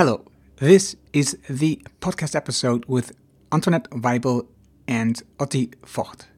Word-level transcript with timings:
Hello, 0.00 0.22
this 0.56 0.96
is 1.10 1.36
the 1.46 1.78
podcast 1.98 2.34
episode 2.34 2.84
with 2.88 3.12
Antoinette 3.50 3.90
Weibel 3.90 4.46
and 4.86 5.22
Otti 5.36 5.68
Vogt. 5.82 6.28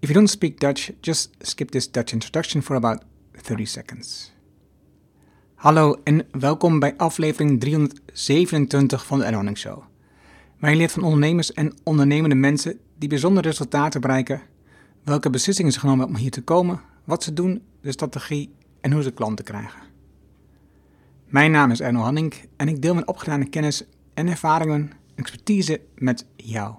If 0.00 0.08
you 0.08 0.14
don't 0.14 0.30
speak 0.30 0.58
Dutch, 0.58 0.90
just 1.00 1.34
skip 1.42 1.70
this 1.70 1.90
Dutch 1.90 2.12
introduction 2.12 2.62
for 2.62 2.76
about 2.76 3.02
30 3.32 3.66
seconds. 3.66 4.32
Hallo 5.54 6.00
en 6.04 6.26
welkom 6.30 6.78
bij 6.78 6.96
aflevering 6.96 7.60
327 7.60 9.06
van 9.06 9.18
de 9.18 9.24
Erwarning 9.24 9.58
Show. 9.58 9.82
Je 10.60 10.76
leert 10.76 10.92
van 10.92 11.02
ondernemers 11.02 11.52
en 11.52 11.74
ondernemende 11.82 12.34
mensen 12.36 12.78
die 12.98 13.08
bijzondere 13.08 13.48
resultaten 13.48 14.00
bereiken, 14.00 14.42
welke 15.04 15.30
beslissingen 15.30 15.72
ze 15.72 15.78
genomen 15.78 15.98
hebben 15.98 16.16
om 16.16 16.22
hier 16.22 16.32
te 16.32 16.42
komen, 16.42 16.80
wat 17.04 17.22
ze 17.22 17.32
doen, 17.32 17.62
de 17.80 17.92
strategie 17.92 18.54
en 18.80 18.92
hoe 18.92 19.02
ze 19.02 19.10
klanten 19.10 19.44
krijgen. 19.44 19.91
Mijn 21.32 21.50
naam 21.50 21.70
is 21.70 21.80
Erno 21.80 22.00
Hanning 22.00 22.34
en 22.56 22.68
ik 22.68 22.82
deel 22.82 22.94
mijn 22.94 23.08
opgedane 23.08 23.48
kennis 23.48 23.84
en 24.14 24.28
ervaringen, 24.28 24.92
expertise 25.14 25.80
met 25.94 26.26
jou. 26.36 26.74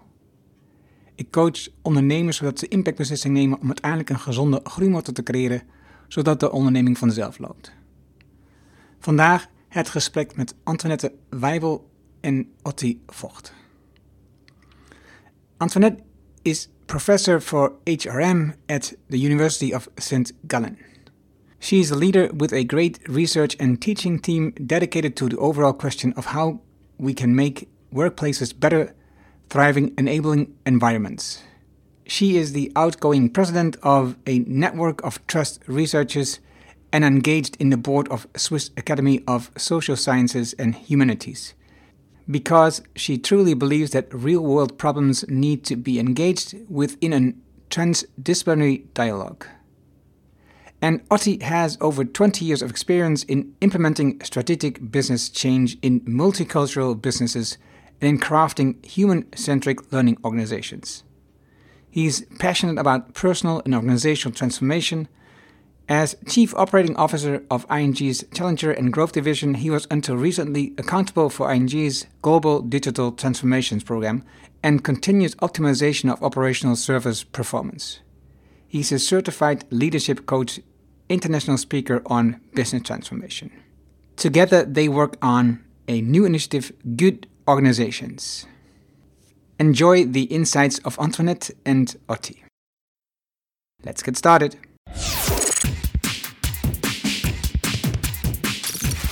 Ik 1.15 1.31
coach 1.31 1.67
ondernemers 1.81 2.37
zodat 2.37 2.59
ze 2.59 2.67
impactbeslissingen 2.67 3.41
nemen 3.41 3.59
om 3.59 3.65
uiteindelijk 3.65 4.09
een 4.09 4.19
gezonde 4.19 4.59
groeimotor 4.63 5.13
te 5.13 5.23
creëren, 5.23 5.61
zodat 6.07 6.39
de 6.39 6.51
onderneming 6.51 6.97
vanzelf 6.97 7.37
loopt. 7.37 7.73
Vandaag 8.99 9.47
het 9.67 9.89
gesprek 9.89 10.35
met 10.35 10.55
Antoinette 10.63 11.13
Weibel 11.29 11.89
en 12.19 12.51
Otti 12.61 13.01
Vogt. 13.07 13.53
Antoinette 15.57 16.03
is 16.41 16.69
professor 16.85 17.41
for 17.41 17.73
HRM 17.83 18.53
at 18.65 18.95
the 19.09 19.21
University 19.21 19.73
of 19.73 19.87
St. 19.95 20.33
Gallen. 20.47 20.92
She 21.63 21.79
is 21.79 21.91
a 21.91 21.95
leader 21.95 22.29
with 22.33 22.51
a 22.51 22.65
great 22.65 22.99
research 23.07 23.55
and 23.57 23.81
teaching 23.81 24.19
team 24.19 24.51
dedicated 24.51 25.15
to 25.15 25.29
the 25.29 25.37
overall 25.37 25.71
question 25.71 26.11
of 26.17 26.25
how 26.25 26.59
we 26.97 27.13
can 27.13 27.37
make 27.37 27.69
workplaces 27.89 28.53
better, 28.59 28.93
thriving, 29.49 29.93
enabling 29.97 30.53
environments. 30.65 31.41
She 32.05 32.35
is 32.35 32.51
the 32.51 32.69
outgoing 32.75 33.29
president 33.29 33.77
of 33.81 34.17
a 34.27 34.39
network 34.39 35.01
of 35.05 35.25
trust 35.25 35.61
researchers 35.65 36.41
and 36.91 37.05
engaged 37.05 37.55
in 37.61 37.69
the 37.69 37.77
board 37.77 38.09
of 38.09 38.27
Swiss 38.35 38.69
Academy 38.75 39.23
of 39.25 39.49
Social 39.55 39.95
Sciences 39.95 40.51
and 40.59 40.75
Humanities. 40.75 41.53
Because 42.29 42.81
she 42.93 43.17
truly 43.17 43.53
believes 43.53 43.91
that 43.91 44.13
real 44.13 44.41
world 44.41 44.77
problems 44.77 45.25
need 45.29 45.63
to 45.63 45.77
be 45.77 45.97
engaged 45.97 46.55
within 46.67 47.13
a 47.13 47.33
transdisciplinary 47.69 48.93
dialogue. 48.93 49.47
And 50.83 51.01
Otti 51.09 51.41
has 51.41 51.77
over 51.79 52.03
20 52.03 52.43
years 52.43 52.61
of 52.61 52.69
experience 52.69 53.23
in 53.23 53.55
implementing 53.61 54.21
strategic 54.21 54.91
business 54.91 55.29
change 55.29 55.77
in 55.81 56.01
multicultural 56.01 57.01
businesses 57.01 57.57
and 58.01 58.09
in 58.09 58.19
crafting 58.19 58.85
human 58.85 59.33
centric 59.33 59.93
learning 59.93 60.17
organizations. 60.25 61.05
He's 61.89 62.25
passionate 62.37 62.77
about 62.77 63.13
personal 63.13 63.61
and 63.63 63.73
organizational 63.73 64.35
transformation. 64.35 65.07
As 65.87 66.17
Chief 66.27 66.53
Operating 66.55 66.97
Officer 66.97 67.45
of 67.49 67.65
ING's 67.71 68.25
Challenger 68.33 68.73
and 68.73 68.91
Growth 68.91 69.13
Division, 69.13 69.53
he 69.53 69.69
was 69.69 69.87
until 69.89 70.17
recently 70.17 70.73
accountable 70.77 71.29
for 71.29 71.49
ING's 71.49 72.07
Global 72.21 72.61
Digital 72.61 73.13
Transformations 73.13 73.85
Program 73.85 74.25
and 74.61 74.83
continuous 74.83 75.35
optimization 75.35 76.11
of 76.11 76.21
operational 76.21 76.75
service 76.75 77.23
performance. 77.23 78.01
He's 78.67 78.91
a 78.91 78.99
certified 78.99 79.63
leadership 79.71 80.25
coach 80.25 80.59
international 81.09 81.57
speaker 81.57 82.01
on 82.05 82.39
business 82.53 82.83
transformation. 82.83 83.51
Together, 84.15 84.63
they 84.63 84.87
work 84.87 85.17
on 85.21 85.63
a 85.87 86.01
new 86.01 86.25
initiative, 86.25 86.71
Good 86.95 87.27
Organizations. 87.47 88.45
Enjoy 89.59 90.05
the 90.05 90.23
insights 90.23 90.79
of 90.79 90.97
Antoinette 90.99 91.51
and 91.65 91.95
Otti. 92.07 92.43
Let's 93.83 94.01
get 94.01 94.17
started. 94.17 94.57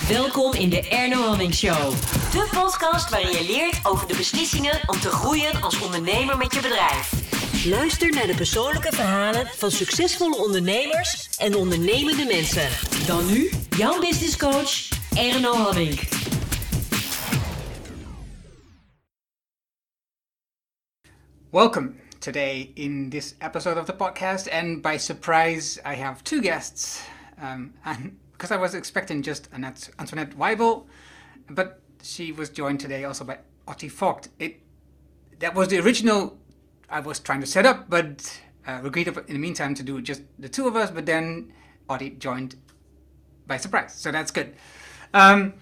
Welkom 0.08 0.52
in 0.52 0.68
de 0.70 0.88
Erno 0.88 1.22
Hamming 1.22 1.54
Show. 1.54 1.90
De 2.32 2.48
podcast 2.50 3.10
waarin 3.10 3.30
je 3.30 3.44
leert 3.46 3.86
over 3.86 4.08
de 4.08 4.16
beslissingen 4.16 4.80
om 4.86 5.00
te 5.00 5.08
groeien 5.08 5.62
als 5.62 5.80
ondernemer 5.80 6.36
met 6.36 6.54
je 6.54 6.60
bedrijf. 6.60 7.21
Luister 7.52 8.10
naar 8.10 8.26
de 8.26 8.34
persoonlijke 8.34 8.92
verhalen 8.92 9.46
van 9.46 9.70
succesvolle 9.70 10.36
ondernemers 10.36 11.36
en 11.36 11.54
ondernemende 11.54 12.24
mensen. 12.24 12.68
Dan 13.06 13.26
nu 13.26 13.50
jouw 13.76 14.00
business 14.00 14.36
coach 14.36 14.88
Erno 15.16 15.54
Hamming. 15.54 16.00
Welcome 21.50 21.92
today 22.18 22.70
in 22.74 23.08
this 23.08 23.34
episode 23.38 23.80
of 23.80 23.84
the 23.84 23.94
podcast, 23.94 24.48
and 24.50 24.82
by 24.82 24.98
surprise, 24.98 25.80
I 25.86 25.94
have 25.94 26.22
two 26.22 26.40
guests. 26.40 27.00
Um, 27.42 27.72
and 27.82 28.18
because 28.32 28.54
I 28.54 28.60
was 28.60 28.74
expecting 28.74 29.24
just 29.24 29.48
Annette, 29.52 29.90
Antoinette 29.98 30.36
Weibel, 30.36 30.84
but 31.48 31.80
she 32.02 32.32
was 32.32 32.50
joined 32.50 32.80
today 32.80 33.04
also 33.04 33.24
by 33.24 33.38
Otti 33.66 33.88
Vogt. 33.88 34.28
It 34.38 34.60
that 35.38 35.54
was 35.54 35.68
the 35.68 35.78
original 35.78 36.36
I 36.92 37.00
was 37.00 37.18
trying 37.18 37.40
to 37.40 37.46
set 37.46 37.66
up, 37.66 37.88
but 37.88 38.40
uh, 38.66 38.80
agreed 38.84 39.08
in 39.08 39.14
the 39.14 39.38
meantime 39.38 39.74
to 39.74 39.82
do 39.82 40.00
just 40.02 40.22
the 40.38 40.48
two 40.48 40.68
of 40.68 40.76
us. 40.76 40.90
But 40.90 41.06
then 41.06 41.52
Otti 41.88 42.10
joined 42.18 42.56
by 43.46 43.56
surprise, 43.56 43.94
so 43.94 44.12
that's 44.12 44.30
good. 44.30 44.54
Um, 45.14 45.54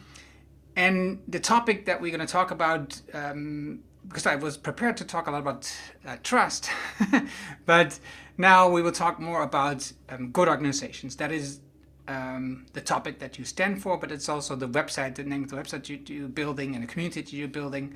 and 0.76 1.22
the 1.28 1.40
topic 1.40 1.86
that 1.86 2.00
we're 2.00 2.10
going 2.10 2.26
to 2.26 2.32
talk 2.32 2.50
about, 2.50 3.00
um, 3.14 3.80
because 4.06 4.26
I 4.26 4.36
was 4.36 4.56
prepared 4.56 4.96
to 4.98 5.04
talk 5.04 5.26
a 5.26 5.30
lot 5.30 5.40
about 5.40 5.72
uh, 6.06 6.16
trust, 6.22 6.70
but 7.66 7.98
now 8.36 8.68
we 8.68 8.82
will 8.82 8.92
talk 8.92 9.20
more 9.20 9.42
about 9.42 9.92
um, 10.08 10.30
good 10.30 10.48
organizations. 10.48 11.16
That 11.16 11.32
is 11.32 11.60
um, 12.08 12.66
the 12.72 12.80
topic 12.80 13.18
that 13.20 13.38
you 13.38 13.44
stand 13.44 13.82
for, 13.82 13.96
but 13.98 14.10
it's 14.10 14.28
also 14.28 14.56
the 14.56 14.68
website, 14.68 15.14
the 15.14 15.24
name 15.24 15.44
of 15.44 15.50
the 15.50 15.56
website 15.56 15.88
you, 15.88 16.00
you're 16.06 16.28
building, 16.28 16.74
and 16.74 16.82
the 16.82 16.88
community 16.88 17.36
you're 17.36 17.48
building. 17.48 17.94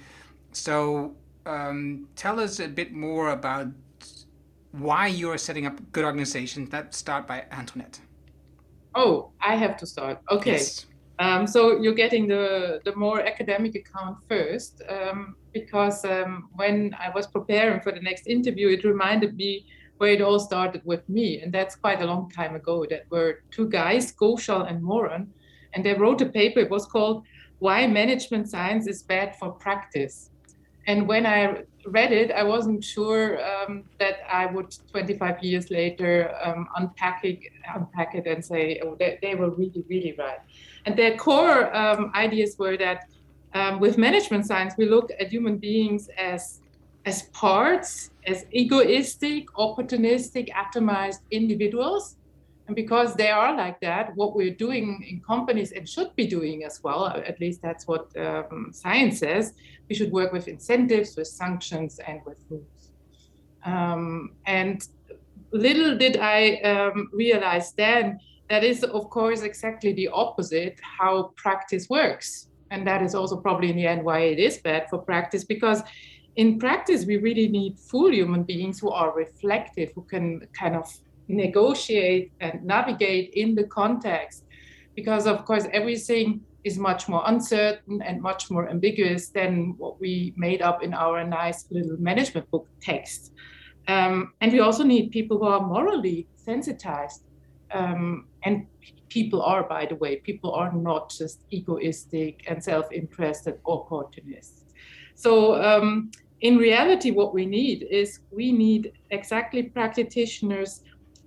So 0.53 1.17
um, 1.47 2.09
tell 2.17 2.41
us 2.41 2.61
a 2.61 2.69
bit 2.69 2.93
more 2.93 3.31
about 3.31 3.69
why 4.73 5.07
you're 5.07 5.39
setting 5.39 5.67
up 5.67 5.81
good 5.93 6.05
organizations. 6.05 6.73
Let's 6.73 6.97
start 6.97 7.27
by 7.27 7.45
Antoinette. 7.51 8.01
Oh, 8.95 9.31
I 9.41 9.57
have 9.57 9.77
to 9.79 9.87
start. 9.87 10.21
Okay. 10.31 10.53
Yes. 10.53 10.87
Um, 11.21 11.47
so 11.47 11.81
you're 11.81 11.95
getting 11.95 12.27
the, 12.27 12.81
the 12.85 12.95
more 12.97 13.21
academic 13.21 13.77
account 13.77 14.19
first, 14.29 14.83
um, 14.89 15.37
because 15.53 16.05
um, 16.05 16.49
when 16.55 16.95
I 16.99 17.11
was 17.11 17.29
preparing 17.29 17.81
for 17.81 17.93
the 17.93 18.01
next 18.01 18.27
interview, 18.27 18.69
it 18.69 18.85
reminded 18.85 19.37
me 19.37 19.67
where 19.99 20.13
it 20.13 20.21
all 20.21 20.41
started 20.41 20.83
with 20.85 21.09
me. 21.09 21.41
And 21.41 21.53
that's 21.53 21.77
quite 21.77 22.03
a 22.03 22.05
long 22.05 22.31
time 22.31 22.57
ago. 22.57 22.85
That 22.91 23.05
were 23.11 23.43
two 23.53 23.69
guys, 23.69 24.13
Ghoshal 24.13 24.69
and 24.69 24.83
Moran, 24.83 25.33
and 25.73 25.85
they 25.85 25.95
wrote 25.95 26.21
a 26.21 26.27
paper. 26.27 26.61
It 26.61 26.71
was 26.71 26.87
called 26.87 27.25
Why 27.61 27.87
Management 27.87 28.49
Science 28.49 28.89
is 28.89 29.05
Bad 29.05 29.37
for 29.37 29.53
Practice 29.53 30.31
and 30.87 31.09
when 31.09 31.27
I 31.27 31.65
read 31.87 32.13
it, 32.13 32.31
I 32.31 32.43
wasn't 32.43 32.83
sure 32.83 33.39
um, 33.45 33.85
that 33.99 34.19
I 34.31 34.47
would 34.47 34.77
25 34.91 35.43
years 35.43 35.71
later 35.71 36.35
um, 36.43 36.69
unpack 36.77 37.25
it, 37.25 37.41
unpack 37.75 38.15
it 38.15 38.27
and 38.27 38.45
say, 38.45 38.81
oh, 38.83 38.97
they, 38.99 39.19
they 39.23 39.35
were 39.35 39.51
really, 39.51 39.85
really 39.89 40.15
right. 40.19 40.39
And 40.87 40.97
their 40.97 41.17
core 41.17 41.75
um, 41.75 42.11
ideas 42.15 42.57
were 42.59 42.77
that 42.79 43.09
um, 43.55 43.81
with 43.81 43.99
management 43.99 44.47
science, 44.47 44.75
we 44.77 44.87
look 44.87 45.11
at 45.19 45.29
human 45.29 45.59
beings 45.59 46.09
as 46.19 46.61
as 47.07 47.25
parts, 47.35 48.11
as 48.27 48.47
egoistic, 48.51 49.47
opportunistic, 49.59 50.49
atomized 50.51 51.21
individuals. 51.31 52.17
And 52.67 52.75
because 52.75 53.15
they 53.15 53.31
are 53.31 53.55
like 53.55 53.79
that, 53.81 54.17
what 54.17 54.35
we're 54.35 54.55
doing 54.55 55.05
in 55.11 55.21
companies 55.21 55.73
and 55.73 55.87
should 55.87 56.17
be 56.17 56.27
doing 56.27 56.65
as 56.65 56.83
well, 56.83 57.07
at 57.07 57.39
least 57.41 57.61
that's 57.61 57.87
what 57.87 58.09
um, 58.17 58.71
science 58.73 59.19
says, 59.19 59.53
we 59.89 59.95
should 59.95 60.13
work 60.13 60.33
with 60.33 60.49
incentives, 60.49 61.17
with 61.17 61.29
sanctions, 61.29 62.01
and 62.07 62.21
with 62.27 62.39
rules. 62.49 62.93
Um, 63.65 64.33
and 64.47 64.87
little 65.53 65.97
did 65.97 66.19
I 66.19 66.57
um, 66.57 67.11
realize 67.13 67.73
then 67.73 68.19
that 68.51 68.65
is, 68.65 68.83
of 68.83 69.11
course, 69.11 69.43
exactly 69.43 69.93
the 69.93 70.09
opposite 70.09 70.79
how 70.99 71.33
practice 71.37 71.89
works. 71.89 72.49
And 72.71 72.87
that 72.87 73.03
is 73.03 73.15
also 73.15 73.37
probably 73.37 73.71
in 73.71 73.77
the 73.77 73.87
end 73.87 74.05
why 74.05 74.21
it 74.21 74.39
is 74.39 74.59
bad 74.59 74.89
for 74.91 74.99
practice, 74.99 75.45
because 75.45 75.83
in 76.37 76.59
practice, 76.59 77.07
we 77.07 77.17
really 77.19 77.49
need 77.49 77.79
full 77.79 78.13
human 78.13 78.43
beings 78.43 78.81
who 78.81 78.91
are 78.91 79.15
reflective, 79.15 79.93
who 79.95 80.03
can 80.03 80.47
kind 80.53 80.75
of 80.75 80.93
negotiate 81.29 82.33
and 82.41 82.65
navigate 82.65 83.31
in 83.35 83.55
the 83.55 83.65
context. 83.65 84.45
Because, 84.97 85.27
of 85.27 85.45
course, 85.45 85.67
everything 85.73 86.41
is 86.65 86.79
much 86.79 87.09
more 87.09 87.23
uncertain 87.27 88.03
and 88.03 88.21
much 88.21 88.51
more 88.51 88.69
ambiguous 88.69 89.29
than 89.29 89.75
what 89.77 90.01
we 90.01 90.33
made 90.37 90.63
up 90.63 90.83
in 90.83 90.95
our 90.95 91.23
nice 91.25 91.67
little 91.71 91.97
management 91.99 92.51
book 92.51 92.67
text. 92.81 93.33
Um, 93.87 94.33
and 94.41 94.53
we 94.53 94.61
also 94.61 94.83
need 94.83 95.11
people 95.11 95.39
who 95.39 95.45
are 95.45 95.61
morally 95.61 96.27
sensitized 96.37 97.25
um, 97.73 98.29
and 98.45 98.67
people 99.09 99.43
are, 99.43 99.63
by 99.63 99.87
the 99.87 99.97
way. 99.97 100.17
People 100.17 100.53
are 100.53 100.73
not 100.73 101.11
just 101.11 101.45
egoistic 101.51 102.45
and 102.49 102.63
self-interested 102.63 103.59
opportunists. 103.67 104.65
So 105.15 105.63
um, 105.63 106.11
in 106.41 106.57
reality, 106.57 107.11
what 107.11 107.35
we 107.35 107.47
need 107.47 107.87
is 107.91 108.21
we 108.31 108.53
need 108.53 108.93
exactly 109.11 109.63
practitioners 109.63 110.83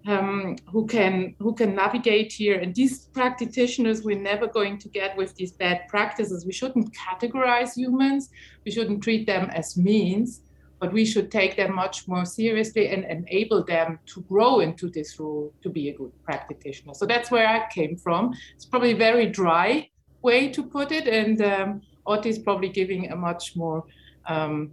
um, 0.08 0.56
who 0.72 0.88
can 0.88 1.36
who 1.38 1.54
can 1.54 1.76
navigate 1.76 2.32
here. 2.32 2.60
And 2.60 2.74
these 2.74 3.06
practitioners 3.08 4.02
we're 4.04 4.18
never 4.18 4.48
going 4.48 4.78
to 4.80 4.90
get 4.90 5.16
with 5.18 5.36
these 5.36 5.52
bad 5.52 5.88
practices. 5.90 6.46
We 6.46 6.54
shouldn't 6.54 6.96
categorize 6.96 7.76
humans. 7.76 8.30
We 8.66 8.72
shouldn't 8.72 9.04
treat 9.04 9.28
them 9.28 9.50
as 9.52 9.78
means, 9.78 10.42
but 10.80 10.94
we 10.94 11.04
should 11.06 11.30
take 11.30 11.58
them 11.58 11.76
much 11.76 12.08
more 12.08 12.26
seriously 12.26 12.88
and 12.88 13.04
enable 13.06 13.64
them 13.64 14.00
to 14.14 14.22
grow 14.22 14.62
into 14.62 14.90
this 14.90 15.20
role 15.20 15.54
to 15.62 15.70
be 15.70 15.90
a 15.90 15.94
good 15.94 16.14
practitioner. 16.24 16.94
So 16.94 17.06
that's 17.06 17.30
where 17.30 17.48
I 17.48 17.68
came 17.70 17.98
from. 17.98 18.34
It's 18.56 18.66
probably 18.66 18.92
a 18.92 18.98
very 18.98 19.28
dry 19.28 19.90
way 20.22 20.48
to 20.50 20.64
put 20.64 20.92
it, 20.92 21.08
and 21.08 21.42
um, 21.42 21.82
Otti 22.06 22.30
is 22.30 22.40
probably 22.40 22.70
giving 22.70 23.12
a 23.12 23.16
much 23.16 23.56
more 23.56 23.84
um, 24.28 24.72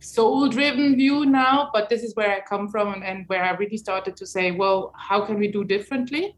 soul 0.00 0.48
driven 0.48 0.96
view 0.96 1.26
now, 1.26 1.70
but 1.72 1.88
this 1.88 2.02
is 2.02 2.14
where 2.14 2.30
I 2.30 2.40
come 2.40 2.68
from 2.68 2.94
and, 2.94 3.04
and 3.04 3.26
where 3.28 3.44
I 3.44 3.50
really 3.52 3.76
started 3.76 4.16
to 4.16 4.26
say, 4.26 4.50
well, 4.50 4.92
how 4.96 5.24
can 5.24 5.38
we 5.38 5.48
do 5.48 5.64
differently? 5.64 6.36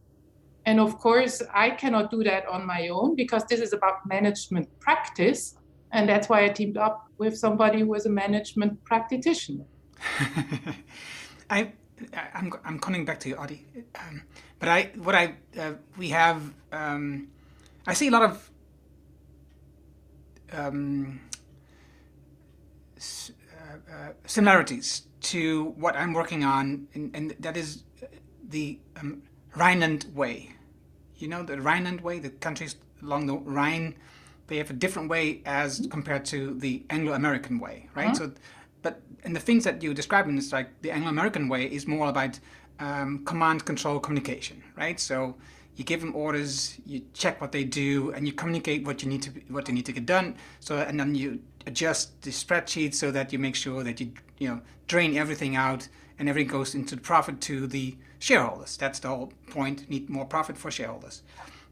And 0.66 0.78
of 0.80 0.98
course, 0.98 1.42
I 1.54 1.70
cannot 1.70 2.10
do 2.10 2.22
that 2.24 2.46
on 2.46 2.66
my 2.66 2.88
own 2.88 3.16
because 3.16 3.44
this 3.44 3.60
is 3.60 3.72
about 3.72 4.06
management 4.06 4.68
practice. 4.80 5.56
And 5.92 6.08
that's 6.08 6.28
why 6.28 6.44
I 6.44 6.48
teamed 6.48 6.76
up 6.76 7.06
with 7.18 7.36
somebody 7.36 7.80
who 7.80 7.94
is 7.94 8.06
a 8.06 8.10
management 8.10 8.84
practitioner. 8.84 9.64
I, 11.50 11.72
I'm, 12.34 12.52
I'm 12.64 12.78
coming 12.78 13.04
back 13.04 13.20
to 13.20 13.28
you, 13.30 13.36
Otti. 13.36 13.66
Um, 13.98 14.22
but 14.58 14.68
I, 14.68 14.90
what 15.02 15.14
I, 15.14 15.34
uh, 15.58 15.72
we 15.96 16.10
have, 16.10 16.42
um, 16.72 17.28
I 17.86 17.94
see 17.94 18.08
a 18.08 18.10
lot 18.10 18.22
of 18.22 18.50
um, 20.52 21.20
uh, 23.90 24.12
similarities 24.26 25.02
to 25.20 25.74
what 25.76 25.96
I'm 25.96 26.12
working 26.12 26.44
on, 26.44 26.88
and, 26.94 27.14
and 27.14 27.34
that 27.40 27.56
is 27.56 27.84
the 28.48 28.78
um, 28.96 29.22
Rhineland 29.56 30.06
way. 30.14 30.52
You 31.16 31.28
know, 31.28 31.42
the 31.42 31.60
Rhineland 31.60 32.00
way, 32.00 32.18
the 32.18 32.30
countries 32.30 32.76
along 33.02 33.26
the 33.26 33.36
Rhine, 33.36 33.94
they 34.46 34.56
have 34.56 34.70
a 34.70 34.74
different 34.74 35.08
way 35.08 35.42
as 35.44 35.86
compared 35.90 36.24
to 36.26 36.54
the 36.54 36.84
Anglo-American 36.90 37.58
way, 37.58 37.88
right? 37.94 38.06
Uh-huh. 38.06 38.14
So, 38.14 38.32
but 38.82 39.00
and 39.24 39.34
the 39.36 39.40
things 39.40 39.64
that 39.64 39.82
you're 39.82 39.94
describing 39.94 40.38
is 40.38 40.52
like 40.52 40.68
the 40.82 40.90
Anglo-American 40.90 41.48
way 41.48 41.64
is 41.64 41.86
more 41.86 42.08
about 42.08 42.38
um, 42.78 43.24
command, 43.24 43.64
control, 43.64 44.00
communication, 44.00 44.62
right? 44.76 44.98
So 44.98 45.36
you 45.76 45.84
give 45.84 46.00
them 46.00 46.14
orders, 46.16 46.78
you 46.86 47.02
check 47.14 47.40
what 47.40 47.52
they 47.52 47.64
do, 47.64 48.12
and 48.12 48.26
you 48.26 48.32
communicate 48.32 48.84
what 48.84 49.02
you 49.02 49.08
need 49.08 49.22
to 49.22 49.30
what 49.48 49.66
they 49.66 49.72
need 49.72 49.86
to 49.86 49.92
get 49.92 50.06
done. 50.06 50.36
So 50.60 50.78
and 50.78 50.98
then 50.98 51.14
you 51.14 51.40
adjust 51.66 52.22
the 52.22 52.30
spreadsheet 52.30 52.94
so 52.94 53.10
that 53.10 53.32
you 53.32 53.38
make 53.38 53.54
sure 53.54 53.82
that 53.82 54.00
you 54.00 54.12
you 54.38 54.48
know 54.48 54.60
drain 54.86 55.16
everything 55.16 55.56
out 55.56 55.88
and 56.18 56.28
everything 56.28 56.50
goes 56.50 56.74
into 56.74 56.94
the 56.96 57.00
profit 57.00 57.40
to 57.40 57.66
the 57.66 57.96
shareholders. 58.18 58.76
That's 58.76 58.98
the 58.98 59.08
whole 59.08 59.32
point. 59.50 59.88
Need 59.88 60.10
more 60.10 60.26
profit 60.26 60.56
for 60.58 60.70
shareholders. 60.70 61.22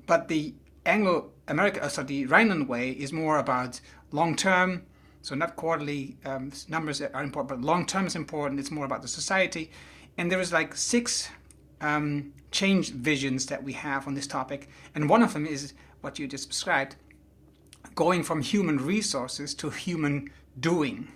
But 0.06 0.29
the 0.29 0.55
Anglo 0.87 1.31
America, 1.49 1.82
uh, 1.82 1.88
so 1.88 2.02
the 2.02 2.25
Rhineland 2.26 2.69
way 2.69 2.90
is 2.90 3.12
more 3.12 3.38
about 3.38 3.81
long 4.11 4.35
term. 4.35 4.85
So 5.20 5.35
not 5.35 5.56
quarterly 5.56 6.17
um, 6.25 6.52
numbers 6.69 7.02
are 7.02 7.23
important, 7.23 7.49
but 7.49 7.61
long 7.61 7.85
term 7.85 8.06
is 8.06 8.17
important. 8.17 8.58
It's 8.58 8.70
more 8.70 8.87
about 8.87 9.02
the 9.02 9.08
society. 9.08 9.70
And 10.17 10.32
there 10.32 10.40
is 10.40 10.52
like 10.52 10.75
six 10.75 11.29
um, 11.81 12.32
change 12.50 12.93
visions 12.93 13.46
that 13.46 13.62
we 13.62 13.75
have 13.75 14.06
on 14.06 14.14
this 14.14 14.26
topic. 14.26 14.69
And 14.94 15.11
one 15.11 15.23
of 15.23 15.35
them 15.35 15.44
is 15.46 15.75
what 16.00 16.19
you 16.19 16.26
just 16.26 16.49
described 16.49 16.96
going 17.98 18.22
from 18.22 18.40
human 18.40 18.78
resources 18.78 19.54
to 19.54 19.70
human 19.70 20.30
doing, 20.60 21.08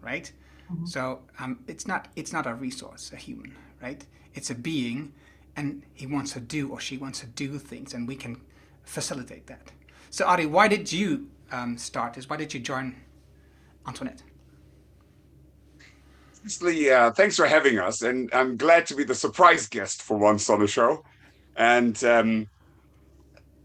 right? 0.00 0.32
Mm-hmm. 0.72 0.86
So 0.86 1.20
um, 1.38 1.58
it's 1.68 1.86
not 1.86 2.08
it's 2.16 2.32
not 2.32 2.46
a 2.46 2.54
resource, 2.54 3.12
a 3.12 3.16
human, 3.16 3.54
right? 3.82 4.02
It's 4.32 4.48
a 4.48 4.54
being, 4.54 5.12
and 5.56 5.82
he 5.92 6.06
wants 6.06 6.32
to 6.32 6.40
do 6.40 6.70
or 6.70 6.80
she 6.80 6.96
wants 6.96 7.20
to 7.20 7.26
do 7.26 7.58
things, 7.58 7.92
and 7.92 8.08
we 8.08 8.16
can 8.16 8.40
facilitate 8.84 9.46
that. 9.48 9.70
So 10.08 10.24
Otti, 10.24 10.46
why 10.46 10.68
did 10.68 10.90
you 10.90 11.28
um, 11.50 11.76
start 11.76 12.14
this? 12.14 12.30
Why 12.30 12.38
did 12.38 12.54
you 12.54 12.60
join 12.60 12.96
Antoinette? 13.86 14.22
Firstly, 16.42 16.90
uh, 16.90 17.10
thanks 17.10 17.36
for 17.36 17.46
having 17.46 17.78
us, 17.78 18.00
and 18.00 18.30
I'm 18.32 18.56
glad 18.56 18.86
to 18.86 18.94
be 18.94 19.04
the 19.04 19.14
surprise 19.14 19.68
guest 19.68 20.00
for 20.02 20.16
once 20.16 20.48
on 20.48 20.60
the 20.60 20.66
show. 20.66 21.04
And 21.56 22.02
um, 22.04 22.46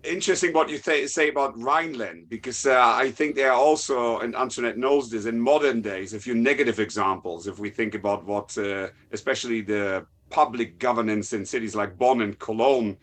interesting 0.07 0.53
what 0.53 0.69
you 0.69 0.79
th- 0.79 1.09
say 1.09 1.29
about 1.29 1.57
Rhineland, 1.59 2.29
because 2.29 2.65
uh, 2.65 2.79
I 2.79 3.11
think 3.11 3.35
there 3.35 3.51
are 3.51 3.59
also, 3.59 4.19
and 4.19 4.35
Antoinette 4.35 4.77
knows 4.77 5.09
this, 5.09 5.25
in 5.25 5.39
modern 5.39 5.81
days, 5.81 6.13
a 6.13 6.19
few 6.19 6.35
negative 6.35 6.79
examples. 6.79 7.47
If 7.47 7.59
we 7.59 7.69
think 7.69 7.93
about 7.95 8.25
what, 8.25 8.57
uh, 8.57 8.87
especially 9.11 9.61
the 9.61 10.05
public 10.29 10.79
governance 10.79 11.33
in 11.33 11.45
cities 11.45 11.75
like 11.75 11.97
Bonn 11.97 12.21
and 12.21 12.37
Cologne 12.39 12.97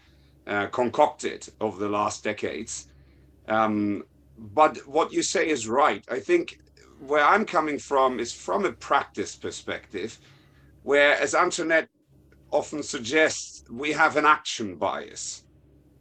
uh, 0.47 0.67
concocted 0.67 1.49
over 1.61 1.79
the 1.79 1.89
last 1.89 2.25
decades. 2.25 2.89
Um, 3.49 4.05
but 4.37 4.77
what 4.89 5.13
you 5.13 5.23
say 5.23 5.49
is 5.49 5.69
right. 5.69 6.05
I 6.11 6.19
think 6.19 6.61
where 7.07 7.25
I'm 7.25 7.45
coming 7.45 7.79
from 7.79 8.21
is 8.21 8.33
from 8.33 8.65
a 8.65 8.73
practice 8.73 9.37
perspective, 9.37 10.19
where, 10.83 11.17
as 11.17 11.35
Antoinette 11.35 11.89
often 12.51 12.83
suggests, 12.83 13.65
we 13.71 13.93
have 13.93 14.17
an 14.17 14.27
action 14.27 14.77
bias. 14.77 15.44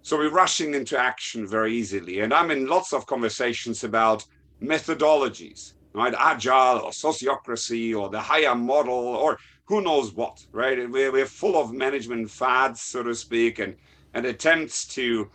So 0.03 0.17
we're 0.17 0.29
rushing 0.29 0.73
into 0.73 0.99
action 0.99 1.47
very 1.47 1.73
easily. 1.73 2.19
And 2.19 2.33
I'm 2.33 2.51
in 2.51 2.67
lots 2.67 2.91
of 2.91 3.05
conversations 3.05 3.85
about 3.85 4.25
methodologies, 4.61 5.73
right? 5.93 6.13
Agile 6.17 6.79
or 6.79 6.91
sociocracy 6.91 7.97
or 7.97 8.09
the 8.09 8.19
Haier 8.19 8.59
model 8.59 8.93
or 8.93 9.37
who 9.65 9.81
knows 9.81 10.13
what, 10.13 10.37
right? 10.51 10.77
We're, 10.91 11.13
we're 11.13 11.25
full 11.25 11.55
of 11.55 11.71
management 11.71 12.29
fads, 12.29 12.81
so 12.81 13.01
to 13.03 13.15
speak, 13.15 13.59
and, 13.59 13.77
and 14.13 14.25
attempts 14.25 14.85
to 14.87 15.31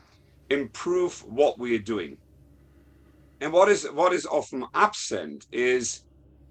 improve 0.51 1.25
what 1.25 1.59
we're 1.59 1.79
doing. 1.79 2.19
And 3.41 3.55
what 3.55 3.71
is 3.71 3.85
what 3.85 4.13
is 4.13 4.27
often 4.27 4.67
absent 4.75 5.47
is 5.51 6.03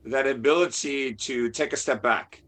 that 0.05 0.25
ability 0.25 1.13
to 1.13 1.51
take 1.51 1.73
a 1.73 1.77
step 1.77 2.01
back, 2.01 2.41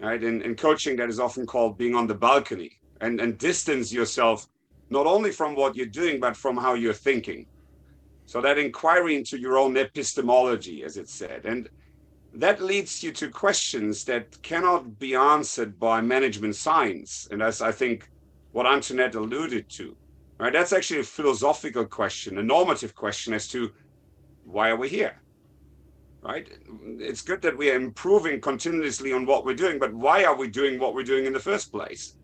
right? 0.00 0.22
In, 0.22 0.40
in 0.40 0.54
coaching, 0.54 0.96
that 0.96 1.10
is 1.10 1.20
often 1.20 1.44
called 1.44 1.76
being 1.76 1.94
on 1.94 2.06
the 2.06 2.14
balcony 2.14 2.70
and, 3.02 3.20
and 3.20 3.36
distance 3.36 3.92
yourself 3.92 4.46
not 4.90 5.06
only 5.06 5.30
from 5.30 5.54
what 5.54 5.76
you're 5.76 5.86
doing, 5.86 6.20
but 6.20 6.36
from 6.36 6.56
how 6.56 6.74
you're 6.74 6.92
thinking. 6.92 7.46
So 8.26 8.40
that 8.40 8.58
inquiry 8.58 9.16
into 9.16 9.38
your 9.38 9.58
own 9.58 9.76
epistemology, 9.76 10.82
as 10.82 10.96
it 10.96 11.08
said. 11.08 11.44
And 11.44 11.68
that 12.34 12.62
leads 12.62 13.02
you 13.02 13.12
to 13.12 13.28
questions 13.30 14.04
that 14.04 14.40
cannot 14.42 14.98
be 14.98 15.14
answered 15.14 15.78
by 15.78 16.00
management 16.00 16.56
science. 16.56 17.28
And 17.30 17.42
as 17.42 17.60
I 17.60 17.70
think 17.70 18.08
what 18.52 18.66
Antoinette 18.66 19.14
alluded 19.14 19.68
to, 19.76 19.96
Right? 20.38 20.52
That's 20.52 20.72
actually 20.72 21.00
a 21.00 21.04
philosophical 21.04 21.84
question, 21.84 22.38
a 22.38 22.42
normative 22.42 22.94
question 22.94 23.32
as 23.34 23.46
to 23.48 23.70
why 24.44 24.70
are 24.70 24.76
we 24.76 24.88
here? 24.88 25.22
Right? 26.22 26.48
It's 26.98 27.22
good 27.22 27.40
that 27.42 27.56
we 27.56 27.70
are 27.70 27.76
improving 27.76 28.40
continuously 28.40 29.12
on 29.12 29.26
what 29.26 29.44
we're 29.44 29.54
doing, 29.54 29.78
but 29.78 29.94
why 29.94 30.24
are 30.24 30.36
we 30.36 30.48
doing 30.48 30.78
what 30.78 30.94
we're 30.94 31.04
doing 31.04 31.26
in 31.26 31.32
the 31.32 31.38
first 31.38 31.70
place? 31.70 32.16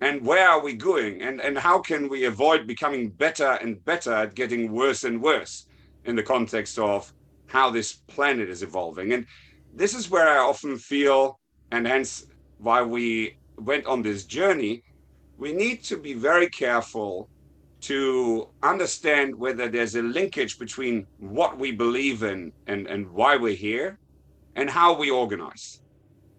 And 0.00 0.24
where 0.26 0.48
are 0.48 0.62
we 0.62 0.74
going? 0.74 1.22
And 1.22 1.40
and 1.40 1.56
how 1.56 1.78
can 1.80 2.08
we 2.08 2.24
avoid 2.24 2.66
becoming 2.66 3.08
better 3.08 3.52
and 3.62 3.82
better 3.84 4.12
at 4.12 4.34
getting 4.34 4.72
worse 4.72 5.04
and 5.04 5.22
worse 5.22 5.66
in 6.04 6.16
the 6.16 6.22
context 6.22 6.78
of 6.78 7.12
how 7.46 7.70
this 7.70 7.94
planet 8.06 8.50
is 8.50 8.62
evolving? 8.62 9.12
And 9.12 9.26
this 9.74 9.94
is 9.94 10.10
where 10.10 10.28
I 10.28 10.38
often 10.38 10.76
feel, 10.78 11.38
and 11.70 11.86
hence 11.86 12.26
why 12.58 12.82
we 12.82 13.36
went 13.58 13.86
on 13.86 14.02
this 14.02 14.24
journey, 14.24 14.82
we 15.38 15.52
need 15.52 15.82
to 15.84 15.96
be 15.96 16.14
very 16.14 16.48
careful 16.48 17.28
to 17.82 18.48
understand 18.62 19.34
whether 19.34 19.68
there's 19.68 19.94
a 19.94 20.02
linkage 20.02 20.58
between 20.58 21.06
what 21.18 21.58
we 21.58 21.72
believe 21.72 22.22
in 22.22 22.52
and, 22.66 22.86
and 22.86 23.10
why 23.10 23.36
we're 23.36 23.54
here 23.54 23.98
and 24.56 24.68
how 24.68 24.94
we 24.94 25.10
organize 25.10 25.80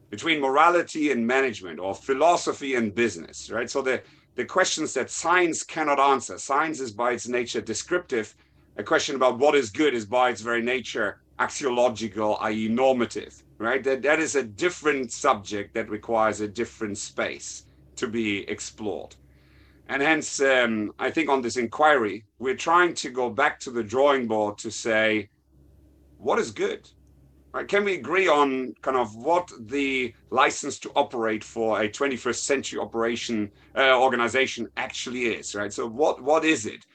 between 0.10 0.40
morality 0.40 1.12
and 1.12 1.26
management 1.26 1.80
or 1.80 1.94
philosophy 1.94 2.76
and 2.76 2.96
business 2.96 3.50
right? 3.50 3.70
So 3.70 3.82
the 3.82 4.02
the 4.36 4.46
questions 4.46 4.94
that 4.94 5.10
science 5.10 5.64
cannot 5.64 6.00
answer 6.00 6.38
science 6.38 6.80
is 6.80 6.92
by 6.92 7.12
its 7.12 7.28
nature 7.28 7.62
descriptive. 7.62 8.36
A 8.78 8.84
question 8.84 9.16
about 9.16 9.40
what 9.40 9.56
is 9.56 9.72
good 9.72 9.96
is 9.96 10.06
by 10.06 10.30
its 10.30 10.42
very 10.42 10.62
nature 10.62 11.20
axiological 11.40 12.38
i.e 12.42 12.68
normative 12.68 13.44
right? 13.58 13.84
That 13.84 14.02
that 14.04 14.20
is 14.20 14.36
a 14.36 14.44
different 14.44 15.12
subject 15.12 15.74
that 15.74 15.90
requires 15.90 16.42
a 16.42 16.48
different 16.48 16.98
space 16.98 17.66
to 17.96 18.08
be 18.08 18.48
explored. 18.50 19.16
And 19.90 20.02
hence, 20.02 20.42
um, 20.42 20.94
I 21.00 21.10
think 21.10 21.30
on 21.30 21.42
this 21.42 21.58
inquiry, 21.58 22.26
we're 22.40 22.56
trying 22.56 22.94
to 22.96 23.10
go 23.10 23.30
back 23.30 23.60
to 23.62 23.72
the 23.72 23.84
drawing 23.84 24.28
board 24.28 24.58
to 24.60 24.70
say, 24.70 25.30
what 26.18 26.40
is 26.40 26.52
good? 26.52 26.90
Right? 27.58 27.68
Can 27.68 27.86
we 27.86 27.96
agree 27.96 28.28
on 28.28 28.76
kind 28.84 28.98
of 28.98 29.16
what 29.16 29.50
the 29.60 30.14
license 30.30 30.78
to 30.78 30.92
operate 30.96 31.44
for 31.44 31.82
a 31.82 31.90
21st 31.90 32.36
century 32.36 32.80
operation 32.80 33.50
uh, 33.76 34.00
organization 34.00 34.68
actually 34.78 35.24
is, 35.26 35.56
right? 35.56 35.74
So 35.74 35.88
what 35.88 36.22
what 36.22 36.46
is 36.46 36.68
it? 36.68 36.86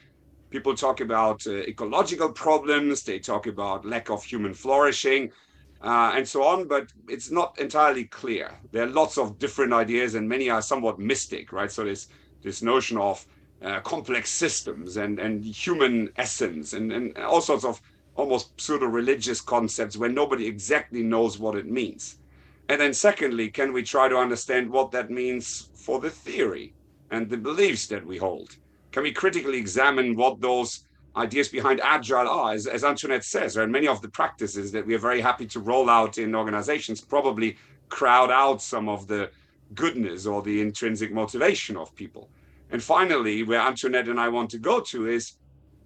People 0.51 0.77
talk 0.77 1.01
about 1.01 1.45
uh, 1.49 1.65
ecological 1.73 2.31
problems, 2.31 3.03
they 3.03 3.19
talk 3.19 3.49
about 3.49 3.85
lack 3.85 4.09
of 4.09 4.23
human 4.23 4.55
flourishing, 4.55 5.33
uh, 5.81 6.13
and 6.15 6.29
so 6.29 6.45
on, 6.45 6.69
but 6.69 6.87
it's 7.09 7.33
not 7.33 7.59
entirely 7.59 8.05
clear. 8.05 8.57
There 8.71 8.85
are 8.85 8.99
lots 9.01 9.19
of 9.19 9.41
different 9.41 9.73
ideas, 9.73 10.15
and 10.15 10.29
many 10.29 10.49
are 10.49 10.63
somewhat 10.63 11.01
mystic, 11.01 11.53
right? 11.53 11.73
So 11.73 11.83
this 11.83 12.07
this 12.45 12.63
notion 12.63 12.99
of 12.99 13.27
uh, 13.65 13.81
complex 13.81 14.31
systems 14.31 14.97
and, 14.97 15.19
and 15.19 15.45
human 15.45 16.11
essence 16.17 16.73
and, 16.73 16.93
and 16.93 17.17
all 17.19 17.41
sorts 17.41 17.65
of 17.65 17.81
almost 18.15 18.61
pseudo 18.61 18.87
religious 18.87 19.41
concepts 19.41 19.97
where 19.97 20.11
nobody 20.11 20.47
exactly 20.47 21.03
knows 21.03 21.39
what 21.39 21.57
it 21.57 21.67
means. 21.67 22.19
And 22.69 22.81
then, 22.81 22.95
secondly, 22.95 23.49
can 23.51 23.73
we 23.73 23.83
try 23.83 24.09
to 24.09 24.17
understand 24.17 24.71
what 24.71 24.91
that 24.93 25.11
means 25.11 25.69
for 25.75 25.99
the 26.01 26.11
theory 26.11 26.75
and 27.11 27.29
the 27.29 27.37
beliefs 27.37 27.87
that 27.89 28.05
we 28.05 28.19
hold? 28.19 28.57
Can 28.93 29.03
we 29.03 29.13
critically 29.13 29.59
examine 29.59 30.17
what 30.17 30.41
those 30.41 30.85
ideas 31.17 31.49
behind 31.49 31.81
agile 31.83 32.29
are? 32.29 32.53
As, 32.53 32.67
as 32.67 32.85
Antoinette 32.85 33.25
says, 33.25 33.57
right, 33.57 33.69
many 33.69 33.89
of 33.89 34.01
the 34.03 34.09
practices 34.09 34.73
that 34.73 34.87
we 34.87 34.95
are 34.95 34.99
very 34.99 35.21
happy 35.21 35.47
to 35.47 35.61
roll 35.61 35.91
out 35.91 36.19
in 36.19 36.35
organizations 36.35 37.01
probably 37.01 37.57
crowd 37.89 38.31
out 38.31 38.63
some 38.63 38.89
of 38.89 39.07
the 39.07 39.31
goodness 39.75 40.27
or 40.27 40.43
the 40.43 40.61
intrinsic 40.61 41.13
motivation 41.13 41.77
of 41.77 41.95
people. 41.95 42.29
And 42.71 42.83
finally, 42.83 43.43
where 43.43 43.61
Antoinette 43.61 44.09
and 44.09 44.19
I 44.19 44.29
want 44.29 44.51
to 44.51 44.59
go 44.59 44.81
to 44.81 45.09
is 45.09 45.33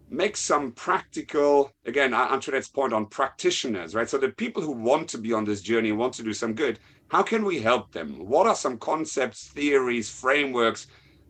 make 0.09 0.37
some 0.37 0.73
practical, 0.73 1.73
again, 1.85 2.15
Antoinette's 2.15 2.69
point 2.69 2.93
on 2.93 3.07
practitioners, 3.07 3.95
right? 3.95 4.09
So 4.09 4.19
the 4.19 4.31
people 4.31 4.63
who 4.63 4.73
want 4.73 5.09
to 5.11 5.19
be 5.19 5.33
on 5.33 5.45
this 5.45 5.63
journey 5.63 5.91
and 5.91 5.99
want 5.99 6.15
to 6.15 6.23
do 6.23 6.33
some 6.33 6.55
good, 6.55 6.79
how 7.09 7.23
can 7.23 7.45
we 7.45 7.61
help 7.61 7.93
them? 7.93 8.27
What 8.27 8.47
are 8.47 8.55
some 8.55 8.79
concepts, 8.79 9.51
theories, 9.55 10.09
frameworks, 10.09 10.87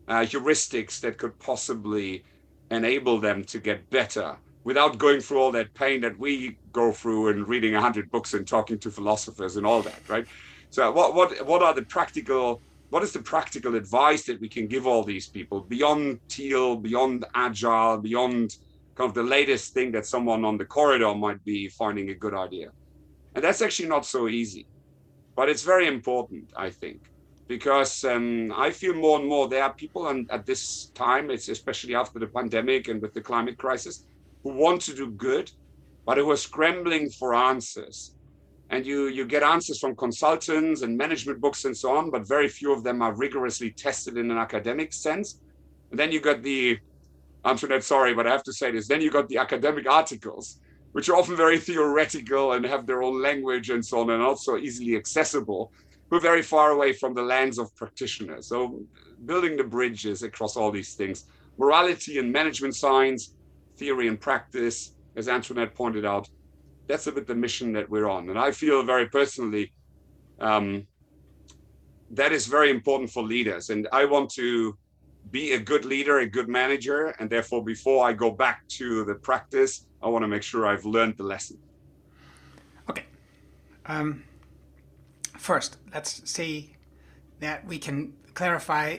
uh, 0.07 0.21
heuristics 0.21 0.99
that 1.01 1.17
could 1.17 1.37
possibly 1.39 2.23
enable 2.69 3.19
them 3.19 3.43
to 3.45 3.59
get 3.59 3.89
better 3.89 4.37
without 4.63 4.97
going 4.97 5.21
through 5.21 5.39
all 5.39 5.51
that 5.53 5.73
pain 5.73 6.01
that 6.01 6.19
we 6.19 6.59
go 6.71 6.91
through 6.91 7.29
and 7.29 7.47
reading 7.47 7.73
100 7.73 8.11
books 8.11 8.33
and 8.33 8.47
talking 8.47 8.77
to 8.79 8.91
philosophers 8.91 9.55
and 9.55 9.65
all 9.65 9.81
that, 9.81 10.07
right? 10.09 10.27
So 10.69 10.91
what, 10.91 11.15
what, 11.15 11.45
what 11.45 11.63
are 11.63 11.73
the 11.73 11.83
practical 11.83 12.61
what 12.89 13.03
is 13.03 13.11
the 13.11 13.21
practical 13.21 13.75
advice 13.75 14.23
that 14.25 14.39
we 14.39 14.47
can 14.47 14.67
give 14.67 14.87
all 14.87 15.03
these 15.03 15.27
people 15.27 15.61
beyond 15.61 16.19
teal 16.29 16.77
beyond 16.77 17.25
agile 17.35 17.97
beyond 17.97 18.55
kind 18.97 19.09
of 19.09 19.13
the 19.13 19.23
latest 19.23 19.73
thing 19.73 19.91
that 19.91 20.05
someone 20.07 20.43
on 20.43 20.57
the 20.57 20.65
corridor 20.65 21.13
might 21.13 21.43
be 21.43 21.69
finding 21.69 22.09
a 22.09 22.15
good 22.15 22.33
idea. 22.33 22.69
And 23.35 23.43
that's 23.43 23.61
actually 23.61 23.89
not 23.89 24.05
so 24.05 24.27
easy, 24.27 24.65
but 25.35 25.49
it's 25.49 25.61
very 25.61 25.87
important, 25.87 26.51
I 26.57 26.71
think, 26.71 27.01
because 27.47 28.03
um, 28.03 28.51
I 28.55 28.71
feel 28.71 28.95
more 28.95 29.19
and 29.19 29.29
more 29.29 29.47
there 29.47 29.63
are 29.63 29.73
people 29.73 30.07
and 30.07 30.29
at 30.31 30.47
this 30.47 30.91
time, 30.95 31.29
it's 31.29 31.47
especially 31.47 31.93
after 31.93 32.17
the 32.17 32.27
pandemic 32.27 32.87
and 32.87 32.99
with 32.99 33.13
the 33.13 33.21
climate 33.21 33.57
crisis, 33.59 34.05
who 34.43 34.53
want 34.53 34.81
to 34.81 34.95
do 34.95 35.11
good, 35.11 35.51
but 36.05 36.17
who 36.17 36.31
are 36.31 36.37
scrambling 36.37 37.09
for 37.11 37.35
answers. 37.35 38.15
And 38.71 38.85
you, 38.85 39.07
you 39.07 39.25
get 39.25 39.43
answers 39.43 39.79
from 39.79 39.95
consultants 39.95 40.81
and 40.81 40.97
management 40.97 41.39
books 41.39 41.65
and 41.65 41.77
so 41.77 41.95
on, 41.95 42.09
but 42.09 42.27
very 42.27 42.49
few 42.49 42.73
of 42.73 42.83
them 42.83 43.01
are 43.01 43.15
rigorously 43.15 43.71
tested 43.71 44.17
in 44.17 44.31
an 44.31 44.37
academic 44.37 44.91
sense. 44.91 45.39
And 45.91 45.99
then 45.99 46.11
you 46.11 46.19
got 46.19 46.41
the 46.41 46.79
Antoinette, 47.45 47.83
sorry, 47.83 48.13
but 48.13 48.27
I 48.27 48.31
have 48.31 48.43
to 48.43 48.53
say 48.53 48.71
this. 48.71 48.87
Then 48.87 49.01
you 49.01 49.11
got 49.11 49.27
the 49.29 49.37
academic 49.37 49.89
articles, 49.89 50.59
which 50.91 51.09
are 51.09 51.15
often 51.15 51.35
very 51.35 51.59
theoretical 51.59 52.53
and 52.53 52.65
have 52.65 52.85
their 52.85 53.03
own 53.03 53.21
language 53.21 53.69
and 53.69 53.85
so 53.85 54.01
on, 54.01 54.09
and 54.09 54.21
also 54.21 54.57
easily 54.57 54.95
accessible. 54.95 55.71
We're 56.09 56.19
very 56.19 56.41
far 56.41 56.71
away 56.71 56.93
from 56.93 57.13
the 57.13 57.21
lands 57.21 57.57
of 57.57 57.73
practitioners. 57.75 58.47
So, 58.47 58.79
building 59.25 59.57
the 59.57 59.63
bridges 59.63 60.23
across 60.23 60.55
all 60.55 60.71
these 60.71 60.93
things 60.93 61.25
morality 61.57 62.19
and 62.19 62.31
management 62.31 62.75
science, 62.75 63.33
theory 63.77 64.07
and 64.07 64.19
practice, 64.19 64.93
as 65.15 65.27
Antoinette 65.27 65.73
pointed 65.73 66.05
out, 66.05 66.27
that's 66.87 67.07
a 67.07 67.11
bit 67.11 67.27
the 67.27 67.35
mission 67.35 67.73
that 67.73 67.89
we're 67.89 68.07
on. 68.07 68.29
And 68.29 68.39
I 68.39 68.51
feel 68.51 68.83
very 68.83 69.07
personally 69.07 69.73
um, 70.39 70.85
that 72.11 72.31
is 72.31 72.47
very 72.47 72.69
important 72.69 73.09
for 73.09 73.23
leaders. 73.23 73.69
And 73.69 73.87
I 73.91 74.05
want 74.05 74.29
to 74.31 74.77
be 75.31 75.53
a 75.53 75.59
good 75.59 75.85
leader, 75.85 76.19
a 76.19 76.27
good 76.27 76.47
manager, 76.47 77.15
and 77.19 77.29
therefore, 77.29 77.63
before 77.63 78.07
I 78.07 78.13
go 78.13 78.31
back 78.31 78.67
to 78.69 79.03
the 79.05 79.15
practice, 79.15 79.85
I 80.01 80.07
want 80.09 80.23
to 80.23 80.27
make 80.27 80.43
sure 80.43 80.65
I've 80.67 80.85
learned 80.85 81.17
the 81.17 81.23
lesson. 81.23 81.57
Okay. 82.89 83.03
Um, 83.85 84.23
first, 85.37 85.77
let's 85.93 86.29
see 86.29 86.75
that 87.39 87.65
we 87.65 87.77
can 87.77 88.13
clarify 88.33 88.97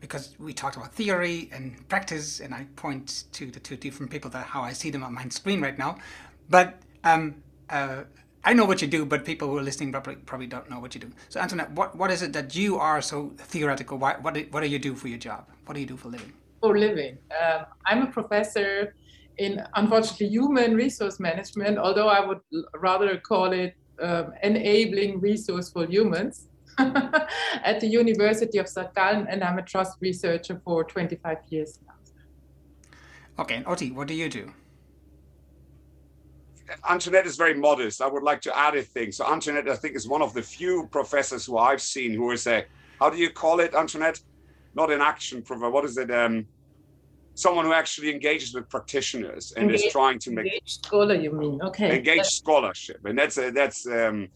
because 0.00 0.34
we 0.38 0.52
talked 0.52 0.76
about 0.76 0.92
theory 0.94 1.48
and 1.52 1.88
practice, 1.88 2.40
and 2.40 2.54
I 2.54 2.66
point 2.76 3.24
to 3.32 3.50
the 3.50 3.58
two 3.58 3.76
different 3.76 4.12
people 4.12 4.30
that 4.30 4.46
how 4.46 4.62
I 4.62 4.72
see 4.72 4.90
them 4.90 5.02
on 5.02 5.14
my 5.14 5.26
screen 5.28 5.60
right 5.62 5.78
now. 5.78 5.98
But 6.50 6.78
um, 7.04 7.36
uh, 7.70 8.04
I 8.46 8.52
know 8.52 8.66
what 8.66 8.82
you 8.82 8.88
do, 8.88 9.06
but 9.06 9.24
people 9.24 9.48
who 9.48 9.56
are 9.58 9.62
listening 9.62 9.90
probably, 9.90 10.16
probably 10.16 10.46
don't 10.46 10.68
know 10.68 10.78
what 10.78 10.94
you 10.94 11.00
do. 11.00 11.10
So, 11.30 11.40
Antoinette, 11.40 11.70
what, 11.72 11.96
what 11.96 12.10
is 12.10 12.20
it 12.20 12.34
that 12.34 12.54
you 12.54 12.78
are 12.78 13.00
so 13.00 13.32
theoretical? 13.38 13.96
Why, 13.96 14.16
what, 14.20 14.34
do, 14.34 14.46
what 14.50 14.60
do 14.60 14.68
you 14.68 14.78
do 14.78 14.94
for 14.94 15.08
your 15.08 15.18
job? 15.18 15.48
What 15.64 15.74
do 15.74 15.80
you 15.80 15.86
do 15.86 15.96
for 15.96 16.08
living? 16.08 16.32
For 16.60 16.78
living, 16.78 17.18
um, 17.42 17.64
I'm 17.86 18.02
a 18.02 18.06
professor 18.06 18.94
in, 19.38 19.62
unfortunately, 19.74 20.28
human 20.28 20.74
resource 20.74 21.18
management, 21.18 21.78
although 21.78 22.08
I 22.08 22.24
would 22.24 22.40
rather 22.76 23.16
call 23.16 23.52
it 23.52 23.74
um, 24.00 24.34
enabling 24.42 25.20
resource 25.20 25.70
for 25.70 25.86
humans 25.86 26.48
at 26.78 27.80
the 27.80 27.86
University 27.86 28.58
of 28.58 28.68
St. 28.68 28.94
Gallen, 28.94 29.26
and 29.28 29.42
I'm 29.42 29.58
a 29.58 29.62
trust 29.62 29.96
researcher 30.00 30.60
for 30.64 30.84
25 30.84 31.38
years 31.48 31.78
now. 31.86 31.94
Okay, 33.42 33.56
and 33.56 33.66
Otti, 33.66 33.90
what 33.90 34.06
do 34.06 34.14
you 34.14 34.28
do? 34.28 34.52
Antoinette 36.88 37.26
is 37.26 37.36
very 37.36 37.54
modest. 37.54 38.00
I 38.00 38.06
would 38.06 38.22
like 38.22 38.40
to 38.42 38.56
add 38.56 38.74
a 38.76 38.82
thing. 38.82 39.12
So 39.12 39.26
Antoinette, 39.26 39.68
I 39.68 39.76
think, 39.76 39.96
is 39.96 40.08
one 40.08 40.22
of 40.22 40.32
the 40.32 40.42
few 40.42 40.88
professors 40.90 41.44
who 41.46 41.58
I've 41.58 41.82
seen 41.82 42.14
who 42.14 42.30
is 42.30 42.46
a, 42.46 42.64
how 43.00 43.10
do 43.10 43.16
you 43.16 43.30
call 43.30 43.60
it, 43.60 43.74
Antoinette? 43.74 44.20
Not 44.74 44.90
an 44.90 45.00
action 45.00 45.42
professor. 45.42 45.70
What 45.70 45.84
is 45.84 45.96
it? 45.98 46.10
Um, 46.10 46.46
someone 47.34 47.64
who 47.64 47.72
actually 47.72 48.10
engages 48.10 48.54
with 48.54 48.68
practitioners 48.68 49.52
and 49.56 49.64
engaged, 49.64 49.86
is 49.86 49.92
trying 49.92 50.18
to 50.20 50.30
make 50.30 50.46
engaged 50.46 50.84
scholar. 50.84 51.14
You 51.14 51.32
mean 51.32 51.60
okay? 51.62 51.96
Engaged 51.96 52.20
that's... 52.20 52.36
scholarship, 52.36 53.04
and 53.04 53.18
that's 53.18 53.38
a, 53.38 53.50
that's 53.50 53.86
um, 53.86 54.28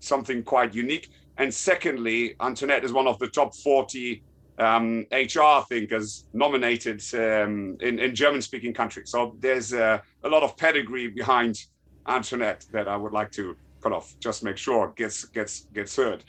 something 0.00 0.42
quite 0.42 0.74
unique. 0.74 1.10
And 1.38 1.52
secondly, 1.52 2.34
Antoinette 2.40 2.84
is 2.84 2.92
one 2.92 3.06
of 3.06 3.18
the 3.18 3.28
top 3.28 3.54
forty 3.56 4.22
um, 4.58 5.06
HR 5.12 5.64
thinkers 5.68 6.26
nominated 6.32 7.02
um, 7.14 7.76
in, 7.80 7.98
in 7.98 8.14
German 8.14 8.40
speaking 8.42 8.72
countries. 8.72 9.10
So 9.10 9.36
there's 9.40 9.72
uh, 9.72 9.98
a 10.24 10.28
lot 10.28 10.42
of 10.42 10.56
pedigree 10.56 11.08
behind 11.08 11.66
Antoinette 12.08 12.64
that 12.72 12.88
I 12.88 12.96
would 12.96 13.12
like 13.12 13.30
to 13.32 13.56
kind 13.82 13.94
of 13.94 14.12
just 14.20 14.42
make 14.42 14.56
sure 14.56 14.92
gets 14.96 15.24
gets 15.26 15.66
gets 15.74 15.96
heard. 15.96 16.24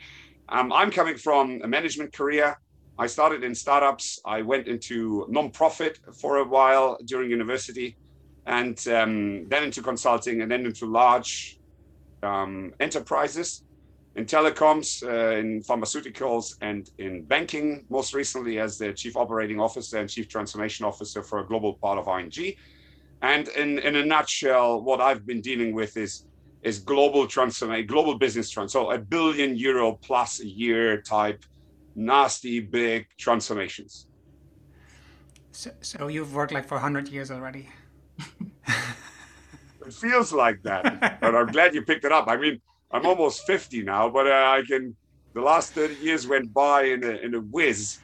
Um, 0.50 0.72
I'm 0.72 0.92
coming 0.92 1.18
from 1.18 1.62
a 1.64 1.68
management 1.68 2.14
career. 2.14 2.58
I 3.00 3.08
started 3.08 3.44
in 3.44 3.54
startups. 3.54 4.20
I 4.26 4.42
went 4.42 4.68
into 4.68 5.28
nonprofit 5.30 5.98
for 6.20 6.38
a 6.38 6.44
while 6.44 6.98
during 7.06 7.30
university, 7.30 7.96
and 8.46 8.78
um, 8.88 9.48
then 9.50 9.64
into 9.64 9.82
consulting, 9.82 10.42
and 10.42 10.52
then 10.52 10.66
into 10.66 10.86
large 10.86 11.60
um, 12.24 12.74
enterprises 12.80 13.64
in 14.18 14.26
telecoms, 14.26 15.04
uh, 15.04 15.38
in 15.38 15.62
pharmaceuticals, 15.62 16.56
and 16.62 16.90
in 16.98 17.24
banking, 17.24 17.86
most 17.90 18.16
recently 18.16 18.60
as 18.60 18.80
the 18.80 18.92
chief 18.92 19.16
operating 19.16 19.60
officer 19.60 20.00
and 20.00 20.10
chief 20.10 20.28
transformation 20.28 20.86
officer 20.86 21.22
for 21.22 21.40
a 21.40 21.46
global 21.46 21.76
part 21.76 22.00
of 22.00 22.08
ING. 22.08 22.54
And 23.22 23.48
in, 23.50 23.78
in 23.80 23.96
a 23.96 24.04
nutshell, 24.04 24.82
what 24.82 25.02
I've 25.02 25.26
been 25.26 25.42
dealing 25.42 25.74
with 25.74 25.96
is 25.98 26.26
is 26.64 26.80
global 26.80 27.28
transformation, 27.28 27.86
global 27.86 28.18
business 28.18 28.50
transformation, 28.50 28.90
so 28.90 29.02
a 29.02 29.06
billion 29.18 29.56
euro 29.56 29.94
plus 29.94 30.42
a 30.42 30.48
year 30.48 31.00
type, 31.02 31.46
nasty 31.96 32.60
big 32.60 33.08
transformations. 33.18 34.08
So, 35.52 35.70
so 35.82 36.08
you've 36.08 36.34
worked 36.34 36.52
like 36.52 36.68
for 36.68 36.76
100 36.76 37.08
years 37.10 37.30
already. 37.30 37.70
it 39.86 39.94
feels 39.94 40.34
like 40.34 40.64
that, 40.64 41.20
but 41.22 41.36
I'm 41.36 41.48
glad 41.48 41.76
you 41.76 41.84
picked 41.84 42.06
it 42.06 42.12
up. 42.12 42.28
I 42.28 42.38
mean, 42.38 42.60
I'm 42.92 43.06
almost 43.06 43.46
50 43.46 43.84
now, 43.84 44.10
but 44.10 44.28
uh, 44.28 44.58
I 44.58 44.64
can. 44.68 44.96
The 45.34 45.42
last 45.42 45.74
30 45.74 45.96
years 45.96 46.26
went 46.28 46.54
by 46.54 46.84
in 46.84 47.04
a 47.04 47.12
in 47.18 47.36
a 47.36 47.40
whiz. 47.40 48.00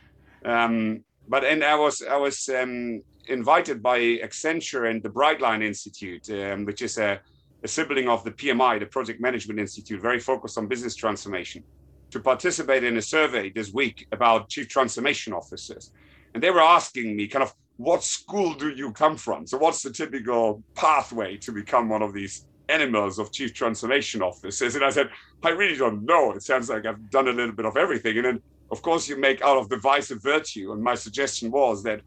Um, 0.45 1.03
but 1.27 1.43
and 1.43 1.63
I 1.63 1.75
was 1.75 2.01
I 2.01 2.17
was 2.17 2.49
um, 2.49 3.01
invited 3.27 3.81
by 3.81 3.99
Accenture 3.99 4.89
and 4.89 5.01
the 5.01 5.09
Brightline 5.09 5.63
Institute, 5.63 6.29
um, 6.29 6.65
which 6.65 6.81
is 6.81 6.97
a, 6.97 7.19
a 7.63 7.67
sibling 7.67 8.09
of 8.09 8.23
the 8.23 8.31
PMI, 8.31 8.79
the 8.79 8.85
Project 8.85 9.21
Management 9.21 9.59
Institute, 9.59 10.01
very 10.01 10.19
focused 10.19 10.57
on 10.57 10.67
business 10.67 10.95
transformation, 10.95 11.63
to 12.11 12.19
participate 12.19 12.83
in 12.83 12.97
a 12.97 13.01
survey 13.01 13.49
this 13.49 13.73
week 13.73 14.05
about 14.11 14.49
chief 14.49 14.67
transformation 14.67 15.33
officers. 15.33 15.91
And 16.33 16.43
they 16.43 16.51
were 16.51 16.61
asking 16.61 17.15
me 17.15 17.27
kind 17.27 17.43
of 17.43 17.53
what 17.77 18.03
school 18.03 18.53
do 18.53 18.69
you 18.69 18.91
come 18.91 19.17
from? 19.17 19.47
So 19.47 19.57
what's 19.57 19.81
the 19.81 19.91
typical 19.91 20.61
pathway 20.75 21.37
to 21.37 21.51
become 21.51 21.89
one 21.89 22.01
of 22.01 22.13
these 22.13 22.45
animals 22.69 23.19
of 23.19 23.31
chief 23.31 23.53
transformation 23.53 24.21
officers. 24.21 24.75
And 24.75 24.83
I 24.83 24.89
said, 24.89 25.09
I 25.43 25.49
really 25.49 25.77
don't 25.77 26.05
know. 26.05 26.31
It 26.31 26.43
sounds 26.43 26.69
like 26.69 26.85
I've 26.85 27.09
done 27.09 27.27
a 27.27 27.31
little 27.31 27.53
bit 27.53 27.65
of 27.65 27.77
everything. 27.77 28.17
And 28.17 28.25
then, 28.25 28.41
of 28.71 28.81
course, 28.81 29.07
you 29.07 29.17
make 29.17 29.41
out 29.41 29.57
of 29.57 29.69
the 29.69 29.77
vice 29.77 30.11
a 30.11 30.15
virtue. 30.15 30.71
And 30.71 30.81
my 30.81 30.95
suggestion 30.95 31.51
was 31.51 31.83
that 31.83 32.01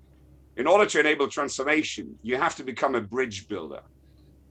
in 0.56 0.66
order 0.66 0.86
to 0.86 1.00
enable 1.00 1.28
transformation, 1.28 2.18
you 2.22 2.36
have 2.36 2.56
to 2.56 2.64
become 2.64 2.94
a 2.94 3.00
bridge 3.00 3.48
builder. 3.48 3.82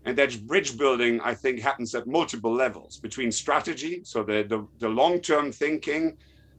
And 0.06 0.16
that 0.20 0.40
bridge 0.46 0.78
building, 0.78 1.20
I 1.22 1.34
think, 1.34 1.60
happens 1.60 1.96
at 1.96 2.06
multiple 2.06 2.54
levels 2.54 3.00
between 3.00 3.32
strategy, 3.32 4.02
so 4.04 4.22
the, 4.22 4.46
the, 4.48 4.68
the 4.80 4.88
long 4.88 5.20
term 5.20 5.52
thinking, 5.52 6.16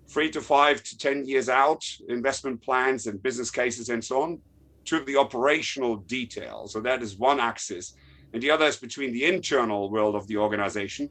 three 0.08 0.30
to 0.32 0.40
five 0.40 0.82
to 0.82 0.98
10 0.98 1.26
years 1.26 1.48
out, 1.48 1.84
investment 2.08 2.60
plans 2.60 3.06
and 3.06 3.22
business 3.22 3.50
cases 3.50 3.88
and 3.88 4.04
so 4.04 4.22
on, 4.22 4.40
to 4.86 5.00
the 5.04 5.16
operational 5.16 5.96
detail. 5.96 6.66
So 6.66 6.80
that 6.80 7.02
is 7.02 7.16
one 7.16 7.38
axis. 7.38 7.94
And 8.36 8.42
the 8.42 8.50
other 8.50 8.66
is 8.66 8.76
between 8.76 9.14
the 9.14 9.24
internal 9.24 9.90
world 9.90 10.14
of 10.14 10.26
the 10.26 10.36
organization 10.36 11.08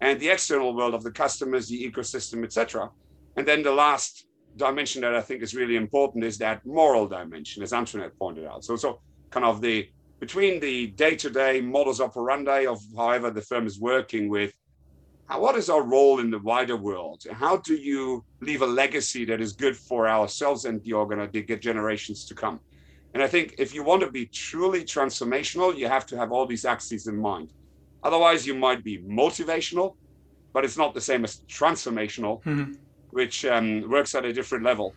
and 0.00 0.20
the 0.20 0.28
external 0.28 0.76
world 0.76 0.94
of 0.94 1.02
the 1.02 1.10
customers, 1.10 1.66
the 1.66 1.90
ecosystem, 1.90 2.44
etc. 2.44 2.88
And 3.36 3.44
then 3.44 3.64
the 3.64 3.72
last 3.72 4.28
dimension 4.54 5.00
that 5.00 5.12
I 5.12 5.20
think 5.20 5.42
is 5.42 5.56
really 5.56 5.74
important 5.74 6.22
is 6.22 6.38
that 6.38 6.64
moral 6.64 7.08
dimension, 7.08 7.64
as 7.64 7.72
Antoinette 7.72 8.16
pointed 8.16 8.46
out. 8.46 8.64
So, 8.64 8.76
so 8.76 9.00
kind 9.30 9.44
of 9.44 9.60
the 9.60 9.88
between 10.20 10.60
the 10.60 10.86
day-to-day 10.86 11.62
modus 11.62 12.00
operandi 12.00 12.66
of 12.66 12.78
however 12.96 13.32
the 13.32 13.42
firm 13.42 13.66
is 13.66 13.80
working 13.80 14.28
with 14.28 14.52
what 15.36 15.56
is 15.56 15.68
our 15.68 15.82
role 15.82 16.20
in 16.20 16.30
the 16.30 16.38
wider 16.38 16.76
world? 16.76 17.24
How 17.32 17.56
do 17.56 17.74
you 17.74 18.24
leave 18.40 18.62
a 18.62 18.66
legacy 18.66 19.24
that 19.24 19.40
is 19.40 19.52
good 19.52 19.76
for 19.76 20.08
ourselves 20.08 20.64
and 20.64 20.80
the 20.84 20.92
organ 20.92 21.28
the 21.32 21.42
generations 21.56 22.24
to 22.26 22.36
come? 22.36 22.60
And 23.14 23.22
I 23.22 23.26
think 23.26 23.54
if 23.58 23.74
you 23.74 23.82
want 23.82 24.02
to 24.02 24.10
be 24.10 24.26
truly 24.26 24.84
transformational, 24.84 25.76
you 25.76 25.88
have 25.88 26.06
to 26.06 26.16
have 26.16 26.30
all 26.30 26.46
these 26.46 26.64
axes 26.64 27.06
in 27.06 27.16
mind. 27.16 27.52
Otherwise, 28.02 28.46
you 28.46 28.54
might 28.54 28.84
be 28.84 28.98
motivational, 28.98 29.94
but 30.52 30.64
it's 30.64 30.76
not 30.76 30.94
the 30.94 31.00
same 31.00 31.24
as 31.24 31.42
transformational, 31.48 32.42
mm-hmm. 32.44 32.74
which 33.10 33.44
um, 33.44 33.88
works 33.88 34.14
at 34.14 34.24
a 34.24 34.32
different 34.32 34.64
level. 34.64 34.94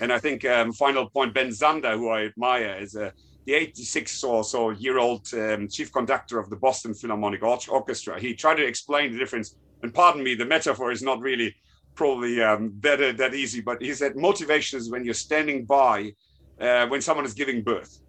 And 0.00 0.12
I 0.12 0.18
think 0.18 0.44
um, 0.44 0.72
final 0.72 1.08
point, 1.08 1.32
Ben 1.32 1.48
Zander, 1.48 1.94
who 1.94 2.08
I 2.08 2.24
admire, 2.24 2.76
is 2.80 2.96
a 2.96 3.12
the 3.46 3.54
86 3.54 4.24
or 4.24 4.44
so 4.44 4.70
year 4.70 4.98
old 4.98 5.26
um, 5.34 5.68
chief 5.68 5.92
conductor 5.92 6.38
of 6.38 6.48
the 6.50 6.56
Boston 6.56 6.94
Philharmonic 6.94 7.42
Orchestra. 7.42 8.18
He 8.18 8.34
tried 8.34 8.56
to 8.56 8.66
explain 8.66 9.12
the 9.12 9.18
difference. 9.18 9.54
And 9.82 9.92
pardon 9.92 10.22
me, 10.22 10.34
the 10.34 10.46
metaphor 10.46 10.92
is 10.92 11.02
not 11.02 11.20
really 11.20 11.54
probably 11.94 12.42
um, 12.42 12.70
better 12.70 13.12
that 13.12 13.34
easy, 13.34 13.60
but 13.60 13.80
he 13.82 13.92
said 13.94 14.16
motivation 14.16 14.78
is 14.78 14.90
when 14.90 15.04
you're 15.04 15.14
standing 15.14 15.64
by 15.64 16.12
uh, 16.60 16.86
when 16.86 17.00
someone 17.00 17.26
is 17.26 17.34
giving 17.34 17.62
birth. 17.62 18.00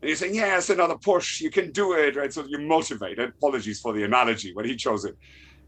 And 0.00 0.08
you're 0.08 0.16
saying, 0.16 0.34
yes, 0.34 0.70
another 0.70 0.96
push, 0.96 1.40
you 1.40 1.50
can 1.50 1.70
do 1.70 1.92
it, 1.92 2.16
right? 2.16 2.32
So 2.32 2.44
you 2.48 2.58
motivate. 2.58 3.18
Apologies 3.18 3.80
for 3.80 3.92
the 3.92 4.02
analogy, 4.02 4.52
but 4.54 4.66
he 4.66 4.76
chose 4.76 5.04
it. 5.04 5.16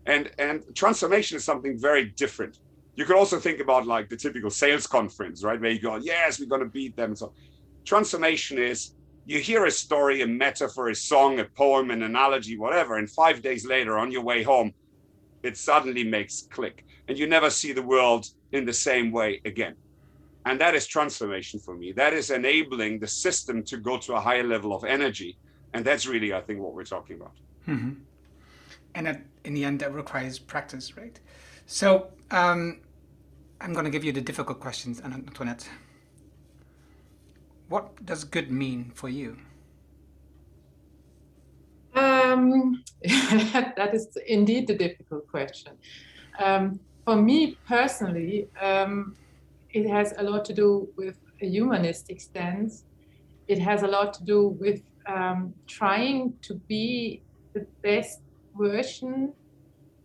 And 0.07 0.31
and 0.39 0.63
transformation 0.75 1.37
is 1.37 1.45
something 1.45 1.79
very 1.81 2.13
different. 2.17 2.59
You 2.97 3.05
could 3.05 3.17
also 3.17 3.39
think 3.39 3.61
about 3.61 3.87
like 3.87 4.09
the 4.09 4.17
typical 4.17 4.51
sales 4.51 4.87
conference, 4.87 5.43
right? 5.45 5.61
Where 5.61 5.71
you 5.71 5.81
go, 5.81 5.97
yes, 5.97 6.39
we're 6.39 6.49
going 6.49 6.63
to 6.63 6.69
beat 6.69 6.97
them. 6.97 7.17
So 7.17 7.33
transformation 7.85 8.59
is 8.59 8.95
you 9.25 9.39
hear 9.39 9.65
a 9.65 9.71
story, 9.71 10.23
a 10.23 10.27
metaphor, 10.27 10.89
a 10.91 10.95
song, 10.95 11.39
a 11.39 11.47
poem, 11.57 11.91
an 11.91 12.03
analogy, 12.03 12.59
whatever, 12.59 12.97
and 12.97 13.11
five 13.11 13.41
days 13.41 13.67
later 13.67 13.99
on 13.99 14.11
your 14.11 14.23
way 14.23 14.43
home, 14.43 14.73
it 15.43 15.57
suddenly 15.57 16.05
makes 16.05 16.47
click. 16.51 16.85
And 17.09 17.19
you 17.19 17.27
never 17.27 17.51
see 17.51 17.73
the 17.73 17.83
world 17.83 18.27
in 18.53 18.65
the 18.65 18.73
same 18.73 19.13
way 19.13 19.41
again. 19.45 19.77
And 20.47 20.61
that 20.61 20.75
is 20.75 20.87
transformation 20.87 21.59
for 21.59 21.75
me. 21.75 21.93
That 21.93 22.13
is 22.13 22.31
enabling 22.31 22.99
the 22.99 23.09
system 23.09 23.63
to 23.65 23.79
go 23.79 23.97
to 23.99 24.15
a 24.15 24.21
higher 24.21 24.45
level 24.45 24.75
of 24.75 24.85
energy. 24.85 25.39
And 25.73 25.85
that's 25.85 26.07
really, 26.07 26.35
I 26.35 26.41
think, 26.41 26.61
what 26.61 26.75
we're 26.75 26.85
talking 26.85 27.17
about. 27.17 27.33
Mm-hmm. 27.67 27.93
And 28.95 29.07
that, 29.07 29.23
in 29.45 29.55
the 29.55 29.65
end, 29.65 29.81
that 29.81 29.93
requires 29.93 30.39
practice, 30.39 30.97
right? 30.97 31.19
So 31.67 32.09
um, 32.31 32.81
I'm 33.61 33.73
going 33.73 33.85
to 33.87 33.91
give 33.91 34.05
you 34.05 34.13
the 34.13 34.21
difficult 34.21 34.61
questions, 34.61 35.01
Antoinette. 35.01 35.69
What 37.69 38.05
does 38.05 38.25
good 38.25 38.51
mean 38.51 38.93
for 38.95 39.09
you? 39.09 39.39
Um, 41.95 42.85
that 43.05 43.91
is 43.95 44.09
indeed 44.27 44.69
a 44.69 44.77
difficult 44.77 45.27
question. 45.29 45.73
Um, 46.39 46.79
for 47.05 47.17
me 47.17 47.57
personally, 47.67 48.49
um, 48.61 49.17
it 49.75 49.89
has 49.91 50.15
a 50.19 50.23
lot 50.23 50.45
to 50.47 50.55
do 50.55 50.89
with 50.97 51.19
a 51.43 51.47
humanistic 51.47 52.21
stance. 52.21 52.85
It 53.49 53.59
has 53.59 53.83
a 53.83 53.89
lot 53.89 54.15
to 54.15 54.25
do 54.25 54.57
with 54.61 54.83
um, 55.07 55.53
trying 55.67 56.35
to 56.43 56.55
be 56.55 57.23
the 57.55 57.67
best 57.83 58.21
version 58.57 59.35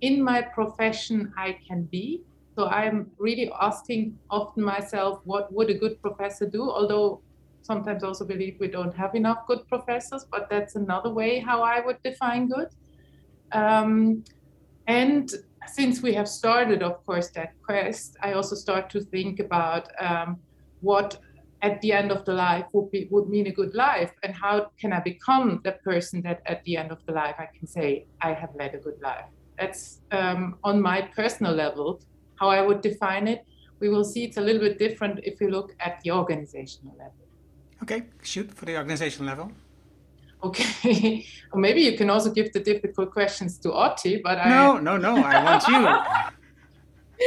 in 0.01 0.23
my 0.23 0.41
profession 0.41 1.31
I 1.37 1.57
can 1.67 1.83
be. 1.83 2.23
So 2.55 2.67
I'm 2.67 3.11
really 3.17 3.51
asking 3.61 4.17
often 4.29 4.63
myself, 4.63 5.21
what 5.23 5.53
would 5.53 5.69
a 5.69 5.75
good 5.75 6.01
professor 6.01 6.47
do? 6.47 6.69
Although 6.69 7.21
sometimes 7.61 8.03
also 8.03 8.25
believe 8.25 8.57
we 8.59 8.67
don't 8.67 8.95
have 8.95 9.13
enough 9.13 9.45
good 9.47 9.67
professors, 9.67 10.25
but 10.31 10.49
that's 10.49 10.75
another 10.75 11.11
way 11.11 11.39
how 11.39 11.61
I 11.61 11.79
would 11.85 12.01
define 12.03 12.47
good. 12.47 12.69
Um, 13.51 14.23
and 14.87 15.31
since 15.73 16.01
we 16.01 16.13
have 16.13 16.27
started, 16.27 16.83
of 16.83 17.05
course, 17.05 17.29
that 17.31 17.53
quest, 17.65 18.17
I 18.21 18.33
also 18.33 18.55
start 18.55 18.89
to 18.91 19.01
think 19.01 19.39
about 19.39 19.87
um, 19.99 20.37
what 20.81 21.19
at 21.61 21.81
the 21.81 21.91
end 21.91 22.11
of 22.11 22.23
the 22.25 22.33
life 22.33 22.65
would 22.73 22.89
be 22.91 23.07
would 23.11 23.27
mean 23.29 23.47
a 23.47 23.51
good 23.51 23.73
life, 23.73 24.11
and 24.23 24.33
how 24.33 24.71
can 24.79 24.93
I 24.93 25.01
become 25.01 25.61
the 25.63 25.73
person 25.83 26.21
that 26.21 26.41
at 26.45 26.63
the 26.63 26.77
end 26.77 26.91
of 26.91 26.99
the 27.05 27.13
life 27.13 27.35
I 27.37 27.47
can 27.57 27.67
say 27.67 28.05
I 28.21 28.33
have 28.33 28.49
led 28.57 28.75
a 28.75 28.77
good 28.77 28.99
life. 29.01 29.25
That's 29.59 30.01
um, 30.11 30.55
on 30.63 30.81
my 30.81 31.01
personal 31.15 31.53
level 31.53 32.01
how 32.39 32.49
I 32.49 32.61
would 32.61 32.81
define 32.81 33.27
it. 33.27 33.45
We 33.79 33.89
will 33.89 34.05
see 34.05 34.23
it's 34.23 34.37
a 34.37 34.41
little 34.41 34.61
bit 34.61 34.79
different 34.79 35.19
if 35.23 35.41
you 35.41 35.49
look 35.49 35.75
at 35.79 35.99
the 36.03 36.11
organizational 36.11 36.95
level. 36.97 37.25
Okay, 37.83 38.03
shoot 38.21 38.53
for 38.53 38.65
the 38.65 38.77
organizational 38.77 39.27
level. 39.27 39.51
Okay, 40.41 41.25
or 41.51 41.59
maybe 41.59 41.81
you 41.81 41.97
can 41.97 42.09
also 42.09 42.31
give 42.31 42.53
the 42.53 42.59
difficult 42.59 43.11
questions 43.11 43.57
to 43.59 43.73
Otti, 43.73 44.21
but 44.23 44.35
no, 44.47 44.77
I... 44.77 44.81
no, 44.81 44.97
no, 44.97 45.15
no, 45.15 45.23
I 45.23 45.43
want 45.43 45.67
you. 45.67 47.25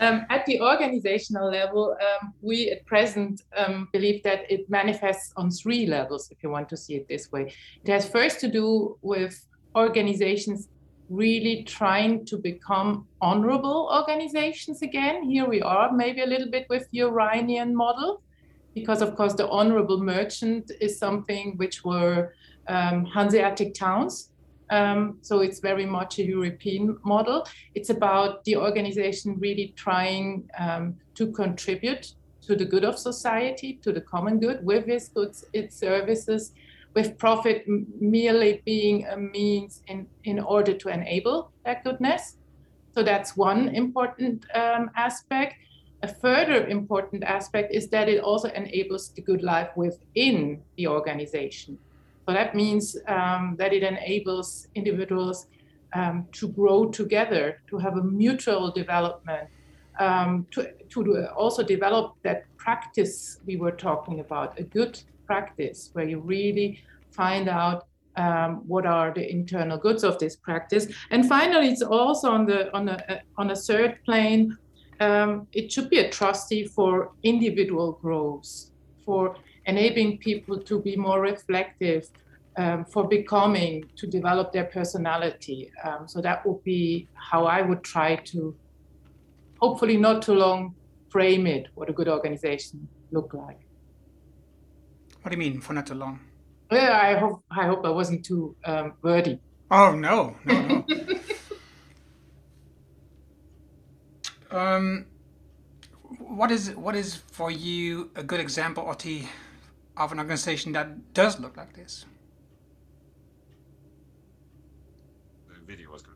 um, 0.06 0.26
at 0.28 0.44
the 0.44 0.60
organizational 0.60 1.50
level, 1.50 1.96
um, 2.00 2.34
we 2.42 2.70
at 2.70 2.84
present 2.84 3.42
um, 3.56 3.88
believe 3.92 4.22
that 4.24 4.50
it 4.50 4.68
manifests 4.68 5.32
on 5.36 5.50
three 5.50 5.86
levels, 5.86 6.30
if 6.30 6.42
you 6.42 6.50
want 6.50 6.68
to 6.68 6.76
see 6.76 6.96
it 6.96 7.08
this 7.08 7.32
way. 7.32 7.52
It 7.82 7.90
has 7.90 8.06
first 8.06 8.40
to 8.40 8.50
do 8.50 8.98
with 9.00 9.46
organizations 9.74 10.68
really 11.08 11.64
trying 11.64 12.24
to 12.24 12.36
become 12.36 13.06
honorable 13.20 13.90
organizations 13.92 14.82
again. 14.82 15.24
Here 15.24 15.48
we 15.48 15.62
are, 15.62 15.92
maybe 15.92 16.20
a 16.20 16.26
little 16.26 16.50
bit 16.50 16.66
with 16.68 16.88
the 16.90 17.00
Orionian 17.00 17.72
model 17.72 18.22
because 18.74 19.02
of 19.02 19.16
course 19.16 19.34
the 19.34 19.48
honorable 19.48 20.00
merchant 20.00 20.70
is 20.80 20.98
something 20.98 21.56
which 21.56 21.84
were 21.84 22.32
um, 22.70 23.04
Hanseatic 23.04 23.74
towns. 23.74 24.30
Um, 24.70 25.18
so 25.20 25.40
it's 25.40 25.58
very 25.58 25.84
much 25.84 26.18
a 26.20 26.24
European 26.24 26.96
model. 27.04 27.46
It's 27.74 27.90
about 27.90 28.44
the 28.44 28.56
organization 28.56 29.36
really 29.40 29.74
trying 29.76 30.48
um, 30.58 30.94
to 31.16 31.32
contribute 31.32 32.14
to 32.42 32.54
the 32.54 32.64
good 32.64 32.84
of 32.84 32.96
society, 32.98 33.80
to 33.82 33.92
the 33.92 34.00
common 34.00 34.38
good 34.38 34.64
with 34.64 34.88
its 34.88 35.08
goods, 35.08 35.44
its 35.52 35.76
services, 35.76 36.52
with 36.94 37.18
profit 37.18 37.64
merely 38.00 38.62
being 38.64 39.06
a 39.06 39.16
means 39.16 39.82
in, 39.88 40.06
in 40.24 40.38
order 40.40 40.72
to 40.72 40.88
enable 40.88 41.50
that 41.64 41.84
goodness. 41.84 42.36
So 42.94 43.02
that's 43.02 43.36
one 43.36 43.68
important 43.68 44.46
um, 44.54 44.90
aspect. 44.96 45.54
A 46.02 46.08
further 46.08 46.66
important 46.66 47.22
aspect 47.24 47.74
is 47.74 47.88
that 47.90 48.08
it 48.08 48.20
also 48.20 48.48
enables 48.50 49.10
the 49.10 49.22
good 49.22 49.42
life 49.42 49.70
within 49.76 50.62
the 50.76 50.86
organization. 50.86 51.78
So 52.30 52.34
that 52.34 52.54
means 52.54 52.96
um, 53.08 53.56
that 53.58 53.72
it 53.72 53.82
enables 53.82 54.68
individuals 54.76 55.48
um, 55.94 56.28
to 56.30 56.46
grow 56.46 56.88
together, 56.88 57.60
to 57.68 57.76
have 57.78 57.96
a 57.96 58.04
mutual 58.04 58.70
development, 58.70 59.48
um, 59.98 60.46
to, 60.52 60.70
to 60.90 61.26
also 61.34 61.64
develop 61.64 62.14
that 62.22 62.44
practice 62.56 63.40
we 63.46 63.56
were 63.56 63.72
talking 63.72 64.20
about, 64.20 64.56
a 64.60 64.62
good 64.62 65.02
practice 65.26 65.90
where 65.94 66.04
you 66.04 66.20
really 66.20 66.80
find 67.10 67.48
out 67.48 67.88
um, 68.14 68.62
what 68.68 68.86
are 68.86 69.12
the 69.12 69.28
internal 69.28 69.76
goods 69.76 70.04
of 70.04 70.16
this 70.20 70.36
practice. 70.36 70.86
And 71.10 71.26
finally, 71.26 71.66
it's 71.66 71.82
also 71.82 72.30
on 72.30 72.46
the 72.46 72.72
on 72.72 72.90
a 72.90 73.22
on 73.38 73.50
a 73.50 73.56
third 73.56 73.98
plane 74.04 74.56
um, 75.00 75.48
it 75.52 75.72
should 75.72 75.90
be 75.90 75.98
a 75.98 76.08
trustee 76.10 76.64
for 76.64 77.10
individual 77.24 77.98
growth, 78.00 78.70
for 79.04 79.34
enabling 79.66 80.18
people 80.18 80.58
to 80.58 80.80
be 80.80 80.96
more 80.96 81.20
reflective, 81.20 82.08
um, 82.56 82.84
for 82.84 83.06
becoming, 83.08 83.84
to 83.96 84.06
develop 84.06 84.52
their 84.52 84.64
personality. 84.64 85.70
Um, 85.84 86.08
so 86.08 86.20
that 86.20 86.44
would 86.46 86.62
be 86.64 87.08
how 87.14 87.46
I 87.46 87.62
would 87.62 87.82
try 87.82 88.16
to, 88.16 88.54
hopefully 89.60 89.96
not 89.96 90.22
too 90.22 90.34
long, 90.34 90.74
frame 91.10 91.46
it, 91.46 91.68
what 91.74 91.88
a 91.88 91.92
good 91.92 92.08
organization 92.08 92.88
look 93.12 93.34
like. 93.34 93.60
What 95.22 95.30
do 95.30 95.36
you 95.36 95.38
mean 95.38 95.60
for 95.60 95.74
not 95.74 95.86
too 95.86 95.94
long? 95.94 96.20
Yeah, 96.72 96.98
I 97.02 97.18
hope 97.18 97.42
I 97.50 97.66
hope 97.66 97.84
I 97.84 97.90
wasn't 97.90 98.24
too 98.24 98.54
um, 98.64 98.94
wordy. 99.02 99.40
Oh 99.70 99.94
no, 99.94 100.36
no, 100.44 100.60
no. 100.68 100.84
um, 104.58 105.06
what 106.18 106.50
is 106.50 106.70
what 106.76 106.94
is 106.94 107.16
for 107.16 107.50
you 107.50 108.10
a 108.14 108.22
good 108.22 108.40
example, 108.40 108.84
Otti, 108.84 109.28
of 110.00 110.12
an 110.12 110.18
organization 110.18 110.72
that 110.72 111.12
does 111.12 111.38
look 111.38 111.56
like 111.58 111.74
this? 111.74 112.06
The 115.48 115.60
video 115.66 115.92
was 115.92 116.02
good. 116.02 116.14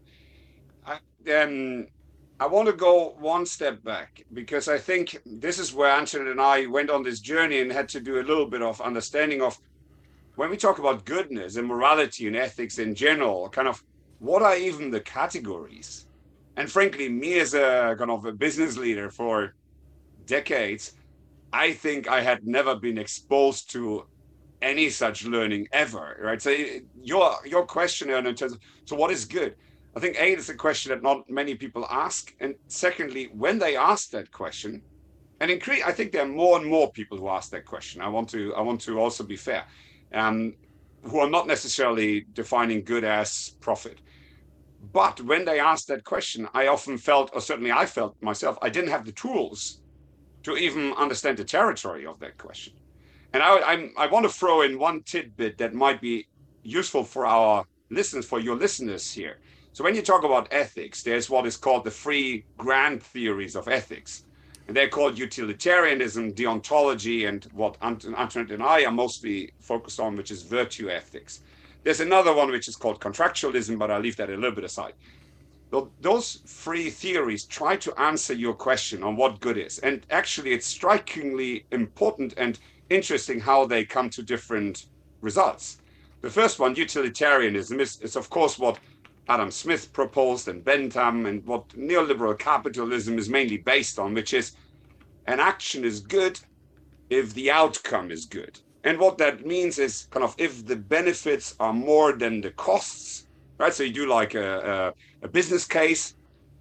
I, 0.87 1.42
um, 1.42 1.87
I 2.40 2.47
want 2.47 2.66
to 2.66 2.73
go 2.73 3.14
one 3.18 3.44
step 3.44 3.85
back 3.85 4.25
because 4.33 4.68
I 4.68 4.79
think 4.79 5.20
this 5.27 5.59
is 5.59 5.75
where 5.75 5.90
Antoinette 5.90 6.29
and 6.29 6.40
I 6.40 6.64
went 6.66 6.88
on 6.88 7.03
this 7.03 7.20
journey 7.20 7.61
and 7.61 7.70
had 7.70 7.88
to 7.90 8.01
do 8.01 8.20
a 8.20 8.25
little 8.25 8.47
bit 8.47 8.62
of 8.62 8.81
understanding 8.81 9.42
of 9.42 9.59
when 10.37 10.51
we 10.51 10.57
talk 10.57 10.79
about 10.79 11.05
goodness 11.05 11.57
and 11.57 11.68
morality 11.68 12.27
and 12.27 12.35
ethics 12.35 12.79
in 12.79 12.94
general, 12.94 13.51
kind 13.51 13.68
of 13.68 13.85
what 14.18 14.42
are 14.42 14.57
even 14.57 14.90
the 14.90 15.01
categories? 15.01 16.07
And 16.57 16.73
frankly, 16.73 17.09
me 17.11 17.38
as 17.38 17.53
a 17.53 17.94
kind 17.99 18.11
of 18.11 18.25
a 18.25 18.33
business 18.33 18.79
leader 18.79 19.11
for 19.11 19.55
decades, 20.25 20.92
I 21.55 21.73
think 21.73 22.09
I 22.09 22.21
had 22.21 22.45
never 22.45 22.75
been 22.75 22.99
exposed 22.99 23.71
to 23.75 24.07
any 24.61 24.90
such 24.90 25.25
learning 25.25 25.69
ever, 25.73 26.19
right? 26.21 26.43
So 26.43 26.51
your 27.01 27.37
your 27.47 27.64
question 27.64 28.11
in 28.11 28.35
terms 28.35 28.55
of 28.55 28.59
so 28.87 28.97
what 28.97 29.12
is 29.12 29.25
good? 29.25 29.55
I 29.97 30.01
think 30.01 30.17
a 30.19 30.33
is 30.35 30.49
a 30.49 30.55
question 30.55 30.90
that 30.90 31.03
not 31.03 31.31
many 31.31 31.55
people 31.55 31.87
ask, 31.88 32.35
and 32.40 32.57
secondly, 32.67 33.31
when 33.33 33.61
they 33.61 33.77
ask 33.77 34.11
that 34.11 34.33
question, 34.33 34.83
and 35.40 35.49
increase, 35.49 35.85
I 35.85 35.93
think 35.93 36.11
there 36.11 36.23
are 36.23 36.38
more 36.43 36.59
and 36.59 36.67
more 36.67 36.90
people 36.90 37.19
who 37.19 37.29
ask 37.29 37.51
that 37.51 37.64
question. 37.64 38.03
I 38.03 38.09
want 38.09 38.29
to 38.31 38.53
I 38.57 38.61
want 38.61 38.81
to 38.83 38.99
also 38.99 39.23
be 39.23 39.37
fair, 39.37 39.64
um, 40.12 40.55
who 41.03 41.21
are 41.21 41.31
not 41.31 41.47
necessarily 41.47 42.27
defining 42.33 42.83
good 42.83 43.05
as 43.05 43.31
profit. 43.61 44.01
But 44.93 45.21
when 45.21 45.45
they 45.45 45.61
ask 45.61 45.87
that 45.87 46.03
question, 46.03 46.49
I 46.53 46.67
often 46.67 46.99
felt, 46.99 47.31
or 47.33 47.40
certainly 47.40 47.71
I 47.71 47.87
felt 47.87 48.21
myself, 48.21 48.59
I 48.61 48.71
didn't 48.71 48.90
have 48.90 49.05
the 49.07 49.12
tools 49.12 49.84
to 50.44 50.57
even 50.57 50.92
understand 50.92 51.38
the 51.38 51.44
territory 51.44 52.07
of 52.07 52.20
that 52.20 52.38
question. 52.38 52.72
And 53.33 53.42
I, 53.42 53.61
I'm, 53.61 53.92
I 53.96 54.07
want 54.07 54.24
to 54.24 54.33
throw 54.33 54.62
in 54.62 54.78
one 54.78 55.02
tidbit 55.02 55.59
that 55.59 55.74
might 55.74 56.00
be 56.00 56.28
useful 56.62 57.02
for 57.02 57.26
our 57.26 57.66
listeners, 57.90 58.24
for 58.24 58.38
your 58.38 58.57
listeners 58.57 59.11
here. 59.11 59.38
So 59.72 59.83
when 59.83 59.96
you 59.96 60.02
talk 60.02 60.22
about 60.22 60.48
ethics, 60.52 61.02
there's 61.02 61.28
what 61.28 61.46
is 61.46 61.57
called 61.57 61.85
the 61.85 61.90
three 61.90 62.44
grand 62.57 63.02
theories 63.02 63.57
of 63.57 63.66
ethics. 63.66 64.24
And 64.68 64.76
they're 64.76 64.88
called 64.88 65.18
utilitarianism, 65.18 66.33
deontology, 66.33 67.28
and 67.28 67.44
what 67.52 67.76
Antoinette 67.83 68.52
and 68.52 68.62
I 68.62 68.85
are 68.85 68.92
mostly 68.92 69.52
focused 69.61 70.00
on, 70.00 70.16
which 70.16 70.30
is 70.30 70.42
virtue 70.42 70.88
ethics. 70.88 71.40
There's 71.83 72.00
another 72.00 72.33
one 72.33 72.50
which 72.50 72.68
is 72.68 72.76
called 72.76 73.00
contractualism, 73.00 73.78
but 73.78 73.90
I'll 73.90 74.00
leave 74.00 74.16
that 74.16 74.30
a 74.30 74.35
little 74.37 74.52
bit 74.52 74.64
aside 74.64 74.94
those 76.01 76.43
three 76.47 76.91
theories 76.91 77.45
try 77.45 77.77
to 77.77 77.99
answer 78.01 78.35
your 78.35 78.55
question 78.55 79.03
on 79.03 79.17
what 79.17 79.41
good 79.41 79.59
is. 79.59 79.79
And 79.81 80.07
actually, 80.11 80.53
it's 80.53 80.67
strikingly 80.67 81.67
important 81.71 82.35
and 82.37 82.59
interesting 82.91 83.41
how 83.41 83.67
they 83.67 83.85
come 83.85 84.11
to 84.11 84.23
different 84.23 84.87
results. 85.21 85.79
The 86.21 86.31
first 86.31 86.59
one, 86.59 86.75
utilitarianism, 86.75 87.81
is, 87.81 88.01
is 88.01 88.17
of 88.17 88.31
course 88.31 88.59
what 88.59 88.79
Adam 89.29 89.51
Smith 89.51 89.93
proposed 89.93 90.49
and 90.49 90.65
Bentham 90.65 91.27
and 91.27 91.45
what 91.47 91.69
neoliberal 91.71 92.39
capitalism 92.39 93.19
is 93.19 93.29
mainly 93.29 93.59
based 93.59 93.99
on, 93.99 94.15
which 94.15 94.35
is 94.35 94.53
an 95.27 95.41
action 95.41 95.85
is 95.85 96.01
good 96.01 96.39
if 97.11 97.33
the 97.35 97.51
outcome 97.51 98.11
is 98.11 98.27
good. 98.27 98.59
And 98.85 98.99
what 98.99 99.17
that 99.19 99.47
means 99.47 99.79
is 99.79 100.09
kind 100.11 100.25
of 100.25 100.35
if 100.37 100.67
the 100.67 100.77
benefits 100.77 101.55
are 101.59 101.73
more 101.73 102.13
than 102.13 102.43
the 102.43 102.51
costs, 102.51 103.27
right? 103.59 103.73
So 103.73 103.83
you 103.83 103.93
do 103.93 104.07
like 104.07 104.35
a, 104.35 104.49
a 104.69 104.93
a 105.25 105.29
business 105.29 105.67
case, 105.67 106.15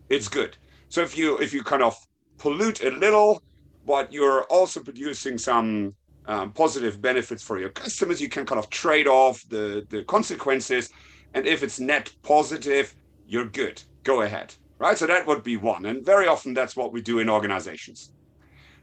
it's 0.09 0.27
good. 0.27 0.57
So 0.89 1.01
if 1.01 1.17
you 1.17 1.37
if 1.37 1.53
you 1.53 1.63
kind 1.63 1.83
of 1.83 1.95
pollute 2.37 2.81
a 2.81 2.91
little, 2.91 3.43
but 3.85 4.11
you're 4.11 4.43
also 4.45 4.81
producing 4.81 5.37
some 5.37 5.93
um, 6.25 6.53
positive 6.53 7.01
benefits 7.01 7.43
for 7.43 7.59
your 7.59 7.69
customers, 7.69 8.21
you 8.21 8.29
can 8.29 8.45
kind 8.45 8.59
of 8.59 8.69
trade 8.69 9.07
off 9.07 9.43
the 9.49 9.85
the 9.89 10.03
consequences. 10.05 10.89
And 11.35 11.45
if 11.45 11.61
it's 11.63 11.79
net 11.79 12.11
positive, 12.21 12.95
you're 13.27 13.49
good. 13.49 13.83
Go 14.03 14.21
ahead, 14.21 14.55
right? 14.79 14.97
So 14.97 15.07
that 15.07 15.27
would 15.27 15.43
be 15.43 15.57
one, 15.57 15.85
and 15.85 16.05
very 16.05 16.27
often 16.27 16.53
that's 16.53 16.75
what 16.75 16.93
we 16.93 17.01
do 17.01 17.19
in 17.19 17.29
organizations. 17.29 18.11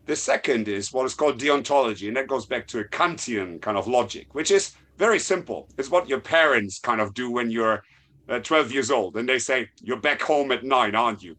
The 0.06 0.16
second 0.16 0.66
is 0.68 0.92
what 0.92 1.06
is 1.06 1.14
called 1.14 1.38
deontology, 1.38 2.08
and 2.08 2.16
that 2.16 2.26
goes 2.26 2.46
back 2.46 2.66
to 2.68 2.80
a 2.80 2.84
Kantian 2.84 3.60
kind 3.62 3.76
of 3.78 3.86
logic, 3.86 4.34
which 4.34 4.50
is 4.50 4.72
very 4.96 5.18
simple. 5.18 5.68
It's 5.78 5.90
what 5.90 6.08
your 6.08 6.20
parents 6.20 6.80
kind 6.80 7.00
of 7.00 7.14
do 7.14 7.30
when 7.30 7.50
you're 7.50 7.82
uh, 8.30 8.38
12 8.40 8.72
years 8.72 8.90
old 8.90 9.16
and 9.16 9.28
they 9.28 9.38
say 9.38 9.68
you're 9.82 10.00
back 10.00 10.22
home 10.22 10.52
at 10.52 10.64
nine 10.64 10.94
aren't 10.94 11.22
you? 11.22 11.36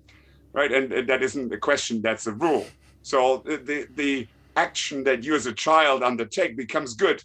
Right? 0.53 0.71
And, 0.71 0.91
and 0.91 1.07
that 1.09 1.23
isn't 1.23 1.51
a 1.53 1.57
question 1.57 2.01
that's 2.01 2.27
a 2.27 2.33
rule. 2.33 2.65
So 3.01 3.41
the, 3.45 3.57
the, 3.57 3.87
the 3.95 4.27
action 4.55 5.03
that 5.05 5.23
you 5.23 5.33
as 5.35 5.45
a 5.45 5.53
child 5.53 6.03
undertake 6.03 6.57
becomes 6.57 6.93
good 6.93 7.23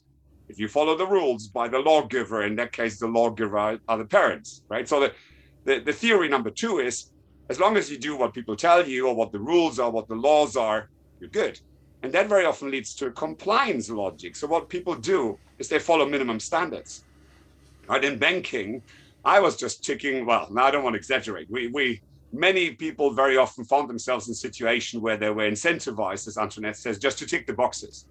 if 0.48 0.60
you 0.60 0.68
follow 0.68 0.96
the 0.96 1.06
rules 1.06 1.48
by 1.48 1.66
the 1.66 1.78
lawgiver 1.78 2.44
in 2.44 2.54
that 2.54 2.70
case 2.72 3.00
the 3.00 3.06
lawgiver 3.06 3.58
are 3.58 3.98
the 3.98 4.04
parents 4.04 4.62
right? 4.68 4.88
So 4.88 5.00
the, 5.00 5.12
the, 5.64 5.80
the 5.80 5.92
theory 5.92 6.28
number 6.28 6.50
two 6.50 6.78
is 6.78 7.10
as 7.50 7.58
long 7.58 7.76
as 7.76 7.90
you 7.90 7.98
do 7.98 8.16
what 8.16 8.32
people 8.32 8.56
tell 8.56 8.86
you 8.86 9.08
or 9.08 9.14
what 9.14 9.32
the 9.32 9.40
rules 9.40 9.78
are 9.78 9.90
what 9.90 10.08
the 10.08 10.14
laws 10.14 10.56
are 10.56 10.88
you're 11.20 11.30
good. 11.30 11.58
And 12.02 12.12
that 12.12 12.28
very 12.28 12.44
often 12.44 12.70
leads 12.70 12.94
to 12.96 13.06
a 13.06 13.10
compliance 13.10 13.88
logic. 13.90 14.36
So 14.36 14.46
what 14.46 14.68
people 14.68 14.94
do 14.94 15.38
is 15.58 15.68
they 15.68 15.78
follow 15.78 16.06
minimum 16.06 16.40
standards. 16.40 17.04
Right? 17.88 18.04
In 18.04 18.18
banking 18.18 18.82
I 19.26 19.40
was 19.40 19.56
just 19.56 19.84
ticking. 19.84 20.24
Well, 20.24 20.46
now 20.50 20.64
I 20.66 20.70
don't 20.70 20.84
want 20.84 20.94
to 20.94 20.98
exaggerate. 20.98 21.50
We 21.50 21.66
we 21.78 22.00
many 22.32 22.64
people 22.84 23.10
very 23.22 23.36
often 23.36 23.64
found 23.64 23.90
themselves 23.90 24.28
in 24.28 24.32
a 24.32 24.40
situation 24.48 25.00
where 25.00 25.16
they 25.16 25.30
were 25.30 25.50
incentivized, 25.50 26.28
as 26.28 26.38
Antoinette 26.38 26.76
says, 26.76 26.98
just 27.06 27.18
to 27.18 27.26
tick 27.26 27.44
the 27.46 27.52
boxes. 27.52 28.06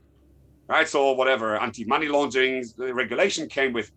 Right. 0.68 0.88
So 0.88 1.14
whatever 1.14 1.48
anti-money 1.58 2.08
laundering 2.08 2.66
regulation 3.04 3.48
came 3.48 3.72
with 3.72 3.92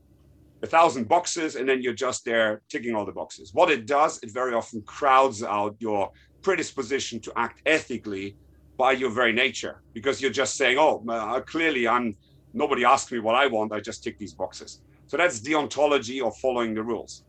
a 0.62 0.66
thousand 0.66 1.08
boxes, 1.08 1.56
and 1.56 1.68
then 1.68 1.82
you're 1.82 2.00
just 2.06 2.24
there 2.24 2.62
ticking 2.68 2.94
all 2.94 3.06
the 3.10 3.16
boxes. 3.22 3.52
What 3.52 3.68
it 3.70 3.86
does, 3.86 4.12
it 4.24 4.30
very 4.32 4.54
often 4.54 4.82
crowds 4.82 5.42
out 5.42 5.74
your 5.80 6.10
predisposition 6.42 7.20
to 7.20 7.32
act 7.36 7.62
ethically 7.66 8.36
by 8.76 8.92
your 8.92 9.10
very 9.10 9.32
nature, 9.32 9.82
because 9.92 10.20
you're 10.20 10.38
just 10.42 10.56
saying, 10.56 10.76
"Oh, 10.78 11.04
uh, 11.08 11.40
clearly 11.40 11.88
I'm." 11.88 12.16
Nobody 12.54 12.84
asked 12.84 13.10
me 13.12 13.18
what 13.18 13.34
I 13.34 13.46
want. 13.46 13.72
I 13.72 13.80
just 13.80 14.02
tick 14.04 14.16
these 14.18 14.34
boxes. 14.34 14.80
So 15.08 15.16
that's 15.16 15.40
deontology 15.40 16.22
or 16.22 16.32
following 16.32 16.74
the 16.74 16.82
rules. 16.82 17.24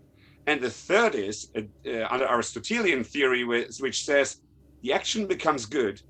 And 0.48 0.62
the 0.62 0.70
third 0.70 1.16
is 1.16 1.50
uh, 1.56 1.62
uh, 1.88 2.08
under 2.10 2.26
Aristotelian 2.26 3.04
theory, 3.04 3.44
which 3.44 4.04
says 4.04 4.38
the 4.84 4.94
action 4.94 5.28
becomes 5.28 5.66
good 5.66 6.02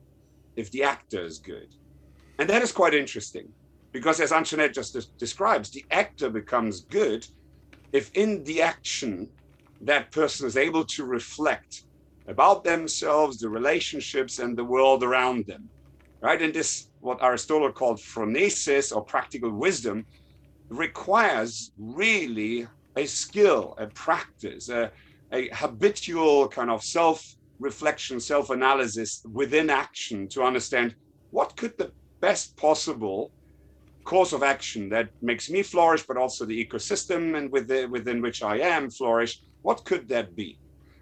if 0.56 0.72
the 0.72 0.84
actor 0.84 1.24
is 1.24 1.40
good. 1.40 1.68
And 2.40 2.50
that 2.50 2.62
is 2.62 2.72
quite 2.72 2.94
interesting 2.94 3.54
because, 3.92 4.20
as 4.20 4.32
Antoinette 4.32 4.74
just 4.74 4.94
des- 4.94 5.12
describes, 5.18 5.72
the 5.72 5.86
actor 5.92 6.30
becomes 6.30 6.82
good 6.86 7.26
if 7.92 8.12
in 8.14 8.44
the 8.44 8.62
action 8.62 9.30
that 9.82 10.12
person 10.12 10.48
is 10.48 10.58
able 10.58 10.86
to 10.86 11.06
reflect 11.06 11.84
about 12.28 12.64
themselves, 12.64 13.40
the 13.40 13.50
relationships, 13.50 14.40
and 14.40 14.58
the 14.58 14.64
world 14.64 15.04
around 15.04 15.46
them. 15.48 15.70
Right? 16.22 16.42
And 16.42 16.54
this, 16.54 16.90
what 17.00 17.24
Aristotle 17.24 17.72
called 17.72 18.00
phronesis 18.00 18.96
or 18.96 19.04
practical 19.04 19.52
wisdom, 19.52 20.06
requires 20.70 21.72
really 21.78 22.68
a 22.96 23.06
skill, 23.06 23.76
a 23.78 23.88
practice, 23.88 24.70
a, 24.70 24.92
a 25.32 25.50
habitual 25.54 26.48
kind 26.48 26.70
of 26.70 26.84
self 26.84 27.26
reflection, 27.60 28.20
self 28.20 28.50
analysis 28.50 29.22
within 29.32 29.70
action 29.70 30.28
to 30.30 30.44
understand 30.44 30.96
what 31.32 31.56
could 31.56 31.74
the 31.78 31.92
best 32.22 32.56
possible 32.58 33.32
course 34.06 34.34
of 34.34 34.44
action 34.44 34.90
that 34.90 35.10
makes 35.22 35.50
me 35.50 35.62
flourish, 35.62 36.04
but 36.08 36.18
also 36.18 36.46
the 36.46 36.66
ecosystem 36.66 37.38
and 37.38 37.52
within, 37.52 37.92
within 37.92 38.22
which 38.22 38.42
I 38.42 38.58
am 38.58 38.90
flourish, 38.90 39.40
what 39.62 39.86
could 39.86 40.08
that 40.10 40.36
be? 40.36 40.60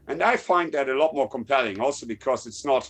And 0.08 0.22
I 0.24 0.38
find 0.38 0.74
that 0.74 0.90
a 0.90 0.98
lot 0.98 1.14
more 1.14 1.30
compelling 1.30 1.80
also 1.80 2.06
because 2.06 2.46
it's 2.46 2.66
not, 2.66 2.90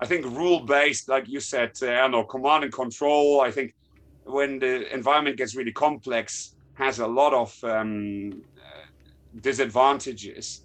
I 0.00 0.06
think, 0.06 0.24
rule 0.24 0.60
based, 0.60 1.08
like 1.08 1.28
you 1.28 1.40
said, 1.40 1.72
uh, 1.82 1.88
I 1.88 1.96
don't 1.96 2.12
know, 2.12 2.24
command 2.24 2.64
and 2.64 2.72
control. 2.72 3.40
I 3.40 3.50
think 3.50 3.74
when 4.30 4.58
the 4.58 4.92
environment 4.92 5.36
gets 5.36 5.54
really 5.54 5.72
complex, 5.72 6.54
has 6.74 6.98
a 6.98 7.06
lot 7.06 7.32
of 7.34 7.54
um, 7.64 8.42
uh, 8.56 8.86
disadvantages. 9.40 10.64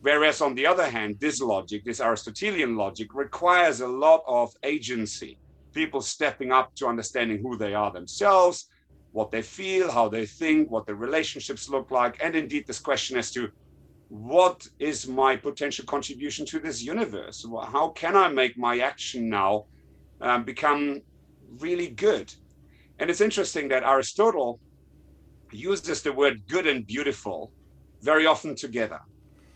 Whereas 0.00 0.40
on 0.40 0.54
the 0.54 0.66
other 0.66 0.88
hand, 0.88 1.16
this 1.20 1.40
logic, 1.40 1.84
this 1.84 2.00
Aristotelian 2.00 2.76
logic, 2.76 3.14
requires 3.14 3.80
a 3.80 3.88
lot 3.88 4.22
of 4.26 4.52
agency, 4.62 5.38
people 5.74 6.00
stepping 6.00 6.52
up 6.52 6.74
to 6.76 6.86
understanding 6.86 7.40
who 7.42 7.56
they 7.56 7.74
are 7.74 7.92
themselves, 7.92 8.66
what 9.12 9.30
they 9.30 9.42
feel, 9.42 9.90
how 9.90 10.08
they 10.08 10.24
think, 10.24 10.70
what 10.70 10.86
their 10.86 10.94
relationships 10.94 11.68
look 11.68 11.90
like, 11.90 12.16
and 12.22 12.34
indeed 12.34 12.64
this 12.66 12.78
question 12.78 13.18
as 13.18 13.30
to 13.32 13.50
what 14.08 14.66
is 14.78 15.06
my 15.06 15.36
potential 15.36 15.84
contribution 15.84 16.44
to 16.44 16.58
this 16.58 16.82
universe? 16.82 17.44
How 17.72 17.90
can 17.90 18.16
I 18.16 18.28
make 18.28 18.58
my 18.58 18.80
action 18.80 19.28
now 19.28 19.66
um, 20.20 20.44
become 20.44 21.02
really 21.58 21.88
good? 21.88 22.32
And 23.00 23.08
it's 23.08 23.22
interesting 23.22 23.68
that 23.68 23.82
Aristotle 23.82 24.60
uses 25.50 26.02
the 26.02 26.12
word 26.12 26.42
good 26.48 26.66
and 26.66 26.86
beautiful 26.86 27.50
very 28.02 28.26
often 28.26 28.54
together 28.54 29.00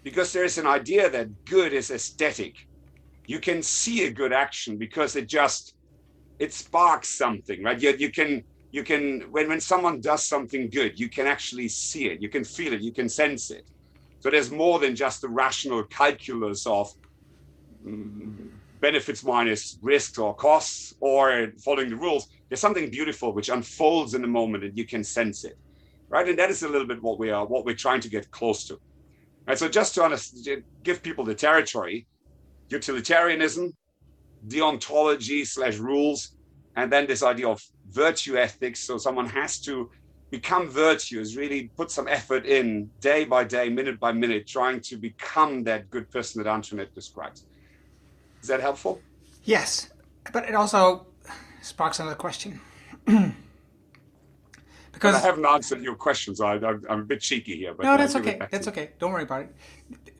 because 0.02 0.32
there's 0.32 0.58
an 0.58 0.66
idea 0.66 1.10
that 1.10 1.28
good 1.44 1.74
is 1.74 1.90
aesthetic. 1.90 2.54
You 3.26 3.40
can 3.40 3.62
see 3.62 4.06
a 4.06 4.10
good 4.10 4.32
action 4.32 4.78
because 4.78 5.14
it 5.14 5.28
just 5.28 5.74
it 6.38 6.52
sparks 6.52 7.16
something, 7.16 7.62
right? 7.62 7.80
You, 7.80 7.94
you 7.98 8.10
can 8.10 8.42
you 8.72 8.82
can 8.82 9.20
when 9.30 9.48
when 9.48 9.60
someone 9.60 10.00
does 10.00 10.26
something 10.26 10.70
good, 10.70 10.98
you 10.98 11.10
can 11.10 11.26
actually 11.26 11.68
see 11.68 12.06
it, 12.06 12.22
you 12.22 12.30
can 12.30 12.44
feel 12.44 12.72
it, 12.72 12.80
you 12.80 12.92
can 12.92 13.08
sense 13.08 13.50
it. 13.50 13.64
So 14.20 14.30
there's 14.30 14.50
more 14.50 14.78
than 14.78 14.96
just 14.96 15.20
the 15.20 15.28
rational 15.28 15.84
calculus 15.84 16.66
of 16.66 16.90
benefits 18.88 19.24
minus 19.24 19.78
risks 19.80 20.18
or 20.18 20.30
costs 20.34 20.92
or 21.00 21.24
following 21.66 21.88
the 21.88 21.96
rules. 22.06 22.28
There's 22.46 22.64
something 22.66 22.90
beautiful 22.90 23.28
which 23.32 23.48
unfolds 23.48 24.12
in 24.16 24.20
the 24.20 24.32
moment 24.40 24.62
and 24.64 24.76
you 24.76 24.86
can 24.92 25.02
sense 25.02 25.38
it, 25.50 25.56
right? 26.14 26.28
And 26.28 26.38
that 26.40 26.50
is 26.50 26.62
a 26.64 26.68
little 26.68 26.86
bit 26.92 27.02
what 27.02 27.18
we 27.18 27.30
are, 27.30 27.46
what 27.46 27.64
we're 27.64 27.82
trying 27.86 28.02
to 28.06 28.10
get 28.16 28.30
close 28.30 28.60
to. 28.68 28.74
Right. 29.46 29.58
So 29.58 29.68
just 29.68 29.94
to 29.94 30.62
give 30.82 31.02
people 31.02 31.24
the 31.24 31.34
territory, 31.34 32.06
utilitarianism, 32.68 33.72
deontology 34.48 35.40
slash 35.46 35.76
rules, 35.78 36.36
and 36.76 36.92
then 36.92 37.06
this 37.06 37.22
idea 37.22 37.48
of 37.48 37.62
virtue 37.90 38.36
ethics. 38.36 38.80
So 38.80 38.98
someone 38.98 39.28
has 39.40 39.60
to 39.60 39.90
become 40.30 40.68
virtuous, 40.68 41.36
really 41.36 41.70
put 41.80 41.90
some 41.90 42.08
effort 42.18 42.44
in 42.44 42.90
day 43.00 43.24
by 43.24 43.44
day, 43.44 43.66
minute 43.70 43.98
by 43.98 44.12
minute, 44.12 44.46
trying 44.46 44.80
to 44.90 44.94
become 45.08 45.64
that 45.64 45.88
good 45.94 46.06
person 46.10 46.42
that 46.42 46.50
Antoinette 46.50 46.94
describes. 46.94 47.46
Is 48.44 48.48
that 48.48 48.60
helpful? 48.60 49.00
Yes, 49.44 49.88
but 50.30 50.44
it 50.44 50.54
also 50.54 51.06
sparks 51.62 51.98
another 51.98 52.14
question. 52.14 52.60
because 54.92 55.14
I 55.14 55.18
haven't 55.18 55.46
answered 55.46 55.82
your 55.82 55.94
questions. 55.94 56.42
I, 56.42 56.56
am 56.56 56.84
a 56.90 56.96
bit 56.98 57.22
cheeky 57.22 57.56
here, 57.56 57.72
but 57.72 57.84
no, 57.84 57.96
that's 57.96 58.14
okay. 58.16 58.38
That's 58.50 58.68
okay. 58.68 58.90
Don't 58.98 59.12
worry 59.12 59.22
about 59.22 59.44
it. 59.44 59.56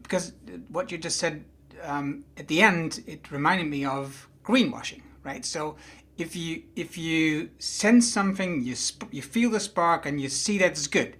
Because 0.03 0.33
what 0.69 0.91
you 0.91 0.97
just 0.97 1.19
said 1.19 1.45
um, 1.83 2.25
at 2.39 2.49
the 2.49 2.63
end, 2.63 3.05
it 3.07 3.31
reminded 3.31 3.67
me 3.67 3.85
of 3.85 4.27
greenwashing, 4.43 5.03
right? 5.23 5.45
So 5.45 5.77
if 6.17 6.35
you 6.35 6.63
if 6.77 6.97
you 6.97 7.51
sense 7.59 8.11
something, 8.11 8.63
you 8.63 8.75
sp- 8.75 9.13
you 9.13 9.21
feel 9.21 9.51
the 9.51 9.61
spark, 9.61 10.07
and 10.07 10.19
you 10.19 10.31
see 10.31 10.57
that 10.57 10.71
it's 10.71 10.87
good, 10.87 11.19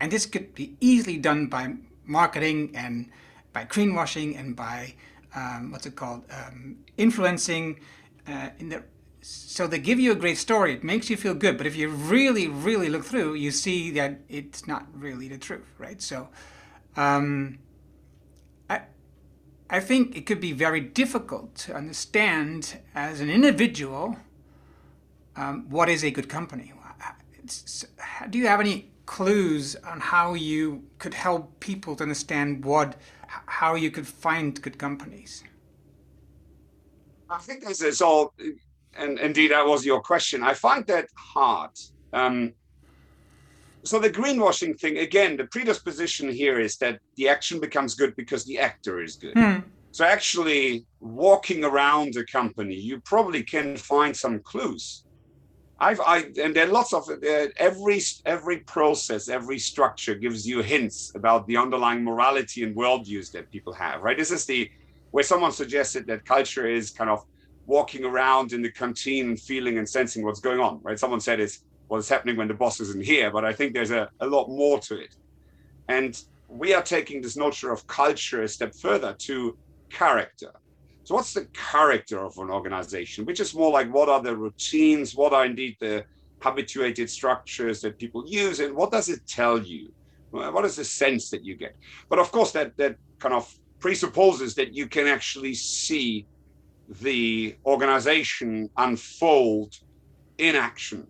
and 0.00 0.12
this 0.12 0.24
could 0.24 0.54
be 0.54 0.76
easily 0.80 1.16
done 1.16 1.48
by 1.48 1.74
marketing 2.04 2.70
and 2.76 3.10
by 3.52 3.64
greenwashing 3.64 4.38
and 4.38 4.54
by 4.54 4.94
um, 5.34 5.70
what's 5.70 5.86
it 5.86 5.96
called 5.96 6.24
um, 6.30 6.76
influencing 6.96 7.80
uh, 8.28 8.50
in 8.58 8.68
the 8.68 8.82
so 9.20 9.66
they 9.66 9.78
give 9.78 9.98
you 9.98 10.12
a 10.12 10.14
great 10.14 10.36
story 10.36 10.74
it 10.74 10.84
makes 10.84 11.08
you 11.08 11.16
feel 11.16 11.34
good 11.34 11.56
but 11.56 11.66
if 11.66 11.76
you 11.76 11.88
really 11.88 12.46
really 12.46 12.88
look 12.88 13.04
through 13.04 13.34
you 13.34 13.50
see 13.50 13.90
that 13.90 14.20
it's 14.28 14.66
not 14.66 14.86
really 14.92 15.28
the 15.28 15.38
truth 15.38 15.64
right 15.78 16.02
so 16.02 16.28
um, 16.96 17.58
I, 18.68 18.82
I 19.70 19.80
think 19.80 20.14
it 20.16 20.26
could 20.26 20.40
be 20.40 20.52
very 20.52 20.80
difficult 20.80 21.54
to 21.56 21.74
understand 21.74 22.78
as 22.94 23.20
an 23.20 23.30
individual 23.30 24.16
um, 25.36 25.68
what 25.68 25.88
is 25.88 26.04
a 26.04 26.10
good 26.10 26.28
company? 26.28 26.72
It's, 27.44 27.84
do 28.30 28.38
you 28.38 28.46
have 28.46 28.60
any 28.60 28.90
clues 29.04 29.76
on 29.76 30.00
how 30.00 30.32
you 30.32 30.84
could 30.98 31.12
help 31.12 31.60
people 31.60 31.94
to 31.96 32.02
understand 32.02 32.64
what, 32.64 32.96
how 33.46 33.74
you 33.74 33.90
could 33.90 34.06
find 34.06 34.60
good 34.60 34.78
companies? 34.78 35.44
I 37.30 37.38
think 37.38 37.64
this 37.64 37.82
is 37.82 38.00
all, 38.00 38.34
and 38.96 39.18
indeed 39.18 39.50
that 39.50 39.66
was 39.66 39.84
your 39.84 40.00
question. 40.00 40.42
I 40.42 40.54
find 40.54 40.86
that 40.86 41.08
hard. 41.16 41.70
Um, 42.12 42.52
so 43.82 43.98
the 43.98 44.10
greenwashing 44.10 44.78
thing 44.78 44.98
again, 44.98 45.36
the 45.36 45.46
predisposition 45.46 46.30
here 46.30 46.58
is 46.58 46.76
that 46.78 47.00
the 47.16 47.28
action 47.28 47.60
becomes 47.60 47.94
good 47.94 48.14
because 48.16 48.44
the 48.44 48.58
actor 48.58 49.02
is 49.02 49.16
good. 49.16 49.34
Hmm. 49.34 49.58
So 49.90 50.04
actually, 50.04 50.86
walking 51.00 51.64
around 51.64 52.16
a 52.16 52.24
company, 52.24 52.74
you 52.74 53.00
probably 53.00 53.42
can 53.42 53.76
find 53.76 54.16
some 54.16 54.40
clues 54.40 55.04
I've, 55.84 56.00
I, 56.00 56.16
and 56.42 56.56
there 56.56 56.66
are 56.66 56.72
lots 56.72 56.94
of 56.94 57.02
uh, 57.10 57.48
every 57.58 58.00
every 58.24 58.58
process, 58.76 59.28
every 59.28 59.58
structure 59.58 60.14
gives 60.14 60.40
you 60.50 60.62
hints 60.62 61.12
about 61.14 61.46
the 61.46 61.56
underlying 61.58 62.02
morality 62.02 62.64
and 62.64 62.74
worldviews 62.74 63.30
that 63.32 63.50
people 63.50 63.74
have. 63.74 64.00
Right? 64.00 64.16
This 64.16 64.30
is 64.30 64.46
the 64.46 64.70
where 65.10 65.24
someone 65.24 65.52
suggested 65.52 66.06
that 66.06 66.24
culture 66.24 66.66
is 66.66 66.90
kind 66.90 67.10
of 67.10 67.20
walking 67.66 68.04
around 68.06 68.54
in 68.54 68.62
the 68.62 68.70
canteen 68.70 69.36
feeling 69.36 69.76
and 69.76 69.86
sensing 69.86 70.24
what's 70.24 70.40
going 70.40 70.58
on. 70.58 70.80
Right? 70.82 70.98
Someone 70.98 71.20
said 71.20 71.38
it's 71.38 71.56
what's 71.88 72.08
happening 72.08 72.36
when 72.36 72.48
the 72.48 72.54
boss 72.54 72.80
isn't 72.80 73.04
here, 73.04 73.30
but 73.30 73.44
I 73.44 73.52
think 73.52 73.74
there's 73.74 73.90
a, 73.90 74.08
a 74.20 74.26
lot 74.26 74.48
more 74.48 74.78
to 74.88 74.94
it. 74.98 75.14
And 75.88 76.12
we 76.48 76.72
are 76.72 76.82
taking 76.82 77.20
this 77.20 77.36
notion 77.36 77.68
of 77.68 77.86
culture 77.86 78.42
a 78.42 78.48
step 78.48 78.74
further 78.74 79.12
to 79.26 79.58
character 79.90 80.50
so, 81.04 81.14
what's 81.14 81.34
the 81.34 81.46
character 81.52 82.24
of 82.24 82.38
an 82.38 82.50
organization? 82.50 83.26
Which 83.26 83.38
is 83.38 83.54
more 83.54 83.70
like 83.70 83.92
what 83.92 84.08
are 84.08 84.22
the 84.22 84.34
routines? 84.34 85.14
What 85.14 85.34
are 85.34 85.44
indeed 85.44 85.76
the 85.78 86.04
habituated 86.40 87.10
structures 87.10 87.82
that 87.82 87.98
people 87.98 88.24
use? 88.26 88.60
And 88.60 88.74
what 88.74 88.90
does 88.90 89.10
it 89.10 89.20
tell 89.26 89.58
you? 89.58 89.92
What 90.30 90.64
is 90.64 90.76
the 90.76 90.84
sense 90.84 91.30
that 91.30 91.44
you 91.44 91.56
get? 91.56 91.76
But 92.08 92.18
of 92.18 92.32
course, 92.32 92.52
that, 92.52 92.76
that 92.78 92.96
kind 93.18 93.34
of 93.34 93.52
presupposes 93.80 94.54
that 94.54 94.74
you 94.74 94.88
can 94.88 95.06
actually 95.06 95.54
see 95.54 96.26
the 97.02 97.54
organization 97.66 98.70
unfold 98.76 99.74
in 100.38 100.56
action 100.56 101.06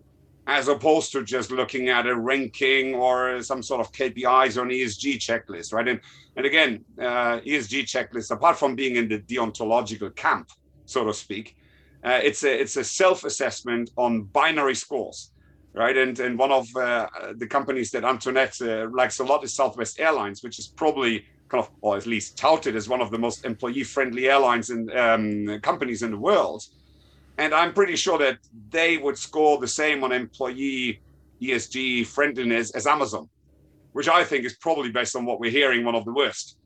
as 0.47 0.67
opposed 0.67 1.11
to 1.11 1.23
just 1.23 1.51
looking 1.51 1.89
at 1.89 2.05
a 2.05 2.15
ranking 2.15 2.93
or 2.93 3.41
some 3.41 3.63
sort 3.63 3.81
of 3.81 3.91
KPIs 3.91 4.57
or 4.57 4.63
an 4.63 4.69
ESG 4.69 5.17
checklist, 5.17 5.73
right? 5.73 5.87
And 5.87 5.99
and 6.35 6.45
again, 6.45 6.83
uh, 6.99 7.39
ESG 7.39 7.83
checklist, 7.83 8.31
apart 8.31 8.59
from 8.59 8.75
being 8.75 8.97
in 8.97 9.07
the 9.07 9.19
deontological 9.19 10.15
camp, 10.15 10.49
so 10.85 11.05
to 11.05 11.13
speak, 11.13 11.55
uh, 12.03 12.19
it's 12.21 12.43
a 12.43 12.61
it's 12.61 12.77
a 12.77 12.83
self-assessment 12.83 13.89
on 13.97 14.23
binary 14.23 14.75
scores, 14.75 15.31
right? 15.73 15.97
And 15.97 16.19
and 16.19 16.37
one 16.37 16.51
of 16.51 16.67
uh, 16.75 17.07
the 17.35 17.47
companies 17.47 17.89
that 17.91 18.03
Antoinette 18.03 18.61
uh, 18.61 18.87
likes 18.91 19.19
a 19.19 19.23
lot 19.23 19.43
is 19.43 19.53
Southwest 19.53 19.99
Airlines, 19.99 20.43
which 20.43 20.59
is 20.59 20.67
probably 20.67 21.25
kind 21.49 21.63
of, 21.63 21.71
or 21.81 21.97
at 21.97 22.05
least 22.05 22.37
touted 22.37 22.75
as 22.75 22.89
one 22.89 23.01
of 23.01 23.11
the 23.11 23.17
most 23.17 23.45
employee-friendly 23.45 24.27
airlines 24.27 24.69
and 24.71 24.91
um, 24.91 25.59
companies 25.61 26.01
in 26.03 26.11
the 26.11 26.17
world. 26.17 26.63
And 27.37 27.53
I'm 27.53 27.73
pretty 27.73 27.95
sure 27.95 28.17
that 28.19 28.39
they 28.69 28.97
would 28.97 29.17
score 29.17 29.59
the 29.59 29.67
same 29.67 30.03
on 30.03 30.11
employee 30.11 31.01
ESG 31.41 32.07
friendliness 32.07 32.71
as 32.71 32.87
Amazon, 32.87 33.29
which 33.91 34.07
I 34.07 34.23
think 34.23 34.45
is 34.45 34.55
probably 34.55 34.91
based 34.91 35.15
on 35.15 35.25
what 35.25 35.39
we're 35.39 35.51
hearing 35.51 35.83
one 35.83 35.95
of 35.95 36.05
the 36.05 36.13
worst, 36.13 36.57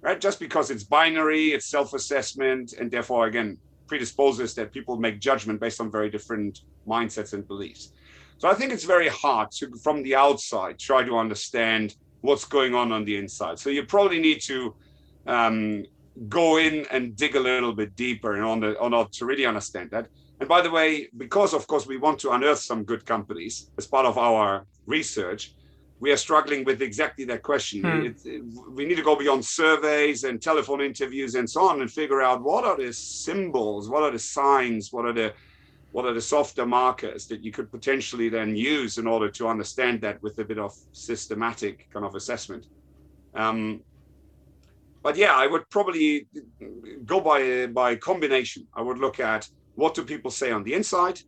right? 0.00 0.20
Just 0.20 0.40
because 0.40 0.70
it's 0.70 0.84
binary, 0.84 1.48
it's 1.48 1.66
self-assessment, 1.66 2.72
and 2.74 2.90
therefore 2.90 3.26
again 3.26 3.58
predisposes 3.86 4.54
that 4.54 4.72
people 4.72 4.96
make 4.96 5.20
judgment 5.20 5.60
based 5.60 5.80
on 5.80 5.90
very 5.90 6.08
different 6.08 6.60
mindsets 6.88 7.34
and 7.34 7.46
beliefs. 7.46 7.92
So 8.38 8.48
I 8.48 8.54
think 8.54 8.72
it's 8.72 8.84
very 8.84 9.08
hard 9.08 9.50
to, 9.52 9.70
from 9.82 10.02
the 10.02 10.16
outside, 10.16 10.78
try 10.78 11.04
to 11.04 11.18
understand 11.18 11.96
what's 12.22 12.44
going 12.44 12.74
on 12.74 12.92
on 12.92 13.04
the 13.04 13.16
inside. 13.16 13.58
So 13.58 13.70
you 13.70 13.84
probably 13.84 14.18
need 14.18 14.40
to 14.42 14.74
um, 15.26 15.84
go 16.28 16.58
in 16.58 16.86
and 16.90 17.16
dig 17.16 17.36
a 17.36 17.40
little 17.40 17.72
bit 17.72 17.96
deeper 17.96 18.36
in 18.36 18.42
order, 18.42 18.70
in 18.70 18.94
order 18.94 19.10
to 19.10 19.26
really 19.26 19.46
understand 19.46 19.90
that. 19.90 20.08
And 20.40 20.48
by 20.48 20.60
the 20.60 20.70
way, 20.70 21.08
because 21.16 21.54
of 21.54 21.66
course 21.66 21.86
we 21.86 21.96
want 21.96 22.18
to 22.20 22.30
unearth 22.30 22.58
some 22.58 22.84
good 22.84 23.04
companies 23.04 23.70
as 23.78 23.86
part 23.86 24.06
of 24.06 24.18
our 24.18 24.66
research, 24.86 25.54
we 26.00 26.12
are 26.12 26.16
struggling 26.16 26.64
with 26.64 26.82
exactly 26.82 27.24
that 27.26 27.42
question. 27.42 27.82
Hmm. 27.82 28.06
It, 28.06 28.16
it, 28.24 28.42
we 28.70 28.84
need 28.84 28.96
to 28.96 29.02
go 29.02 29.16
beyond 29.16 29.44
surveys 29.44 30.24
and 30.24 30.42
telephone 30.42 30.80
interviews 30.80 31.34
and 31.34 31.48
so 31.48 31.62
on 31.68 31.80
and 31.80 31.90
figure 31.90 32.20
out 32.20 32.42
what 32.42 32.64
are 32.64 32.76
the 32.76 32.92
symbols, 32.92 33.88
what 33.88 34.02
are 34.02 34.10
the 34.10 34.18
signs, 34.18 34.92
what 34.92 35.04
are 35.04 35.12
the 35.12 35.32
what 35.92 36.04
are 36.04 36.12
the 36.12 36.20
softer 36.20 36.66
markers 36.66 37.28
that 37.28 37.44
you 37.44 37.52
could 37.52 37.70
potentially 37.70 38.28
then 38.28 38.56
use 38.56 38.98
in 38.98 39.06
order 39.06 39.30
to 39.30 39.46
understand 39.46 40.00
that 40.00 40.20
with 40.24 40.36
a 40.40 40.44
bit 40.44 40.58
of 40.58 40.74
systematic 40.90 41.88
kind 41.92 42.04
of 42.04 42.16
assessment. 42.16 42.66
Um, 43.32 43.80
but 45.04 45.16
yeah, 45.16 45.34
I 45.34 45.46
would 45.46 45.68
probably 45.70 46.26
go 47.04 47.20
by 47.20 47.66
by 47.66 47.94
combination. 47.94 48.66
I 48.74 48.82
would 48.82 48.98
look 48.98 49.20
at 49.20 49.46
what 49.76 49.94
do 49.94 50.02
people 50.02 50.30
say 50.30 50.50
on 50.50 50.64
the 50.64 50.72
inside, 50.72 51.20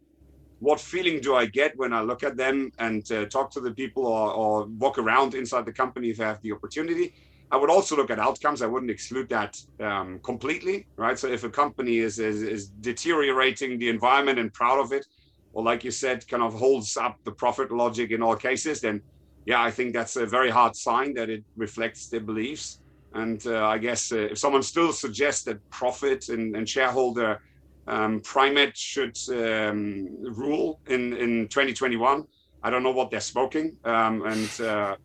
what 0.61 0.81
feeling 0.81 1.21
do 1.21 1.37
I 1.37 1.45
get 1.47 1.77
when 1.77 1.93
I 1.93 2.01
look 2.01 2.23
at 2.23 2.37
them 2.37 2.71
and 2.79 3.03
uh, 3.13 3.27
talk 3.27 3.51
to 3.53 3.61
the 3.61 3.73
people 3.73 4.07
or, 4.07 4.33
or, 4.33 4.67
walk 4.79 4.97
around 4.99 5.35
inside 5.35 5.67
the 5.67 5.73
company 5.73 6.09
if 6.11 6.21
I 6.21 6.25
have 6.25 6.41
the 6.43 6.53
opportunity. 6.53 7.13
I 7.51 7.57
would 7.57 7.71
also 7.71 7.95
look 7.97 8.11
at 8.11 8.19
outcomes. 8.19 8.63
I 8.63 8.67
wouldn't 8.67 8.91
exclude 8.91 9.29
that 9.29 9.57
um, 9.81 10.21
completely, 10.25 10.87
right? 10.97 11.19
So 11.19 11.29
if 11.29 11.45
a 11.45 11.51
company 11.51 11.99
is, 11.99 12.19
is, 12.19 12.43
is 12.43 12.69
deteriorating 12.69 13.79
the 13.79 13.89
environment 13.89 14.39
and 14.39 14.53
proud 14.53 14.81
of 14.81 14.93
it, 14.93 15.07
or 15.53 15.63
like 15.63 15.85
you 15.85 15.91
said, 15.91 16.27
kind 16.27 16.43
of 16.43 16.55
holds 16.55 16.97
up 16.97 17.17
the 17.25 17.33
profit 17.33 17.71
logic 17.71 18.11
in 18.11 18.23
all 18.23 18.37
cases, 18.37 18.81
then 18.81 19.03
yeah, 19.45 19.63
I 19.63 19.71
think 19.71 19.93
that's 19.93 20.17
a 20.17 20.27
very 20.27 20.51
hard 20.51 20.75
sign 20.75 21.15
that 21.15 21.29
it 21.31 21.45
reflects 21.57 22.09
their 22.09 22.21
beliefs. 22.21 22.81
And 23.17 23.45
uh, 23.47 23.67
I 23.67 23.79
guess 23.79 24.13
uh, 24.13 24.29
if 24.33 24.39
someone 24.39 24.63
still 24.63 24.93
suggests 24.93 25.43
that 25.45 25.59
profit 25.71 26.29
and, 26.29 26.57
and 26.57 26.69
shareholder 26.69 27.41
um, 27.87 28.21
primate 28.21 28.77
should 28.77 29.17
um, 29.31 30.09
rule 30.21 30.81
in, 30.89 31.13
in 31.17 31.49
2021, 31.49 32.25
I 32.63 32.71
don't 32.71 32.83
know 32.83 32.91
what 32.91 33.11
they're 33.11 33.21
smoking. 33.21 33.77
Um, 33.85 34.27
and 34.27 34.61
uh, 34.61 34.97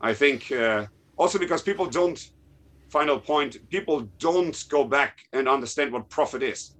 I 0.00 0.14
think 0.14 0.50
uh, 0.52 0.86
Also 1.18 1.38
because 1.38 1.62
people 1.62 1.86
don't, 1.86 2.30
final 2.90 3.18
point, 3.18 3.58
people 3.70 4.08
don't 4.18 4.64
go 4.70 4.84
back 4.84 5.18
and 5.32 5.48
understand 5.48 5.92
what 5.92 6.08
profit 6.08 6.42
is. 6.42 6.76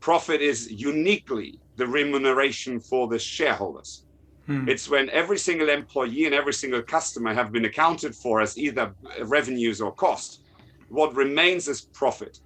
Profit 0.00 0.42
is 0.42 0.70
uniquely 0.70 1.58
the 1.76 1.86
remuneration 1.86 2.78
for 2.78 3.08
the 3.08 3.18
shareholders. 3.18 4.01
Hmm. 4.46 4.68
It's 4.68 4.88
when 4.88 5.08
every 5.10 5.38
single 5.38 5.68
employee 5.68 6.26
and 6.26 6.34
every 6.34 6.52
single 6.52 6.82
customer 6.82 7.32
have 7.32 7.52
been 7.52 7.64
accounted 7.64 8.14
for 8.14 8.40
as 8.40 8.58
either 8.58 8.94
revenues 9.22 9.80
or 9.80 9.92
cost. 9.92 10.40
What 10.88 11.14
remains 11.14 11.68
is 11.68 11.80
profit. 11.80 12.40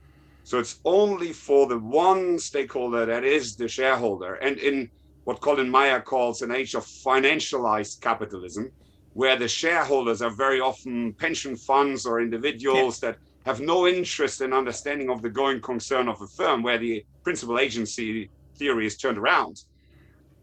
So 0.45 0.59
it's 0.59 0.79
only 0.85 1.33
for 1.33 1.67
the 1.67 1.79
one 1.79 2.39
stakeholder 2.39 3.07
that 3.07 3.25
is 3.25 3.57
the 3.57 3.67
shareholder. 3.67 4.35
And 4.35 4.59
in 4.59 4.91
what 5.25 5.41
Colin 5.41 5.69
Mayer 5.69 6.01
calls 6.01 6.43
an 6.43 6.53
age 6.53 6.75
of 6.75 6.85
financialized 6.85 8.01
capitalism, 8.01 8.71
where 9.15 9.37
the 9.37 9.49
shareholders 9.49 10.23
are 10.23 10.31
very 10.31 10.61
often 10.61 11.15
pension 11.15 11.57
funds 11.57 12.07
or 12.07 12.21
individuals 12.21 13.03
yeah. 13.03 13.11
that 13.11 13.19
have 13.45 13.61
no 13.61 13.89
interest 13.89 14.41
in 14.41 14.53
understanding 14.53 15.11
of 15.11 15.23
the 15.23 15.31
going 15.31 15.61
concern 15.61 16.07
of 16.07 16.21
a 16.21 16.27
firm, 16.27 16.63
where 16.63 16.79
the 16.79 17.05
principal 17.25 17.59
agency 17.59 18.31
theory 18.57 18.87
is 18.87 18.97
turned 18.97 19.19
around. 19.19 19.65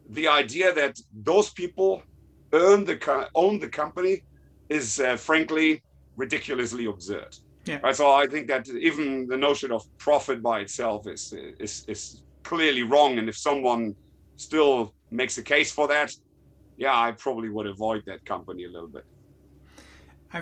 The 0.09 0.27
idea 0.27 0.73
that 0.73 0.99
those 1.13 1.49
people 1.49 2.03
earn 2.51 2.85
the 2.85 3.29
own 3.35 3.59
the 3.59 3.69
company 3.69 4.23
is 4.69 4.99
uh, 4.99 5.17
frankly 5.17 5.81
ridiculously 6.15 6.85
absurd. 6.85 7.35
Yeah. 7.65 7.79
Right, 7.81 7.95
so 7.95 8.11
I 8.11 8.27
think 8.27 8.47
that 8.47 8.67
even 8.67 9.27
the 9.27 9.37
notion 9.37 9.71
of 9.71 9.85
profit 9.97 10.41
by 10.41 10.59
itself 10.59 11.07
is 11.07 11.33
is 11.59 11.85
is 11.87 12.21
clearly 12.43 12.83
wrong. 12.83 13.17
And 13.19 13.29
if 13.29 13.37
someone 13.37 13.95
still 14.35 14.93
makes 15.11 15.37
a 15.37 15.43
case 15.43 15.71
for 15.71 15.87
that, 15.87 16.11
yeah, 16.77 16.99
I 16.99 17.11
probably 17.11 17.49
would 17.49 17.67
avoid 17.67 18.03
that 18.05 18.25
company 18.25 18.65
a 18.65 18.69
little 18.69 18.89
bit. 18.89 19.05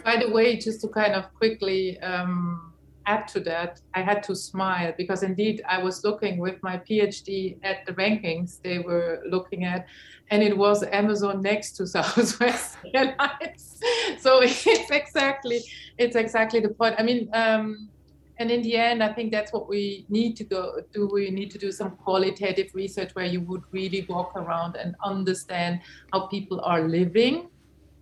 By 0.03 0.17
the 0.17 0.31
way, 0.31 0.57
just 0.57 0.81
to 0.81 0.87
kind 0.87 1.13
of 1.13 1.33
quickly 1.33 1.99
um, 1.99 2.70
add 3.05 3.27
to 3.29 3.39
that, 3.41 3.81
I 3.93 4.01
had 4.01 4.23
to 4.23 4.35
smile 4.35 4.93
because 4.97 5.23
indeed 5.23 5.61
I 5.67 5.81
was 5.81 6.03
looking 6.03 6.37
with 6.37 6.61
my 6.61 6.77
PhD 6.77 7.57
at 7.63 7.85
the 7.85 7.93
rankings 7.93 8.61
they 8.61 8.79
were 8.79 9.21
looking 9.29 9.63
at, 9.65 9.87
and 10.29 10.41
it 10.43 10.55
was 10.55 10.83
Amazon 10.83 11.41
next 11.41 11.73
to 11.77 11.87
Southwest 11.95 12.77
Airlines. 12.93 13.79
so 14.19 14.41
it's 14.41 14.91
exactly 14.91 15.61
it's 15.97 16.15
exactly 16.15 16.59
the 16.59 16.69
point. 16.69 16.95
I 16.97 17.03
mean, 17.03 17.29
um, 17.33 17.89
and 18.37 18.49
in 18.49 18.63
the 18.63 18.75
end, 18.75 19.03
I 19.03 19.13
think 19.13 19.31
that's 19.31 19.53
what 19.53 19.69
we 19.69 20.05
need 20.09 20.35
to 20.37 20.43
go 20.43 20.81
do. 20.93 21.07
We 21.11 21.29
need 21.29 21.51
to 21.51 21.59
do 21.59 21.71
some 21.71 21.91
qualitative 21.91 22.73
research 22.73 23.13
where 23.13 23.25
you 23.25 23.41
would 23.41 23.61
really 23.71 24.05
walk 24.09 24.35
around 24.35 24.77
and 24.77 24.95
understand 25.03 25.81
how 26.11 26.27
people 26.27 26.59
are 26.61 26.81
living, 26.87 27.49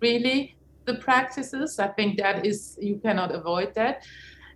really 0.00 0.56
the 0.86 0.94
practices. 0.94 1.78
I 1.78 1.88
think 1.88 2.16
that 2.18 2.46
is 2.46 2.78
you 2.80 2.96
cannot 2.96 3.34
avoid 3.34 3.74
that. 3.74 4.04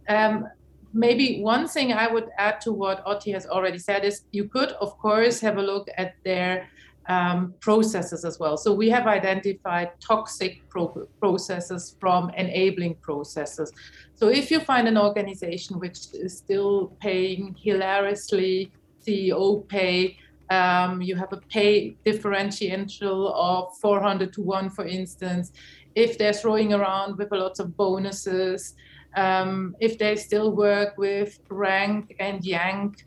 Um, 0.09 0.49
maybe 0.93 1.41
one 1.43 1.67
thing 1.67 1.93
I 1.93 2.07
would 2.07 2.29
add 2.39 2.61
to 2.63 2.73
what 2.73 3.03
Otti 3.05 3.33
has 3.33 3.47
already 3.47 3.79
said 3.79 4.05
is 4.05 4.23
you 4.31 4.49
could, 4.49 4.71
of 4.73 4.97
course, 4.99 5.41
have 5.41 5.59
a 5.59 5.63
look 5.63 5.89
at 5.97 6.15
their 6.25 6.69
um, 7.07 7.55
processes 7.61 8.25
as 8.25 8.39
well. 8.39 8.57
So 8.57 8.73
we 8.73 8.89
have 8.91 9.07
identified 9.07 9.91
toxic 10.01 10.67
pro- 10.71 11.07
processes 11.21 11.97
from 12.01 12.31
enabling 12.31 12.95
processes. 12.97 13.73
So 14.15 14.29
if 14.29 14.51
you 14.51 14.61
find 14.61 14.89
an 14.89 14.97
organization 14.97 15.79
which 15.79 15.99
is 16.15 16.39
still 16.39 16.97
paying 17.01 17.57
hilariously 17.61 18.73
CEO 19.07 19.69
pay, 19.69 20.17
um, 20.51 21.03
you 21.03 21.17
have 21.17 21.33
a 21.33 21.39
pay 21.39 21.97
differential 22.05 23.35
of 23.35 23.77
400 23.79 24.33
to 24.35 24.43
1, 24.43 24.71
for 24.71 24.87
instance. 24.87 25.53
If 25.95 26.19
they're 26.19 26.33
throwing 26.33 26.73
around 26.73 27.19
with 27.19 27.33
a 27.33 27.37
lot 27.37 27.59
of 27.61 27.77
bonuses, 27.77 28.75
um, 29.17 29.77
if 29.81 29.99
they 29.99 30.17
still 30.17 30.53
work 30.53 30.97
with 30.99 31.39
rank 31.49 32.15
and 32.19 32.45
yank, 32.45 33.07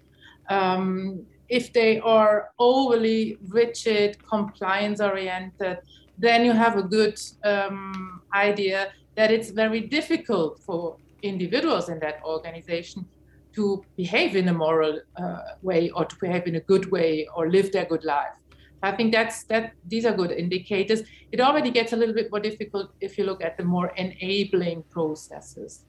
um, 0.50 1.26
if 1.50 1.72
they 1.74 2.00
are 2.00 2.50
overly 2.60 3.38
rigid, 3.48 4.18
compliance 4.28 5.00
oriented, 5.00 5.78
then 6.18 6.44
you 6.44 6.52
have 6.52 6.78
a 6.78 6.84
good 6.84 7.20
um, 7.44 8.22
idea 8.34 8.92
that 9.16 9.32
it's 9.32 9.50
very 9.50 9.82
difficult 9.82 10.60
for 10.60 10.98
individuals 11.22 11.90
in 11.90 12.00
that 12.00 12.22
organization 12.24 13.06
to 13.54 13.84
behave 13.96 14.36
in 14.36 14.48
a 14.50 14.54
moral 14.54 15.00
uh, 15.18 15.40
way 15.62 15.90
or 15.90 16.06
to 16.06 16.16
behave 16.20 16.46
in 16.46 16.56
a 16.56 16.60
good 16.62 16.92
way 16.92 17.28
or 17.36 17.50
live 17.50 17.72
their 17.72 17.86
good 17.86 18.04
life. 18.04 18.36
I 18.84 18.92
think 18.92 19.12
that's 19.12 19.44
that 19.46 19.74
these 19.88 20.06
are 20.06 20.14
good 20.14 20.32
indicators. 20.32 21.02
It 21.32 21.42
already 21.42 21.72
gets 21.72 21.94
a 21.94 21.96
little 21.96 22.14
bit 22.14 22.30
more 22.30 22.40
difficult 22.40 22.92
if 23.02 23.18
you 23.18 23.24
look 23.24 23.44
at 23.44 23.58
the 23.58 23.64
more 23.64 23.88
enabling 23.98 24.84
processes. 24.92 25.86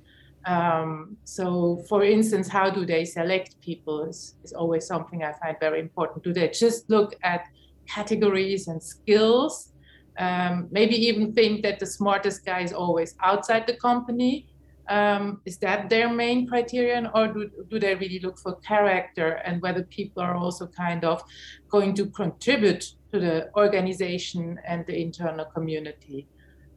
Um, 0.47 1.17
so, 1.25 1.85
for 1.89 2.05
instance, 2.05 2.49
how 2.49 2.71
do 2.71 2.87
they 2.87 3.05
select 3.05 3.61
people 3.61 4.05
is, 4.05 4.37
is 4.45 4.53
always 4.53 4.87
something 4.87 5.23
I 5.23 5.33
find 5.33 5.57
very 5.61 5.81
important. 5.81 6.25
Do 6.25 6.33
they 6.33 6.49
just 6.49 6.89
look 6.89 7.15
at 7.23 7.47
categories 7.87 8.69
and 8.69 8.83
skills? 8.83 9.73
Um, 10.19 10.69
maybe 10.71 10.95
even 11.07 11.33
think 11.33 11.63
that 11.63 11.79
the 11.79 11.87
smartest 11.87 12.45
guy 12.45 12.63
is 12.63 12.73
always 12.73 13.15
outside 13.23 13.67
the 13.67 13.75
company. 13.75 14.49
Um, 14.89 15.43
is 15.45 15.59
that 15.59 15.91
their 15.91 16.11
main 16.11 16.49
criterion, 16.49 17.11
or 17.15 17.29
do, 17.29 17.51
do 17.71 17.79
they 17.79 17.95
really 17.95 18.21
look 18.21 18.39
for 18.39 18.55
character 18.61 19.33
and 19.45 19.61
whether 19.61 19.83
people 19.85 20.23
are 20.23 20.35
also 20.35 20.67
kind 20.67 21.05
of 21.05 21.23
going 21.69 21.95
to 21.97 22.07
contribute 22.07 22.95
to 23.13 23.21
the 23.21 23.51
organization 23.55 24.59
and 24.67 24.87
the 24.87 24.99
internal 24.99 25.45
community? 25.45 26.27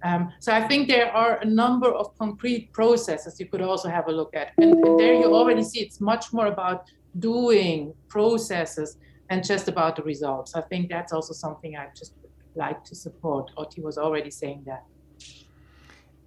Um, 0.04 0.32
so 0.40 0.52
I 0.52 0.68
think 0.68 0.88
there 0.88 1.12
are 1.12 1.38
a 1.40 1.46
number 1.46 1.92
of 1.92 2.18
concrete 2.18 2.74
processes 2.74 3.40
you 3.40 3.46
could 3.46 3.62
also 3.62 3.90
have 3.90 4.08
a 4.08 4.12
look 4.12 4.36
at. 4.36 4.54
And, 4.58 4.74
and, 4.74 5.00
there 5.00 5.14
you 5.14 5.26
already 5.26 5.64
see 5.64 5.80
it's 5.80 6.02
much 6.02 6.34
more 6.34 6.48
about 6.48 6.90
doing 7.20 7.94
processes 8.08 8.98
and 9.30 9.46
just 9.46 9.68
about 9.68 9.96
the 9.96 10.04
results. 10.04 10.56
I 10.56 10.62
think 10.62 10.90
that's 10.90 11.14
also 11.14 11.34
something 11.34 11.78
I 11.78 11.88
just 11.96 12.14
like 12.56 12.84
to 12.86 12.96
support. 12.96 13.52
Otti 13.58 13.82
was 13.82 13.98
already 13.98 14.32
saying 14.32 14.66
that. 14.66 14.84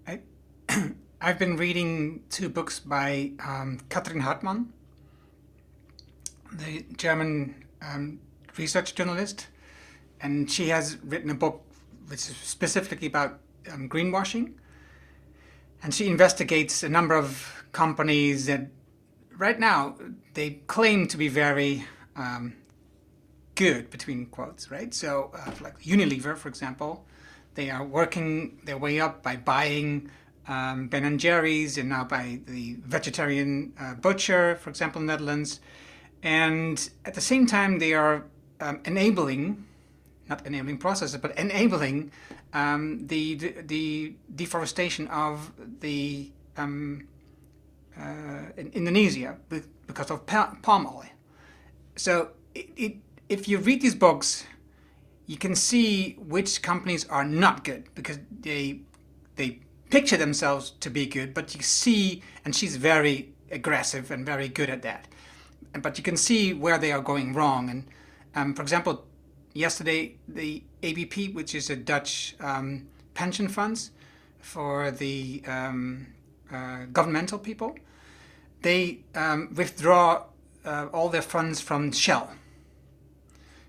I, 0.07 0.21
I've 1.21 1.39
been 1.39 1.57
reading 1.57 2.23
two 2.31 2.49
books 2.49 2.79
by 2.79 3.33
um, 3.45 3.81
Kathrin 3.89 4.21
Hartmann, 4.21 4.73
the 6.53 6.85
German 6.97 7.65
um, 7.83 8.21
research 8.57 8.95
journalist, 8.95 9.49
and 10.21 10.51
she 10.51 10.69
has 10.69 10.97
written 11.05 11.31
a 11.31 11.35
book 11.35 11.63
which 12.09 12.21
is 12.21 12.37
specifically 12.37 13.09
about 13.09 13.41
um, 13.73 13.89
greenwashing. 13.89 14.55
And 15.83 15.95
she 15.95 16.09
investigates 16.09 16.83
a 16.83 16.89
number 16.89 17.15
of 17.15 17.65
companies 17.73 18.47
that 18.47 18.69
right 19.37 19.59
now 19.59 19.97
they 20.35 20.51
claim 20.67 21.07
to 21.09 21.17
be 21.17 21.29
very 21.29 21.85
um, 22.17 22.55
good, 23.55 23.91
between 23.91 24.27
quotes, 24.27 24.71
right? 24.71 24.93
So, 24.95 25.31
uh, 25.35 25.53
like 25.61 25.81
Unilever, 25.81 26.37
for 26.37 26.49
example, 26.49 27.05
they 27.55 27.71
are 27.71 27.85
working 27.85 28.61
their 28.65 28.79
way 28.79 29.01
up 29.01 29.23
by 29.23 29.37
buying 29.37 30.11
um, 30.47 30.89
Ben 30.89 31.05
and 31.05 31.21
Jerry's 31.21 31.79
and 31.79 31.89
now 31.89 32.05
by 32.05 32.41
the 32.47 32.77
vegetarian 32.81 33.73
uh, 33.79 33.95
butcher, 33.95 34.57
for 34.57 34.71
example, 34.71 35.01
in 35.01 35.07
the 35.07 35.13
Netherlands. 35.13 35.61
And 36.23 36.89
at 37.05 37.15
the 37.15 37.21
same 37.21 37.47
time, 37.47 37.79
they 37.79 37.95
are 37.95 38.25
um, 38.61 38.81
enabling, 38.85 39.65
not 40.29 40.47
enabling 40.47 40.79
processes, 40.79 41.19
but 41.19 41.37
enabling 41.39 42.11
um, 42.53 43.07
the, 43.07 43.35
the, 43.35 43.55
the 43.67 44.15
deforestation 44.35 45.09
of 45.09 45.53
the 45.81 46.31
um, 46.57 47.07
uh, 47.99 48.51
in 48.57 48.71
Indonesia 48.73 49.37
because 49.87 50.11
of 50.11 50.27
palm 50.27 50.87
oil. 50.87 51.05
So 51.97 52.31
it, 52.55 52.71
it, 52.77 52.97
if 53.29 53.49
you 53.49 53.59
read 53.59 53.81
these 53.81 53.95
books, 53.95 54.45
you 55.27 55.37
can 55.37 55.55
see 55.55 56.15
which 56.15 56.63
companies 56.63 57.07
are 57.09 57.25
not 57.25 57.65
good 57.65 57.85
because 57.95 58.19
they 58.41 58.81
they 59.37 59.61
picture 59.91 60.17
themselves 60.17 60.71
to 60.81 60.91
be 60.91 61.07
good, 61.07 61.35
but 61.35 61.55
you 61.55 61.63
see, 61.63 62.23
and 62.45 62.55
she's 62.55 62.77
very 62.77 63.33
aggressive 63.51 64.11
and 64.11 64.27
very 64.27 64.49
good 64.49 64.71
at 64.71 64.83
that. 64.83 65.09
But 65.81 65.99
you 65.99 66.05
can 66.05 66.17
see 66.17 66.53
where 66.53 66.79
they 66.79 66.93
are 66.93 67.01
going 67.01 67.33
wrong. 67.33 67.71
And 67.71 67.85
um, 68.35 68.55
for 68.55 68.63
example, 68.63 69.05
yesterday 69.55 70.17
the 70.29 70.63
ABP, 70.83 71.33
which 71.33 71.55
is 71.55 71.71
a 71.71 71.77
Dutch 71.77 72.37
um, 72.41 72.89
pension 73.15 73.49
funds 73.49 73.93
for 74.39 74.91
the 74.91 75.43
um, 75.47 76.09
uh, 76.53 76.85
governmental 76.93 77.39
people, 77.39 77.77
they 78.63 79.01
um, 79.15 79.55
withdraw 79.55 80.25
uh, 80.65 80.89
all 80.93 81.09
their 81.09 81.23
funds 81.23 81.61
from 81.61 81.93
Shell. 81.93 82.31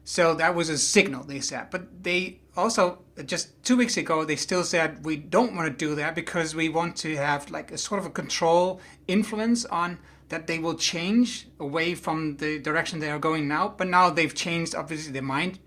So 0.04 0.36
that 0.36 0.54
was 0.54 0.70
a 0.70 0.78
signal, 0.78 1.24
they 1.24 1.40
said. 1.40 1.70
But 1.72 2.04
they 2.04 2.40
also, 2.56 3.00
just 3.26 3.64
two 3.64 3.76
weeks 3.78 3.98
ago, 3.98 4.24
they 4.24 4.36
still 4.36 4.64
said, 4.64 5.04
we 5.04 5.16
don't 5.18 5.56
want 5.56 5.68
to 5.68 5.86
do 5.86 5.96
that 5.96 6.14
because 6.14 6.54
we 6.54 6.70
want 6.70 6.96
to 6.98 7.16
have 7.16 7.50
like 7.50 7.72
a 7.72 7.78
sort 7.78 8.00
of 8.00 8.06
a 8.06 8.10
control 8.12 8.80
influence 9.08 9.66
on 9.66 9.98
that 10.30 10.48
they 10.48 10.60
will 10.60 10.76
change 10.76 11.48
away 11.60 11.96
from 11.96 12.38
the 12.38 12.60
direction 12.60 13.00
they 13.00 13.10
are 13.10 13.20
going 13.20 13.48
now. 13.48 13.74
But 13.76 13.88
now 13.88 14.10
they've 14.10 14.34
changed, 14.34 14.76
obviously, 14.76 15.12
their 15.12 15.22
mind 15.22 15.60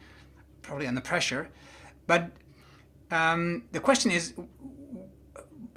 probably 0.68 0.86
under 0.86 1.00
pressure. 1.00 1.48
But 2.06 2.30
um, 3.10 3.64
the 3.72 3.80
question 3.80 4.10
is, 4.10 4.34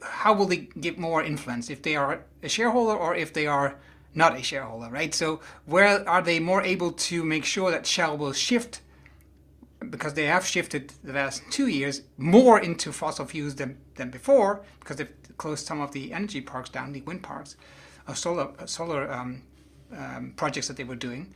how 0.03 0.33
will 0.33 0.47
they 0.47 0.67
get 0.79 0.99
more 0.99 1.23
influence 1.23 1.69
if 1.69 1.81
they 1.81 1.95
are 1.95 2.25
a 2.43 2.49
shareholder 2.49 2.95
or 2.95 3.15
if 3.15 3.33
they 3.33 3.47
are 3.47 3.79
not 4.13 4.35
a 4.37 4.43
shareholder, 4.43 4.89
right? 4.89 5.13
So 5.13 5.39
where 5.65 6.07
are 6.07 6.21
they 6.21 6.39
more 6.39 6.61
able 6.61 6.91
to 7.09 7.23
make 7.23 7.45
sure 7.45 7.71
that 7.71 7.85
Shell 7.85 8.17
will 8.17 8.33
shift 8.33 8.81
because 9.89 10.13
they 10.13 10.25
have 10.25 10.45
shifted 10.45 10.93
the 11.03 11.13
last 11.13 11.41
two 11.49 11.67
years 11.67 12.01
more 12.17 12.59
into 12.59 12.91
fossil 12.91 13.25
fuels 13.25 13.55
than, 13.55 13.77
than 13.95 14.09
before 14.09 14.63
because 14.79 14.97
they've 14.97 15.13
closed 15.37 15.65
some 15.65 15.79
of 15.81 15.91
the 15.91 16.13
energy 16.13 16.41
parks 16.41 16.69
down, 16.69 16.91
the 16.91 17.01
wind 17.01 17.23
parks, 17.23 17.55
or 18.07 18.15
solar 18.15 18.51
solar 18.65 19.11
um, 19.11 19.43
um, 19.97 20.33
projects 20.35 20.67
that 20.67 20.77
they 20.77 20.83
were 20.83 20.95
doing. 20.95 21.33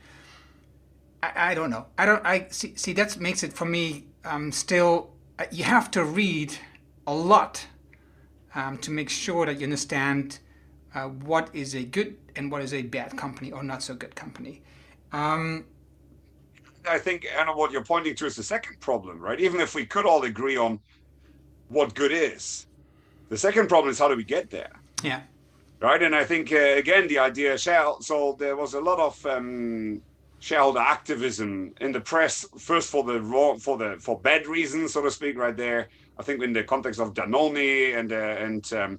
I, 1.22 1.50
I, 1.50 1.54
don't 1.54 1.70
know. 1.70 1.86
I 1.98 2.06
don't. 2.06 2.24
I 2.24 2.46
see. 2.50 2.74
See, 2.76 2.92
that 2.94 3.18
makes 3.18 3.42
it 3.42 3.52
for 3.52 3.64
me 3.64 4.04
um, 4.24 4.52
still. 4.52 5.10
Uh, 5.38 5.44
you 5.50 5.64
have 5.64 5.90
to 5.92 6.04
read 6.04 6.56
a 7.06 7.14
lot 7.14 7.66
um, 8.54 8.78
to 8.78 8.90
make 8.90 9.10
sure 9.10 9.46
that 9.46 9.58
you 9.58 9.64
understand 9.64 10.38
uh, 10.94 11.04
what 11.08 11.50
is 11.52 11.74
a 11.74 11.84
good 11.84 12.16
and 12.36 12.50
what 12.50 12.62
is 12.62 12.72
a 12.72 12.82
bad 12.82 13.16
company 13.16 13.52
or 13.52 13.62
not 13.62 13.82
so 13.82 13.94
good 13.94 14.14
company. 14.14 14.62
Um, 15.12 15.64
I 16.88 16.98
think, 16.98 17.26
Anna, 17.36 17.54
what 17.54 17.70
you're 17.70 17.84
pointing 17.84 18.14
to 18.16 18.26
is 18.26 18.36
the 18.36 18.42
second 18.42 18.80
problem, 18.80 19.20
right? 19.20 19.40
Even 19.40 19.60
if 19.60 19.74
we 19.74 19.84
could 19.84 20.06
all 20.06 20.22
agree 20.24 20.56
on 20.56 20.80
what 21.68 21.94
good 21.94 22.12
is, 22.12 22.66
the 23.28 23.36
second 23.36 23.68
problem 23.68 23.90
is 23.90 23.98
how 23.98 24.08
do 24.08 24.16
we 24.16 24.24
get 24.24 24.50
there? 24.50 24.72
Yeah. 25.02 25.22
Right. 25.80 26.02
And 26.02 26.14
I 26.14 26.24
think, 26.24 26.52
uh, 26.52 26.56
again, 26.56 27.06
the 27.08 27.18
idea, 27.18 27.58
shall, 27.58 28.00
so 28.00 28.36
there 28.38 28.56
was 28.56 28.74
a 28.74 28.80
lot 28.80 28.98
of 28.98 29.26
um, 29.26 30.00
shareholder 30.46 30.78
activism 30.78 31.74
in 31.80 31.90
the 31.90 32.00
press, 32.00 32.46
first 32.56 32.88
for 32.88 33.02
the 33.02 33.20
wrong, 33.20 33.58
for 33.58 33.76
the, 33.76 33.96
for 33.98 34.16
bad 34.20 34.46
reasons, 34.46 34.92
so 34.92 35.02
to 35.02 35.10
speak, 35.10 35.36
right 35.36 35.56
there. 35.56 35.88
I 36.18 36.22
think 36.22 36.40
in 36.40 36.52
the 36.52 36.62
context 36.62 37.00
of 37.00 37.14
Danone 37.14 37.98
and, 37.98 38.12
uh, 38.12 38.16
and, 38.16 38.72
um, 38.72 38.98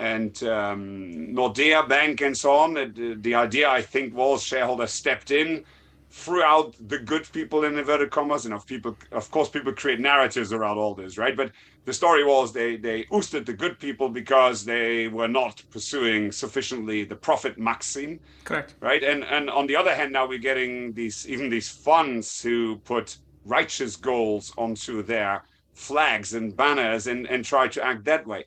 and 0.00 0.42
um, 0.42 1.28
Nordea 1.30 1.88
Bank 1.88 2.22
and 2.22 2.36
so 2.36 2.50
on. 2.50 2.74
The, 2.74 3.16
the 3.20 3.34
idea, 3.36 3.70
I 3.70 3.82
think, 3.82 4.16
was 4.16 4.42
shareholders 4.42 4.90
stepped 4.90 5.30
in 5.30 5.64
throughout 6.10 6.74
the 6.88 6.98
good 6.98 7.30
people 7.32 7.64
in 7.64 7.78
inverted 7.78 8.10
commas 8.10 8.44
and 8.44 8.52
of 8.52 8.66
people 8.66 8.96
of 9.12 9.30
course 9.30 9.48
people 9.48 9.72
create 9.72 10.00
narratives 10.00 10.52
around 10.52 10.76
all 10.76 10.94
this 10.94 11.16
right? 11.16 11.36
But 11.36 11.52
the 11.84 11.92
story 11.92 12.24
was 12.24 12.52
they 12.52 12.76
they 12.76 13.06
ousted 13.12 13.46
the 13.46 13.52
good 13.52 13.78
people 13.78 14.08
because 14.08 14.64
they 14.64 15.06
were 15.06 15.28
not 15.28 15.62
pursuing 15.70 16.32
sufficiently 16.32 17.04
the 17.04 17.14
profit 17.14 17.58
maxim. 17.58 18.18
Correct. 18.44 18.74
Right? 18.80 19.02
And 19.04 19.24
and 19.24 19.48
on 19.48 19.66
the 19.66 19.76
other 19.76 19.94
hand 19.94 20.12
now 20.12 20.26
we're 20.26 20.38
getting 20.38 20.92
these 20.92 21.28
even 21.28 21.48
these 21.48 21.68
funds 21.68 22.42
who 22.42 22.76
put 22.78 23.18
righteous 23.44 23.94
goals 23.96 24.52
onto 24.58 25.02
their 25.02 25.44
flags 25.74 26.34
and 26.34 26.56
banners 26.56 27.06
and 27.06 27.26
and 27.28 27.44
try 27.44 27.68
to 27.68 27.84
act 27.84 28.04
that 28.04 28.26
way 28.26 28.44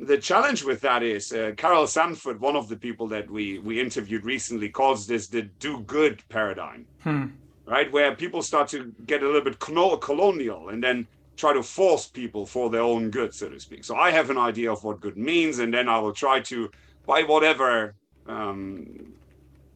the 0.00 0.18
challenge 0.18 0.64
with 0.64 0.80
that 0.82 1.02
is 1.02 1.32
uh, 1.32 1.52
Carol 1.56 1.86
Sanford, 1.86 2.40
one 2.40 2.56
of 2.56 2.68
the 2.68 2.76
people 2.76 3.06
that 3.08 3.28
we 3.30 3.58
we 3.58 3.80
interviewed 3.80 4.24
recently, 4.24 4.68
calls 4.68 5.06
this 5.06 5.26
the 5.26 5.42
do 5.58 5.80
good 5.80 6.22
paradigm, 6.28 6.86
hmm. 7.02 7.26
right? 7.66 7.90
Where 7.92 8.14
people 8.14 8.42
start 8.42 8.68
to 8.68 8.92
get 9.06 9.22
a 9.22 9.26
little 9.26 9.42
bit 9.42 9.58
colonial 9.58 10.68
and 10.68 10.82
then 10.82 11.06
try 11.36 11.52
to 11.52 11.62
force 11.62 12.06
people 12.06 12.44
for 12.46 12.68
their 12.68 12.82
own 12.82 13.10
good, 13.10 13.32
so 13.34 13.48
to 13.48 13.60
speak. 13.60 13.84
So 13.84 13.96
I 13.96 14.10
have 14.10 14.30
an 14.30 14.38
idea 14.38 14.72
of 14.72 14.82
what 14.84 15.00
good 15.00 15.16
means, 15.16 15.60
and 15.60 15.72
then 15.72 15.88
I 15.88 15.98
will 15.98 16.12
try 16.12 16.40
to, 16.40 16.70
by 17.06 17.22
whatever 17.22 17.94
um, 18.26 19.12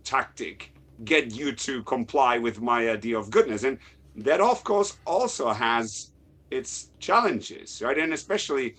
tactic, 0.04 0.72
get 1.04 1.34
you 1.34 1.52
to 1.52 1.82
comply 1.84 2.38
with 2.38 2.60
my 2.60 2.90
idea 2.90 3.18
of 3.18 3.30
goodness, 3.30 3.64
and 3.64 3.78
that 4.16 4.40
of 4.40 4.62
course 4.64 4.96
also 5.06 5.52
has 5.52 6.10
its 6.50 6.90
challenges, 6.98 7.80
right? 7.80 7.98
And 7.98 8.12
especially 8.12 8.76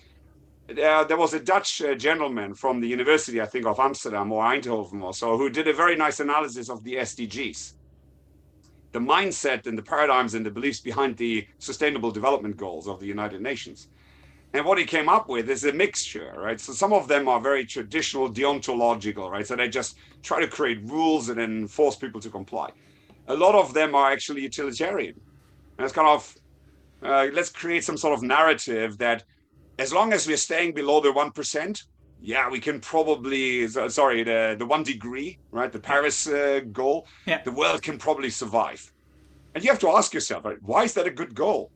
uh, 0.70 1.04
there 1.04 1.16
was 1.16 1.34
a 1.34 1.40
Dutch 1.40 1.82
uh, 1.82 1.94
gentleman 1.94 2.54
from 2.54 2.80
the 2.80 2.88
University, 2.88 3.40
I 3.40 3.46
think, 3.46 3.66
of 3.66 3.78
Amsterdam 3.78 4.32
or 4.32 4.42
Eindhoven 4.44 5.02
or 5.02 5.12
so, 5.12 5.36
who 5.36 5.50
did 5.50 5.68
a 5.68 5.74
very 5.74 5.94
nice 5.94 6.20
analysis 6.20 6.70
of 6.70 6.82
the 6.84 6.94
SDGs, 6.94 7.74
the 8.92 8.98
mindset 8.98 9.66
and 9.66 9.76
the 9.76 9.82
paradigms 9.82 10.34
and 10.34 10.44
the 10.46 10.50
beliefs 10.50 10.80
behind 10.80 11.16
the 11.18 11.46
Sustainable 11.58 12.10
Development 12.10 12.56
Goals 12.56 12.88
of 12.88 12.98
the 12.98 13.06
United 13.06 13.42
Nations. 13.42 13.88
And 14.54 14.64
what 14.64 14.78
he 14.78 14.84
came 14.84 15.08
up 15.08 15.28
with 15.28 15.50
is 15.50 15.64
a 15.64 15.72
mixture, 15.72 16.32
right? 16.36 16.58
So 16.60 16.72
some 16.72 16.92
of 16.92 17.08
them 17.08 17.28
are 17.28 17.40
very 17.40 17.66
traditional, 17.66 18.32
deontological, 18.32 19.28
right? 19.28 19.46
So 19.46 19.56
they 19.56 19.68
just 19.68 19.96
try 20.22 20.40
to 20.40 20.46
create 20.46 20.80
rules 20.84 21.28
and 21.28 21.38
then 21.38 21.66
force 21.66 21.96
people 21.96 22.20
to 22.20 22.30
comply. 22.30 22.70
A 23.26 23.34
lot 23.34 23.54
of 23.54 23.74
them 23.74 23.94
are 23.94 24.12
actually 24.12 24.42
utilitarian. 24.42 25.20
And 25.76 25.84
it's 25.84 25.92
kind 25.92 26.08
of, 26.08 26.34
uh, 27.02 27.26
let's 27.32 27.50
create 27.50 27.82
some 27.82 27.96
sort 27.96 28.14
of 28.14 28.22
narrative 28.22 28.96
that 28.98 29.24
as 29.78 29.92
long 29.92 30.12
as 30.12 30.26
we're 30.26 30.36
staying 30.36 30.72
below 30.74 31.00
the 31.00 31.12
1%, 31.12 31.82
yeah, 32.20 32.48
we 32.48 32.58
can 32.58 32.80
probably, 32.80 33.68
sorry, 33.68 34.22
the, 34.22 34.56
the 34.58 34.64
one 34.64 34.82
degree, 34.82 35.38
right? 35.50 35.70
The 35.70 35.78
Paris 35.78 36.26
uh, 36.26 36.60
goal, 36.72 37.06
yeah. 37.26 37.42
the 37.42 37.52
world 37.52 37.82
can 37.82 37.98
probably 37.98 38.30
survive. 38.30 38.90
And 39.54 39.62
you 39.62 39.70
have 39.70 39.80
to 39.80 39.90
ask 39.90 40.14
yourself, 40.14 40.44
right, 40.44 40.56
why 40.62 40.84
is 40.84 40.94
that 40.94 41.06
a 41.06 41.10
good 41.10 41.34
goal? 41.34 41.70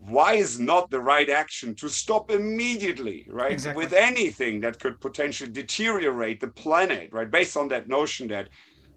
Why 0.00 0.34
is 0.34 0.58
not 0.58 0.90
the 0.90 1.00
right 1.00 1.30
action 1.30 1.74
to 1.76 1.88
stop 1.88 2.30
immediately, 2.30 3.26
right? 3.30 3.52
Exactly. 3.52 3.84
With 3.84 3.94
anything 3.94 4.60
that 4.60 4.78
could 4.78 5.00
potentially 5.00 5.50
deteriorate 5.50 6.40
the 6.40 6.48
planet, 6.48 7.10
right? 7.12 7.30
Based 7.30 7.56
on 7.56 7.68
that 7.68 7.88
notion 7.88 8.28
that 8.28 8.48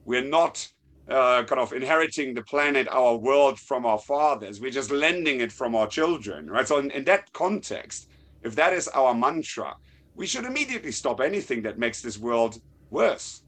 we're 0.04 0.24
not 0.24 0.68
uh, 1.10 1.44
kind 1.44 1.62
of 1.62 1.72
inheriting 1.74 2.34
the 2.34 2.42
planet, 2.42 2.88
our 2.90 3.16
world 3.16 3.60
from 3.60 3.86
our 3.86 4.00
fathers. 4.00 4.60
We're 4.60 4.72
just 4.72 4.92
lending 4.92 5.42
it 5.42 5.52
from 5.52 5.76
our 5.76 5.88
children, 5.88 6.50
right? 6.50 6.68
So, 6.68 6.80
in, 6.80 6.92
in, 6.92 7.06
that 7.06 7.32
context, 7.34 8.10
if 8.44 8.56
that 8.56 8.74
is 8.74 8.88
our 8.90 9.14
mantra, 9.14 9.76
we 10.16 10.28
should 10.28 10.46
immediately 10.46 10.92
stop 10.92 11.22
anything 11.22 11.62
that 11.64 11.80
makes 11.80 12.02
this 12.02 12.18
world 12.18 12.62
worse, 12.90 13.44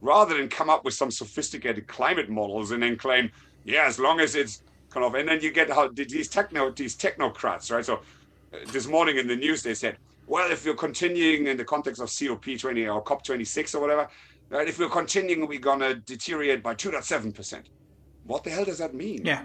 rather 0.00 0.36
than 0.36 0.48
come 0.48 0.68
up 0.68 0.84
with 0.84 0.94
some 0.94 1.10
sophisticated 1.10 1.86
climate 1.86 2.28
models 2.28 2.72
and 2.72 2.82
then 2.82 2.96
claim, 2.96 3.30
yeah, 3.64 3.84
as 3.86 3.98
long 3.98 4.20
as 4.20 4.34
it's 4.34 4.62
kind 4.90 5.06
of, 5.06 5.14
and 5.14 5.28
then 5.28 5.40
you 5.40 5.52
get 5.52 5.70
how 5.70 5.88
these 5.88 6.28
techno 6.28 6.70
these 6.70 6.96
technocrats, 6.96 7.70
right? 7.70 7.84
So, 7.84 8.00
uh, 8.52 8.58
this 8.72 8.86
morning 8.88 9.18
in 9.18 9.28
the 9.28 9.36
news 9.36 9.62
they 9.62 9.74
said, 9.74 9.98
well, 10.26 10.50
if 10.50 10.64
you're 10.64 10.74
continuing 10.74 11.46
in 11.46 11.56
the 11.56 11.64
context 11.64 12.02
of 12.02 12.08
COP20 12.08 12.92
or 12.92 13.02
COP26 13.04 13.76
or 13.76 13.80
whatever, 13.80 14.08
Right? 14.48 14.68
If 14.68 14.78
we're 14.78 14.88
continuing, 14.88 15.46
we're 15.46 15.58
going 15.58 15.80
to 15.80 15.94
deteriorate 15.96 16.62
by 16.62 16.74
2.7%. 16.74 17.64
What 18.24 18.44
the 18.44 18.50
hell 18.50 18.64
does 18.64 18.78
that 18.78 18.94
mean? 18.94 19.24
Yeah. 19.24 19.44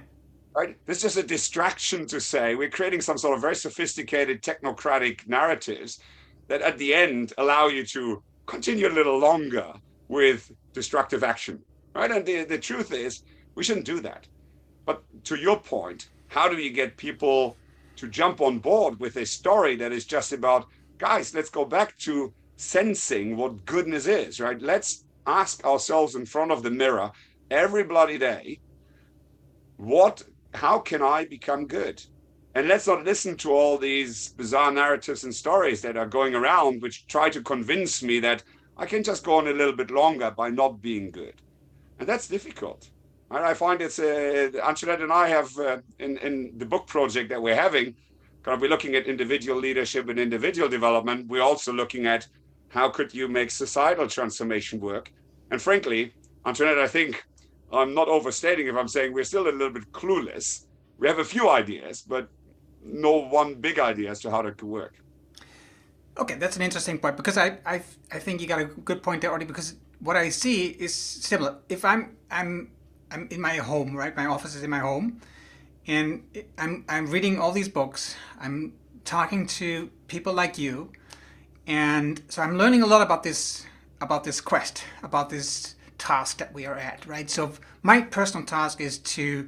Right? 0.56 0.78
This 0.86 1.04
is 1.04 1.18
a 1.18 1.24
distraction 1.24 2.06
to 2.08 2.20
say 2.20 2.56
we're 2.56 2.70
creating 2.70 3.02
some 3.02 3.18
sort 3.18 3.36
of 3.36 3.42
very 3.42 3.56
sophisticated 3.56 4.42
technocratic 4.42 5.28
narratives 5.28 6.00
that 6.48 6.62
at 6.62 6.78
the 6.78 6.94
end 6.94 7.34
allow 7.38 7.68
you 7.68 7.86
to 7.88 8.22
continue 8.46 8.88
a 8.88 8.94
little 8.94 9.18
longer 9.18 9.74
with 10.08 10.52
destructive 10.74 11.24
action. 11.24 11.60
Right? 11.96 12.12
And 12.12 12.26
the, 12.26 12.44
the 12.44 12.58
truth 12.58 12.92
is, 12.94 13.24
we 13.56 13.64
shouldn't 13.64 13.86
do 13.86 14.02
that. 14.02 14.28
But 14.86 15.04
to 15.26 15.36
your 15.36 15.60
point, 15.60 16.10
how 16.28 16.50
do 16.50 16.58
you 16.58 16.72
get 16.72 16.98
people 16.98 17.58
to 17.98 18.08
jump 18.08 18.42
on 18.42 18.60
board 18.60 19.00
with 19.00 19.18
a 19.18 19.26
story 19.26 19.76
that 19.76 19.92
is 19.92 20.06
just 20.06 20.32
about, 20.32 20.68
guys, 20.98 21.36
let's 21.36 21.50
go 21.50 21.66
back 21.66 21.98
to 22.00 22.34
sensing 22.62 23.36
what 23.36 23.66
goodness 23.66 24.06
is, 24.06 24.40
right? 24.40 24.62
Let's 24.62 25.04
ask 25.26 25.66
ourselves 25.66 26.14
in 26.16 26.26
front 26.26 26.52
of 26.52 26.62
the 26.62 26.70
mirror 26.70 27.12
every 27.50 27.84
bloody 27.84 28.20
day, 28.20 28.60
what, 29.78 30.22
how 30.54 30.78
can 30.78 31.02
I 31.02 31.26
become 31.26 31.66
good? 31.66 32.04
And 32.54 32.68
let's 32.68 32.86
not 32.86 33.04
listen 33.04 33.36
to 33.38 33.52
all 33.52 33.78
these 33.80 34.30
bizarre 34.34 34.72
narratives 34.72 35.24
and 35.24 35.34
stories 35.34 35.82
that 35.82 35.98
are 35.98 36.06
going 36.06 36.36
around, 36.36 36.84
which 36.84 37.08
try 37.08 37.30
to 37.30 37.42
convince 37.42 38.04
me 38.04 38.20
that 38.20 38.44
I 38.78 38.86
can 38.86 39.04
just 39.04 39.24
go 39.24 39.38
on 39.38 39.48
a 39.48 39.54
little 39.54 39.76
bit 39.76 39.90
longer 39.90 40.30
by 40.30 40.50
not 40.50 40.82
being 40.82 41.10
good. 41.10 41.42
And 42.00 42.08
that's 42.08 42.28
difficult. 42.28 42.90
And 43.32 43.44
I 43.44 43.56
find 43.56 43.82
it's, 43.82 43.98
uh, 43.98 44.52
Antoinette 44.64 45.02
and 45.02 45.12
I 45.12 45.28
have, 45.30 45.58
uh, 45.58 45.78
in, 45.98 46.18
in 46.20 46.54
the 46.58 46.66
book 46.66 46.86
project 46.86 47.30
that 47.30 47.42
we're 47.42 47.56
having, 47.56 47.96
kind 48.44 48.56
of 48.56 48.62
we're 48.62 48.70
looking 48.70 48.96
at 48.96 49.08
individual 49.08 49.58
leadership 49.60 50.10
and 50.10 50.20
individual 50.20 50.70
development. 50.70 51.28
We're 51.28 51.42
also 51.42 51.74
looking 51.74 52.06
at 52.06 52.28
how 52.72 52.90
could 52.90 53.14
you 53.14 53.28
make 53.28 53.52
societal 53.52 54.08
transformation 54.08 54.80
work? 54.80 55.12
And 55.52 55.62
frankly, 55.62 56.14
Antoinette, 56.46 56.80
I 56.80 56.88
think 56.88 57.24
I'm 57.72 57.94
not 57.94 58.08
overstating 58.08 58.68
if 58.68 58.76
I'm 58.76 58.88
saying 58.88 59.14
we're 59.14 59.26
still 59.26 59.48
a 59.48 59.52
little 59.52 59.72
bit 59.72 59.92
clueless. 59.92 60.66
We 60.98 61.08
have 61.08 61.20
a 61.20 61.26
few 61.26 61.50
ideas, 61.50 62.02
but 62.02 62.30
no 62.84 63.12
one 63.12 63.56
big 63.56 63.78
idea 63.78 64.10
as 64.12 64.22
to 64.22 64.32
how 64.32 64.42
that 64.44 64.58
could 64.58 64.70
work. 64.70 64.96
Okay, 66.18 66.36
that's 66.36 66.56
an 66.56 66.62
interesting 66.62 66.98
point 66.98 67.18
because 67.18 67.38
I, 67.38 67.58
I, 67.66 67.82
I 68.12 68.20
think 68.20 68.42
you 68.42 68.48
got 68.48 68.60
a 68.60 68.66
good 68.66 69.04
point 69.04 69.22
there, 69.22 69.30
already. 69.30 69.46
Because 69.46 69.76
what 70.00 70.16
I 70.16 70.30
see 70.30 70.68
is 70.68 70.94
similar. 70.94 71.58
If 71.70 71.84
I'm 71.84 72.18
I'm 72.30 72.72
I'm 73.12 73.28
in 73.32 73.42
my 73.42 73.56
home, 73.58 73.96
right? 73.96 74.16
My 74.16 74.26
office 74.26 74.56
is 74.56 74.64
in 74.64 74.70
my 74.70 74.80
home, 74.80 75.22
and 75.88 76.24
I'm 76.58 76.86
I'm 76.88 77.08
reading 77.08 77.40
all 77.40 77.52
these 77.52 77.70
books. 77.70 78.16
I'm 78.40 78.74
talking 79.04 79.48
to 79.48 79.90
people 80.08 80.34
like 80.34 80.58
you, 80.58 80.92
and 81.68 82.22
so 82.28 82.42
I'm 82.42 82.58
learning 82.58 82.82
a 82.82 82.88
lot 82.88 83.02
about 83.02 83.24
this 83.24 83.66
about 84.02 84.24
this 84.24 84.42
quest, 84.42 84.84
about 85.04 85.30
this 85.30 85.76
task 85.98 86.38
that 86.38 86.52
we 86.54 86.66
are 86.66 86.76
at, 86.76 87.06
right? 87.06 87.30
So 87.30 87.54
my 87.84 88.02
personal 88.02 88.46
task 88.46 88.82
is 88.82 88.98
to 88.98 89.48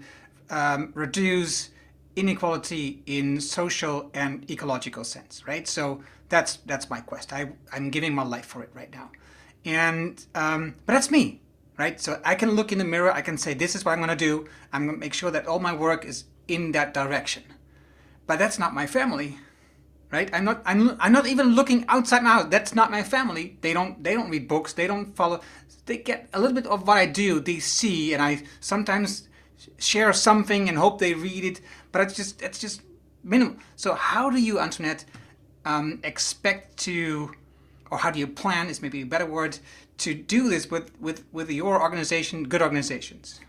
um, 0.50 0.92
reduce 0.94 1.72
inequality 2.16 3.02
in 3.08 3.42
social 3.42 4.12
and 4.14 4.50
ecological 4.50 5.04
sense, 5.04 5.48
right? 5.48 5.68
So 5.68 6.04
that's 6.30 6.58
that's 6.66 6.90
my 6.90 7.00
quest. 7.00 7.34
I 7.34 7.50
I'm 7.72 7.90
giving 7.90 8.14
my 8.14 8.24
life 8.24 8.46
for 8.46 8.64
it 8.64 8.70
right 8.74 8.92
now, 8.92 9.12
and 9.66 10.24
um, 10.36 10.76
but 10.86 10.94
that's 10.94 11.10
me, 11.10 11.42
right? 11.78 12.00
So 12.00 12.22
I 12.24 12.36
can 12.36 12.52
look 12.52 12.72
in 12.72 12.78
the 12.78 12.86
mirror. 12.86 13.12
I 13.12 13.22
can 13.22 13.38
say 13.38 13.54
this 13.54 13.76
is 13.76 13.84
what 13.84 13.94
I'm 13.94 14.00
going 14.00 14.10
to 14.10 14.16
do. 14.16 14.48
I'm 14.72 14.86
going 14.86 14.96
to 14.96 15.00
make 15.00 15.14
sure 15.14 15.32
that 15.32 15.48
all 15.48 15.60
my 15.60 15.74
work 15.74 16.06
is 16.06 16.26
in 16.48 16.72
that 16.74 16.94
direction. 16.94 17.44
But 18.26 18.40
that's 18.40 18.58
not 18.58 18.74
my 18.74 18.88
family, 18.88 19.38
right? 20.14 20.30
I'm 20.32 20.46
not 20.46 20.62
I'm 20.66 20.96
I'm 21.02 21.12
not 21.12 21.28
even 21.28 21.56
looking 21.56 21.86
outside 21.90 22.24
now. 22.24 22.44
That's 22.44 22.76
not 22.76 22.92
my 22.92 23.04
family. 23.04 23.58
They 23.62 23.74
don't 23.74 24.02
they 24.04 24.14
don't 24.14 24.30
read 24.30 24.48
books. 24.48 24.72
They 24.74 24.88
don't 24.88 25.16
follow. 25.16 25.42
They 25.88 25.98
get 25.98 26.30
a 26.34 26.40
little 26.40 26.56
bit 26.56 26.68
of 26.68 26.88
what 26.88 26.98
I 26.98 27.08
do. 27.08 27.40
They 27.42 27.60
see, 27.60 28.14
and 28.14 28.22
I 28.22 28.44
sometimes 28.62 29.28
share 29.80 30.14
something 30.14 30.70
and 30.70 30.78
hope 30.78 31.00
they 31.00 31.14
read 31.16 31.44
it. 31.44 31.62
But 31.92 32.04
it's 32.04 32.16
just 32.16 32.42
it's 32.42 32.60
just 32.60 32.82
minimal. 33.24 33.56
So 33.76 33.96
how 33.96 34.30
do 34.30 34.40
you, 34.40 34.60
Antoinette, 34.60 35.04
um, 35.66 36.00
expect 36.04 36.78
to, 36.86 37.34
or 37.92 37.98
how 37.98 38.12
do 38.12 38.20
you 38.20 38.28
plan? 38.28 38.68
Is 38.68 38.82
maybe 38.82 39.02
a 39.02 39.06
better 39.06 39.26
word 39.26 39.58
to 39.98 40.14
do 40.14 40.48
this 40.48 40.70
with 40.70 40.92
with 41.02 41.26
with 41.34 41.50
your 41.50 41.82
organization, 41.82 42.44
good 42.44 42.62
organizations. 42.62 43.40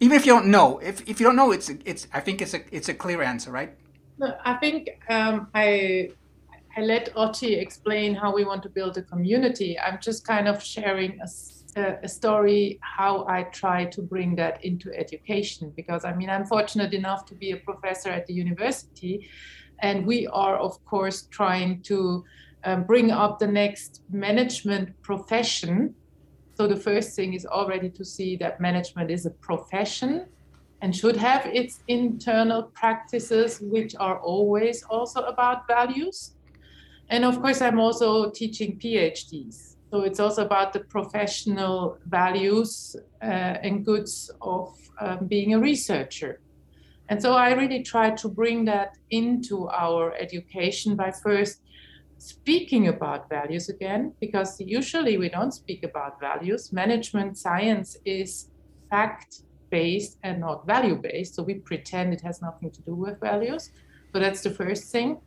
Even 0.00 0.16
if 0.16 0.26
you 0.26 0.32
don't 0.32 0.46
know, 0.46 0.78
if, 0.78 1.08
if 1.08 1.18
you 1.20 1.26
don't 1.26 1.36
know, 1.36 1.52
it's 1.52 1.70
it's 1.84 2.08
I 2.12 2.20
think 2.20 2.42
it's 2.42 2.54
a 2.54 2.62
it's 2.74 2.88
a 2.88 2.94
clear 2.94 3.22
answer, 3.22 3.50
right? 3.52 3.77
I 4.20 4.54
think 4.54 4.90
um, 5.08 5.48
I 5.54 6.10
I 6.76 6.82
let 6.82 7.12
Otti 7.16 7.54
explain 7.54 8.14
how 8.14 8.32
we 8.32 8.44
want 8.44 8.62
to 8.62 8.68
build 8.68 8.96
a 8.98 9.02
community. 9.02 9.78
I'm 9.78 9.98
just 10.00 10.26
kind 10.26 10.46
of 10.46 10.62
sharing 10.62 11.18
a, 11.20 11.96
a, 12.02 12.08
story 12.08 12.78
how 12.82 13.26
I 13.26 13.44
try 13.44 13.86
to 13.86 14.02
bring 14.02 14.36
that 14.36 14.64
into 14.64 14.92
education 14.92 15.72
because 15.74 16.04
I 16.04 16.14
mean 16.14 16.30
I'm 16.30 16.46
fortunate 16.46 16.94
enough 16.94 17.26
to 17.26 17.34
be 17.34 17.52
a 17.52 17.56
professor 17.56 18.10
at 18.10 18.26
the 18.26 18.34
university, 18.34 19.28
and 19.80 20.06
we 20.06 20.26
are 20.28 20.56
of 20.56 20.84
course 20.84 21.22
trying 21.30 21.82
to 21.82 22.24
um, 22.64 22.84
bring 22.84 23.10
up 23.10 23.38
the 23.38 23.46
next 23.46 24.02
management 24.10 25.00
profession. 25.02 25.94
So 26.54 26.66
the 26.66 26.76
first 26.76 27.14
thing 27.14 27.34
is 27.34 27.46
already 27.46 27.88
to 27.90 28.04
see 28.04 28.36
that 28.36 28.60
management 28.60 29.10
is 29.10 29.26
a 29.26 29.30
profession 29.30 30.26
and 30.80 30.94
should 30.94 31.16
have 31.16 31.46
its 31.46 31.82
internal 31.88 32.62
practices, 32.62 33.60
which 33.60 33.94
are 33.98 34.18
always 34.20 34.82
also 34.84 35.22
about 35.22 35.66
values. 35.66 36.34
And 37.10 37.24
of 37.24 37.40
course, 37.40 37.60
I'm 37.60 37.80
also 37.80 38.30
teaching 38.30 38.78
PhDs. 38.78 39.76
So 39.90 40.02
it's 40.02 40.20
also 40.20 40.44
about 40.44 40.72
the 40.72 40.80
professional 40.80 41.98
values 42.06 42.94
uh, 43.22 43.24
and 43.24 43.84
goods 43.84 44.30
of 44.42 44.76
um, 45.00 45.26
being 45.26 45.54
a 45.54 45.58
researcher. 45.58 46.40
And 47.08 47.20
so 47.20 47.32
I 47.32 47.52
really 47.52 47.82
try 47.82 48.10
to 48.10 48.28
bring 48.28 48.66
that 48.66 48.98
into 49.10 49.68
our 49.68 50.14
education 50.14 50.94
by 50.94 51.10
first 51.10 51.62
speaking 52.18 52.88
about 52.88 53.30
values 53.30 53.70
again, 53.70 54.12
because 54.20 54.60
usually 54.60 55.16
we 55.16 55.30
don't 55.30 55.52
speak 55.52 55.84
about 55.84 56.20
values. 56.20 56.72
Management 56.72 57.38
science 57.38 57.96
is 58.04 58.50
fact 58.90 59.42
based 59.70 60.18
and 60.22 60.40
not 60.40 60.66
value 60.66 60.96
based. 60.96 61.34
So 61.34 61.42
we 61.42 61.54
pretend 61.54 62.12
it 62.12 62.20
has 62.22 62.42
nothing 62.42 62.70
to 62.70 62.82
do 62.82 62.94
with 62.94 63.20
values. 63.20 63.70
So 64.12 64.20
that's 64.20 64.42
the 64.42 64.50
first 64.50 64.84
thing. 64.90 65.18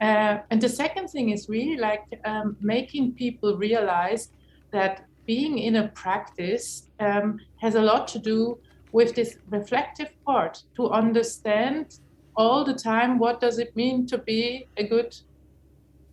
Uh, 0.00 0.38
and 0.50 0.60
the 0.60 0.68
second 0.68 1.08
thing 1.08 1.30
is 1.30 1.48
really 1.48 1.76
like 1.76 2.04
um, 2.24 2.56
making 2.60 3.12
people 3.12 3.56
realize 3.56 4.30
that 4.72 5.06
being 5.26 5.58
in 5.58 5.76
a 5.76 5.88
practice 5.88 6.88
um, 6.98 7.38
has 7.60 7.76
a 7.76 7.80
lot 7.80 8.08
to 8.08 8.18
do 8.18 8.58
with 8.90 9.14
this 9.14 9.38
reflective 9.48 10.10
part 10.24 10.64
to 10.76 10.90
understand 10.90 12.00
all 12.36 12.64
the 12.64 12.74
time 12.74 13.18
what 13.18 13.40
does 13.40 13.58
it 13.58 13.74
mean 13.76 14.06
to 14.06 14.18
be 14.18 14.66
a 14.76 14.84
good 14.84 15.14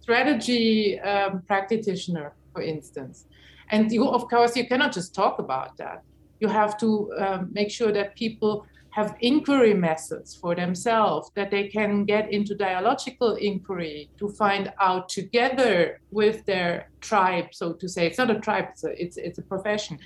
strategy 0.02 1.00
um, 1.00 1.42
practitioner, 1.48 2.34
for 2.54 2.62
instance. 2.62 3.26
And 3.72 3.92
you, 3.92 4.08
of 4.08 4.28
course, 4.30 4.56
you 4.56 4.68
cannot 4.68 4.92
just 4.92 5.14
talk 5.14 5.40
about 5.40 5.78
that 5.78 6.04
you 6.40 6.48
have 6.48 6.78
to 6.78 7.12
um, 7.18 7.50
make 7.52 7.72
sure 7.72 7.92
that 7.92 8.16
people 8.16 8.66
have 8.92 9.16
inquiry 9.22 9.74
methods 9.74 10.36
for 10.36 10.56
themselves, 10.56 11.32
that 11.36 11.52
they 11.52 11.68
can 11.68 12.06
get 12.06 12.32
into 12.34 12.56
dialogical 12.56 13.36
inquiry 13.36 14.10
to 14.18 14.28
find 14.30 14.74
out 14.80 15.08
together 15.10 16.02
with 16.12 16.44
their 16.46 16.90
tribe, 17.00 17.48
so 17.52 17.74
to 17.74 17.88
say. 17.88 18.08
It's 18.08 18.18
not 18.18 18.32
a 18.32 18.40
tribe, 18.40 18.66
it's 18.72 18.84
a, 18.84 19.02
it's, 19.02 19.18
it's 19.18 19.38
a 19.38 19.44
profession, 19.44 20.00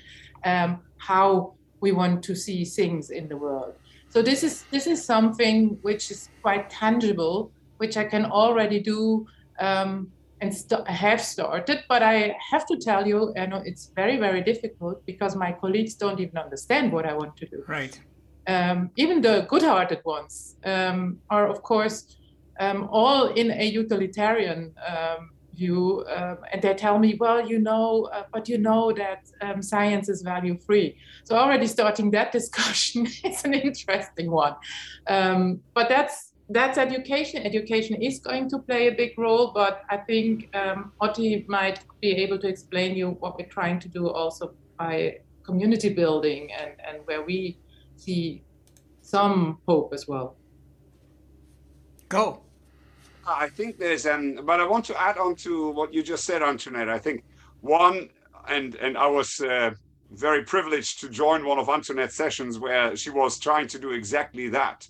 um, 0.44 0.80
how 0.98 1.54
we 1.80 1.92
want 1.92 2.22
to 2.24 2.34
see 2.34 2.64
things 2.64 3.10
in 3.10 3.28
the 3.28 3.36
world. 3.36 3.74
So 4.10 4.22
this 4.22 4.44
is 4.44 4.64
this 4.70 4.86
is 4.86 5.04
something 5.04 5.76
which 5.82 6.10
is 6.12 6.28
quite 6.40 6.70
tangible, 6.70 7.50
which 7.78 7.96
I 7.96 8.04
can 8.04 8.24
already 8.26 8.78
do 8.78 9.26
um, 9.58 10.12
and 10.44 10.54
st- 10.54 10.86
have 10.88 11.20
started, 11.20 11.84
but 11.88 12.02
I 12.02 12.36
have 12.50 12.64
to 12.66 12.76
tell 12.76 13.06
you, 13.06 13.32
I 13.36 13.46
know 13.46 13.62
it's 13.64 13.84
very, 14.00 14.16
very 14.18 14.42
difficult 14.42 15.04
because 15.06 15.34
my 15.36 15.52
colleagues 15.52 15.94
don't 15.94 16.20
even 16.20 16.36
understand 16.36 16.92
what 16.92 17.04
I 17.06 17.14
want 17.14 17.36
to 17.38 17.46
do. 17.46 17.64
Right. 17.66 17.98
Um, 18.46 18.90
even 18.96 19.22
the 19.22 19.46
good-hearted 19.48 20.00
ones 20.04 20.56
um, 20.64 21.18
are, 21.30 21.46
of 21.48 21.62
course, 21.62 22.16
um, 22.60 22.88
all 22.90 23.28
in 23.40 23.50
a 23.50 23.64
utilitarian 23.64 24.74
um, 24.86 25.30
view, 25.54 26.04
um, 26.14 26.38
and 26.52 26.60
they 26.62 26.74
tell 26.74 26.98
me, 26.98 27.16
"Well, 27.22 27.40
you 27.52 27.58
know, 27.58 28.08
uh, 28.12 28.24
but 28.34 28.48
you 28.50 28.58
know 28.58 28.92
that 29.02 29.22
um, 29.40 29.62
science 29.62 30.08
is 30.14 30.20
value-free." 30.22 30.88
So 31.24 31.36
already 31.36 31.66
starting 31.66 32.10
that 32.10 32.32
discussion 32.38 33.06
is 33.30 33.44
an 33.44 33.54
interesting 33.54 34.30
one, 34.30 34.54
but 35.76 35.88
that's 35.88 36.33
that's 36.48 36.76
education. 36.78 37.42
Education 37.42 38.00
is 38.02 38.18
going 38.18 38.50
to 38.50 38.58
play 38.58 38.88
a 38.88 38.92
big 38.92 39.18
role, 39.18 39.52
but 39.54 39.82
I 39.90 39.96
think 39.96 40.54
um, 40.54 40.92
Otti 41.00 41.44
might 41.48 41.80
be 42.00 42.10
able 42.10 42.38
to 42.38 42.48
explain 42.48 42.96
you 42.96 43.10
what 43.20 43.38
we're 43.38 43.46
trying 43.48 43.80
to 43.80 43.88
do 43.88 44.10
also 44.10 44.54
by 44.78 45.18
community 45.42 45.88
building 45.88 46.50
and, 46.52 46.72
and 46.86 46.98
where 47.06 47.22
we 47.22 47.58
see 47.96 48.42
some 49.00 49.58
hope 49.66 49.92
as 49.94 50.06
well. 50.06 50.36
Go. 52.08 52.40
I 53.26 53.48
think 53.48 53.78
there's 53.78 54.04
an, 54.04 54.40
but 54.44 54.60
I 54.60 54.66
want 54.66 54.84
to 54.86 55.00
add 55.00 55.16
on 55.16 55.34
to 55.36 55.70
what 55.70 55.94
you 55.94 56.02
just 56.02 56.24
said, 56.24 56.42
Antoinette. 56.42 56.90
I 56.90 56.98
think 56.98 57.24
one, 57.62 58.10
and 58.48 58.74
and 58.74 58.98
I 58.98 59.06
was 59.06 59.40
uh, 59.40 59.70
very 60.10 60.44
privileged 60.44 61.00
to 61.00 61.08
join 61.08 61.46
one 61.46 61.58
of 61.58 61.70
Antoinette's 61.70 62.14
sessions 62.14 62.58
where 62.58 62.94
she 62.94 63.08
was 63.08 63.38
trying 63.38 63.66
to 63.68 63.78
do 63.78 63.92
exactly 63.92 64.50
that 64.50 64.86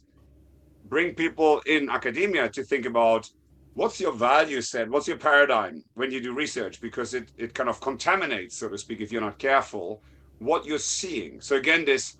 bring 0.85 1.15
people 1.15 1.61
in 1.67 1.89
academia 1.91 2.49
to 2.49 2.63
think 2.63 2.87
about 2.87 3.29
what's 3.75 3.99
your 4.01 4.13
value 4.13 4.61
set 4.61 4.89
what's 4.89 5.09
your 5.09 5.17
paradigm 5.17 5.83
when 5.95 6.11
you 6.11 6.21
do 6.21 6.33
research 6.33 6.81
because 6.81 7.13
it, 7.15 7.31
it 7.37 7.55
kind 7.55 7.69
of 7.69 7.81
contaminates 7.81 8.57
so 8.59 8.69
to 8.69 8.79
speak 8.79 9.01
if 9.01 9.11
you're 9.11 9.21
not 9.21 9.39
careful 9.39 10.03
what 10.39 10.67
you're 10.67 10.79
seeing. 10.79 11.41
So 11.41 11.57
again 11.57 11.85
this 11.85 12.17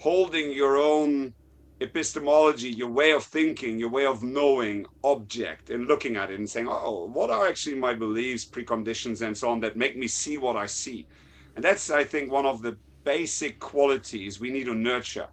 holding 0.00 0.52
your 0.52 0.76
own 0.76 1.34
epistemology 1.80 2.70
your 2.70 2.90
way 2.90 3.12
of 3.12 3.22
thinking 3.22 3.78
your 3.78 3.88
way 3.88 4.04
of 4.04 4.22
knowing 4.22 4.84
object 5.04 5.70
and 5.70 5.86
looking 5.86 6.16
at 6.16 6.28
it 6.28 6.38
and 6.38 6.50
saying 6.50 6.66
oh 6.68 7.08
what 7.12 7.30
are 7.30 7.46
actually 7.46 7.76
my 7.76 7.94
beliefs 7.94 8.44
preconditions 8.44 9.24
and 9.24 9.36
so 9.36 9.48
on 9.48 9.60
that 9.60 9.76
make 9.76 9.96
me 9.96 10.08
see 10.08 10.38
what 10.38 10.56
i 10.56 10.66
see? 10.66 11.06
And 11.54 11.64
that's 11.64 11.88
i 11.90 12.02
think 12.02 12.32
one 12.32 12.46
of 12.46 12.62
the 12.62 12.76
basic 13.04 13.60
qualities 13.60 14.40
we 14.40 14.50
need 14.50 14.64
to 14.64 14.74
nurture 14.74 15.28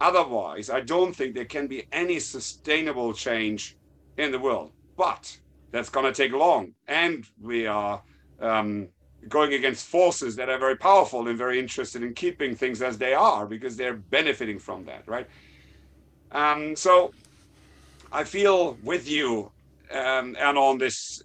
Otherwise, 0.00 0.68
I 0.68 0.80
don't 0.80 1.14
think 1.14 1.34
there 1.34 1.44
can 1.46 1.66
be 1.66 1.86
any 1.92 2.20
sustainable 2.20 3.14
change 3.14 3.76
in 4.18 4.30
the 4.30 4.38
world. 4.38 4.72
But 4.96 5.36
that's 5.72 5.90
going 5.90 6.06
to 6.06 6.12
take 6.12 6.32
long. 6.32 6.72
And 6.86 7.24
we 7.40 7.66
are 7.66 8.02
um, 8.40 8.88
going 9.28 9.54
against 9.54 9.86
forces 9.86 10.36
that 10.36 10.48
are 10.48 10.58
very 10.58 10.76
powerful 10.76 11.28
and 11.28 11.38
very 11.38 11.58
interested 11.58 12.02
in 12.02 12.14
keeping 12.14 12.54
things 12.54 12.82
as 12.82 12.98
they 12.98 13.14
are 13.14 13.46
because 13.46 13.76
they're 13.76 13.96
benefiting 13.96 14.58
from 14.58 14.84
that, 14.84 15.02
right? 15.06 15.26
Um, 16.32 16.76
so 16.76 17.12
I 18.12 18.24
feel 18.24 18.78
with 18.82 19.08
you 19.08 19.50
um, 19.90 20.36
and 20.38 20.58
on 20.58 20.78
this, 20.78 21.22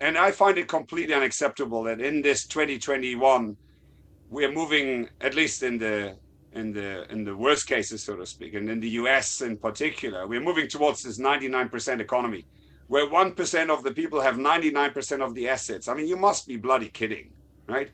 and 0.00 0.16
I 0.16 0.30
find 0.30 0.58
it 0.58 0.68
completely 0.68 1.14
unacceptable 1.14 1.82
that 1.84 2.00
in 2.00 2.22
this 2.22 2.46
2021, 2.46 3.56
we 4.30 4.44
are 4.44 4.52
moving, 4.52 5.08
at 5.20 5.34
least 5.34 5.62
in 5.62 5.78
the 5.78 6.16
in 6.54 6.72
the 6.72 7.10
in 7.10 7.24
the 7.24 7.36
worst 7.36 7.66
cases, 7.66 8.04
so 8.04 8.16
to 8.16 8.26
speak, 8.26 8.54
and 8.54 8.68
in 8.68 8.80
the 8.80 8.90
US 8.90 9.40
in 9.40 9.56
particular, 9.56 10.26
we're 10.26 10.40
moving 10.40 10.68
towards 10.68 11.02
this 11.02 11.18
99% 11.18 12.00
economy, 12.00 12.46
where 12.88 13.08
one 13.08 13.32
percent 13.32 13.70
of 13.70 13.82
the 13.82 13.92
people 13.92 14.20
have 14.20 14.36
99% 14.36 15.24
of 15.24 15.34
the 15.34 15.48
assets. 15.48 15.88
I 15.88 15.94
mean, 15.94 16.06
you 16.06 16.16
must 16.16 16.46
be 16.46 16.56
bloody 16.56 16.88
kidding, 16.90 17.30
right? 17.66 17.90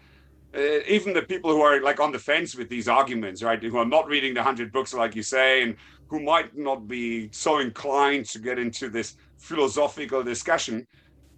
Uh, 0.54 0.80
even 0.88 1.12
the 1.12 1.22
people 1.22 1.50
who 1.50 1.60
are 1.60 1.80
like 1.82 2.00
on 2.00 2.10
the 2.10 2.18
fence 2.18 2.56
with 2.56 2.68
these 2.68 2.88
arguments, 2.88 3.42
right, 3.42 3.62
who 3.62 3.76
are 3.76 3.84
not 3.84 4.08
reading 4.08 4.34
the 4.34 4.42
hundred 4.42 4.72
books, 4.72 4.94
like 4.94 5.14
you 5.14 5.22
say, 5.22 5.62
and 5.62 5.76
who 6.08 6.20
might 6.20 6.56
not 6.56 6.88
be 6.88 7.28
so 7.32 7.58
inclined 7.58 8.24
to 8.24 8.38
get 8.38 8.58
into 8.58 8.88
this 8.88 9.14
philosophical 9.36 10.22
discussion. 10.22 10.86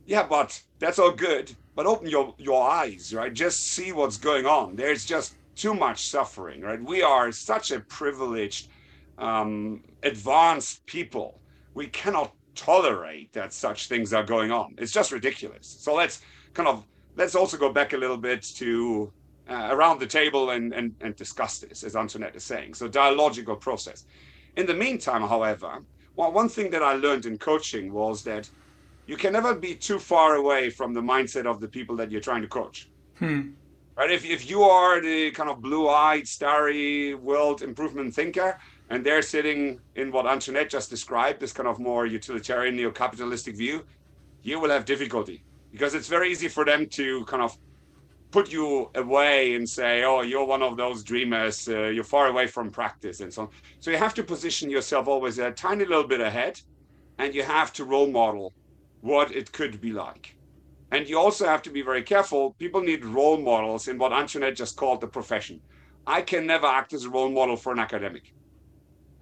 Yeah, 0.07 0.27
but 0.27 0.63
that's 0.79 0.99
all 0.99 1.11
good. 1.13 1.55
But 1.75 1.87
open 1.87 2.09
your 2.09 2.35
your 2.39 2.71
eyes, 2.71 3.13
right? 3.13 3.33
Just 3.33 3.73
see 3.73 3.93
what's 3.93 4.17
going 4.17 4.47
on. 4.47 4.77
There's 4.77 5.05
just 5.05 5.35
too 5.61 5.75
much 5.75 6.09
suffering, 6.09 6.61
right? 6.63 6.83
We 6.83 7.03
are 7.03 7.31
such 7.33 7.71
a 7.71 7.81
privileged 7.81 8.69
um, 9.21 9.83
advanced 10.03 10.85
people, 10.87 11.41
we 11.75 11.87
cannot 11.87 12.33
tolerate 12.55 13.33
that 13.33 13.53
such 13.53 13.89
things 13.89 14.13
are 14.13 14.25
going 14.25 14.51
on. 14.51 14.75
It's 14.79 14.93
just 14.93 15.13
ridiculous. 15.13 15.67
So 15.67 15.95
let's 15.95 16.23
kind 16.55 16.69
of 16.69 16.87
let's 17.17 17.35
also 17.35 17.57
go 17.57 17.73
back 17.73 17.93
a 17.93 17.97
little 17.97 18.17
bit 18.17 18.43
to 18.57 19.13
uh, 19.49 19.69
around 19.71 20.01
the 20.01 20.07
table 20.07 20.51
and, 20.51 20.73
and 20.73 20.95
and 21.01 21.15
discuss 21.17 21.59
this, 21.59 21.85
as 21.85 21.95
Antoinette 21.97 22.35
is 22.35 22.45
saying. 22.45 22.75
So 22.75 22.89
dialogical 22.89 23.57
process. 23.57 24.07
In 24.57 24.67
the 24.67 24.75
meantime, 24.75 25.23
however, 25.23 25.83
well, 26.17 26.33
one 26.33 26.49
thing 26.49 26.71
that 26.71 26.83
I 26.83 26.95
learned 26.95 27.27
in 27.27 27.39
coaching 27.39 27.93
was 27.93 28.23
that 28.25 28.51
you 29.07 29.17
can 29.17 29.33
never 29.33 29.55
be 29.55 29.75
too 29.75 29.99
far 29.99 30.37
away 30.37 30.71
from 30.71 30.93
the 30.93 31.01
mindset 31.01 31.47
of 31.47 31.61
the 31.61 31.69
people 31.69 31.97
that 31.97 32.11
you're 32.11 32.21
trying 32.21 32.43
to 32.43 32.49
coach. 32.49 32.89
Hmm. 33.19 33.51
Right? 33.97 34.11
If, 34.11 34.25
if 34.25 34.49
you 34.49 34.63
are 34.63 35.01
the 35.01 35.31
kind 35.33 35.51
of 35.51 35.61
blue-eyed, 35.61 36.27
starry 36.27 37.15
world 37.15 37.63
improvement 37.63 38.15
thinker, 38.15 38.59
and 38.89 39.05
they're 39.05 39.23
sitting 39.23 39.81
in 39.95 40.11
what 40.11 40.27
Antoinette 40.27 40.71
just 40.71 40.91
described, 40.91 41.41
this 41.41 41.53
kind 41.53 41.69
of 41.69 41.79
more 41.79 42.07
utilitarian 42.07 42.77
neo-capitalistic 42.77 43.57
view, 43.57 43.85
you 44.43 44.59
will 44.59 44.71
have 44.71 44.85
difficulty 44.85 45.45
because 45.71 45.95
it's 45.95 46.09
very 46.09 46.31
easy 46.31 46.49
for 46.49 46.65
them 46.65 46.87
to 46.87 47.25
kind 47.27 47.43
of 47.43 47.57
put 48.31 48.51
you 48.51 48.91
away 48.95 49.55
and 49.55 49.69
say, 49.69 50.05
"Oh, 50.05 50.23
you're 50.23 50.45
one 50.45 50.63
of 50.63 50.77
those 50.77 51.03
dreamers. 51.03 51.69
Uh, 51.69 51.87
you're 51.87 52.05
far 52.05 52.29
away 52.29 52.47
from 52.47 52.71
practice," 52.71 53.21
and 53.21 53.33
so 53.33 53.43
on. 53.43 53.49
So 53.81 53.91
you 53.91 53.97
have 53.97 54.15
to 54.15 54.23
position 54.23 54.71
yourself 54.71 55.09
always 55.09 55.39
a 55.39 55.51
tiny 55.51 55.85
little 55.85 56.07
bit 56.07 56.21
ahead, 56.21 56.61
and 57.19 57.35
you 57.35 57.43
have 57.43 57.73
to 57.75 57.85
role 57.85 58.11
model 58.11 58.53
what 59.01 59.35
it 59.35 59.53
could 59.53 59.81
be 59.81 59.93
like. 59.93 60.37
And 60.93 61.09
you 61.09 61.19
also 61.19 61.47
have 61.47 61.63
to 61.63 61.71
be 61.71 61.83
very 61.83 62.03
careful. 62.03 62.55
People 62.59 62.81
need 62.81 63.05
role 63.05 63.39
models 63.39 63.89
in 63.89 63.97
what 63.99 64.13
Antoinette 64.13 64.57
just 64.57 64.77
called 64.77 65.01
the 65.01 65.07
profession. 65.07 65.61
I 66.07 66.23
can 66.23 66.47
never 66.47 66.67
act 66.67 66.93
as 66.93 67.05
a 67.05 67.11
role 67.11 67.31
model 67.31 67.57
for 67.57 67.73
an 67.73 67.79
academic. 67.79 68.33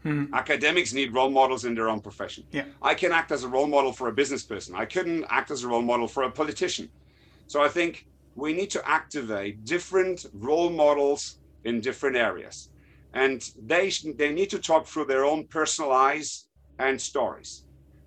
Hmm. 0.03 0.33
Academics 0.33 0.93
need 0.93 1.13
role 1.13 1.31
models 1.31 1.65
in 1.65 1.75
their 1.75 1.89
own 1.89 2.01
profession. 2.01 2.45
Yeah. 2.53 2.65
I 2.81 2.95
can 2.95 3.13
act 3.13 3.33
as 3.33 3.45
a 3.45 3.49
role 3.49 3.67
model 3.67 3.93
for 3.93 4.09
a 4.09 4.13
business 4.13 4.45
person. 4.45 4.75
I 4.75 4.87
couldn't 4.87 5.25
act 5.29 5.51
as 5.51 5.65
a 5.65 5.69
role 5.69 5.83
model 5.83 6.09
for 6.09 6.23
a 6.23 6.31
politician. 6.31 6.89
So 7.49 7.63
I 7.63 7.69
think 7.69 8.07
we 8.35 8.53
need 8.53 8.71
to 8.71 8.89
activate 8.89 9.65
different 9.65 10.27
role 10.33 10.71
models 10.71 11.39
in 11.65 11.81
different 11.81 12.17
areas. 12.17 12.71
And 13.13 13.43
they, 13.61 13.91
they 14.17 14.33
need 14.33 14.51
to 14.51 14.59
talk 14.59 14.87
through 14.87 15.07
their 15.07 15.25
own 15.25 15.47
personal 15.49 15.93
eyes 15.93 16.47
and 16.79 17.01
stories. 17.01 17.65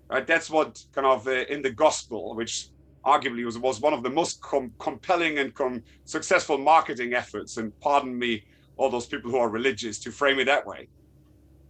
Right? 0.08 0.26
That's 0.26 0.48
what 0.48 0.82
kind 0.94 1.06
of 1.06 1.28
uh, 1.28 1.44
in 1.54 1.60
the 1.60 1.70
gospel, 1.70 2.34
which 2.34 2.68
arguably 3.06 3.44
was, 3.44 3.58
was 3.58 3.80
one 3.80 3.92
of 3.92 4.02
the 4.02 4.10
most 4.10 4.40
com- 4.40 4.72
compelling 4.78 5.38
and 5.38 5.54
com- 5.54 5.82
successful 6.04 6.58
marketing 6.58 7.14
efforts. 7.14 7.56
And 7.56 7.72
pardon 7.80 8.18
me, 8.18 8.42
all 8.76 8.90
those 8.90 9.06
people 9.06 9.30
who 9.30 9.38
are 9.38 9.48
religious, 9.48 9.98
to 10.00 10.10
frame 10.10 10.38
it 10.38 10.46
that 10.46 10.66
way. 10.66 10.88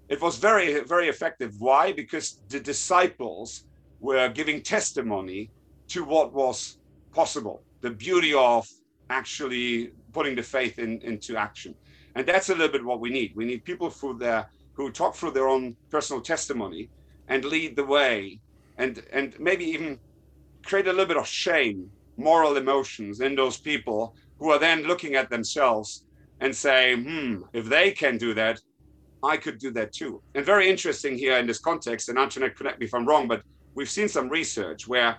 It 0.09 0.21
was 0.21 0.37
very, 0.37 0.81
very 0.85 1.09
effective. 1.09 1.55
Why? 1.59 1.93
Because 1.93 2.41
the 2.49 2.61
disciples 2.61 3.65
were 4.01 4.29
giving 4.29 4.63
testimony 4.63 5.51
to 5.89 6.05
what 6.05 6.33
was 6.33 6.79
possible 7.15 7.65
the 7.83 7.91
beauty 7.91 8.33
of 8.33 8.67
actually 9.11 9.91
putting 10.13 10.35
the 10.35 10.43
faith 10.43 10.79
in, 10.79 11.01
into 11.03 11.37
action. 11.37 11.75
And 12.15 12.27
that's 12.27 12.49
a 12.49 12.55
little 12.55 12.73
bit 12.73 12.85
what 12.85 13.01
we 13.01 13.11
need. 13.11 13.33
We 13.35 13.45
need 13.45 13.65
people 13.65 13.91
through 13.91 14.19
their 14.19 14.49
who 14.75 14.91
talk 14.91 15.15
through 15.15 15.33
their 15.33 15.49
own 15.49 15.77
personal 15.91 16.23
testimony 16.23 16.91
and 17.29 17.45
lead 17.45 17.77
the 17.77 17.85
way 17.85 18.41
and 18.79 19.03
and 19.13 19.35
maybe 19.39 19.65
even 19.65 19.99
create 20.65 20.87
a 20.87 20.91
little 20.91 21.07
bit 21.07 21.17
of 21.17 21.27
shame, 21.27 21.91
moral 22.17 22.57
emotions 22.57 23.21
in 23.21 23.35
those 23.35 23.59
people 23.59 24.15
who 24.39 24.51
are 24.51 24.59
then 24.59 24.83
looking 24.83 25.15
at 25.15 25.31
themselves 25.31 26.05
and 26.41 26.55
say, 26.55 26.97
hmm, 26.97 27.43
if 27.53 27.67
they 27.67 27.93
can 27.93 28.19
do 28.19 28.35
that, 28.35 28.59
I 29.25 29.37
could 29.37 29.59
do 29.59 29.71
that 29.73 29.93
too. 29.93 30.21
And 30.35 30.45
very 30.45 30.69
interesting 30.69 31.17
here 31.17 31.39
in 31.39 31.47
this 31.47 31.61
context, 31.61 32.09
and 32.09 32.19
Antoinette, 32.19 32.57
correct 32.57 32.81
me 32.81 32.87
if 32.87 32.95
I'm 32.95 33.07
wrong, 33.07 33.29
but 33.29 33.43
we've 33.75 33.91
seen 33.91 34.09
some 34.09 34.29
research 34.29 34.89
where, 34.89 35.17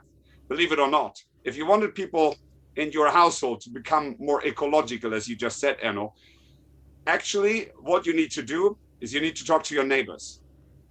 believe 0.50 0.74
it 0.74 0.80
or 0.80 0.90
not, 0.90 1.16
if 1.46 1.56
you 1.56 1.66
wanted 1.66 1.96
people 1.96 2.36
in 2.76 2.92
your 2.92 3.10
household 3.10 3.62
to 3.62 3.70
become 3.70 4.16
more 4.20 4.46
ecological, 4.46 5.14
as 5.14 5.28
you 5.28 5.36
just 5.36 5.60
said, 5.60 5.78
Erno, 5.80 6.12
actually, 7.08 7.70
what 7.80 8.06
you 8.06 8.14
need 8.14 8.32
to 8.32 8.44
do 8.44 8.78
is 9.00 9.14
you 9.14 9.22
need 9.22 9.36
to 9.38 9.46
talk 9.46 9.64
to 9.64 9.76
your 9.76 9.86
neighbors. 9.86 10.42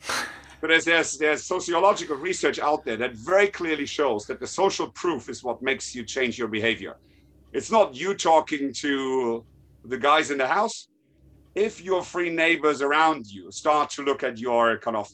but 0.62 0.68
there's, 0.68 0.86
there's, 0.86 1.18
there's 1.18 1.44
sociological 1.44 2.16
research 2.16 2.58
out 2.58 2.86
there 2.86 2.96
that 2.96 3.14
very 3.16 3.48
clearly 3.48 3.84
shows 3.84 4.24
that 4.26 4.40
the 4.40 4.46
social 4.46 4.88
proof 4.92 5.28
is 5.28 5.44
what 5.44 5.60
makes 5.60 5.94
you 5.94 6.04
change 6.04 6.38
your 6.38 6.48
behavior. 6.48 6.94
It's 7.52 7.70
not 7.70 7.94
you 7.94 8.14
talking 8.14 8.72
to 8.74 9.44
the 9.84 9.98
guys 9.98 10.30
in 10.30 10.38
the 10.38 10.46
house. 10.46 10.88
If 11.54 11.82
your 11.82 12.02
three 12.02 12.30
neighbors 12.30 12.80
around 12.80 13.26
you 13.26 13.52
start 13.52 13.90
to 13.90 14.02
look 14.02 14.22
at 14.22 14.38
your 14.38 14.78
kind 14.78 14.96
of 14.96 15.10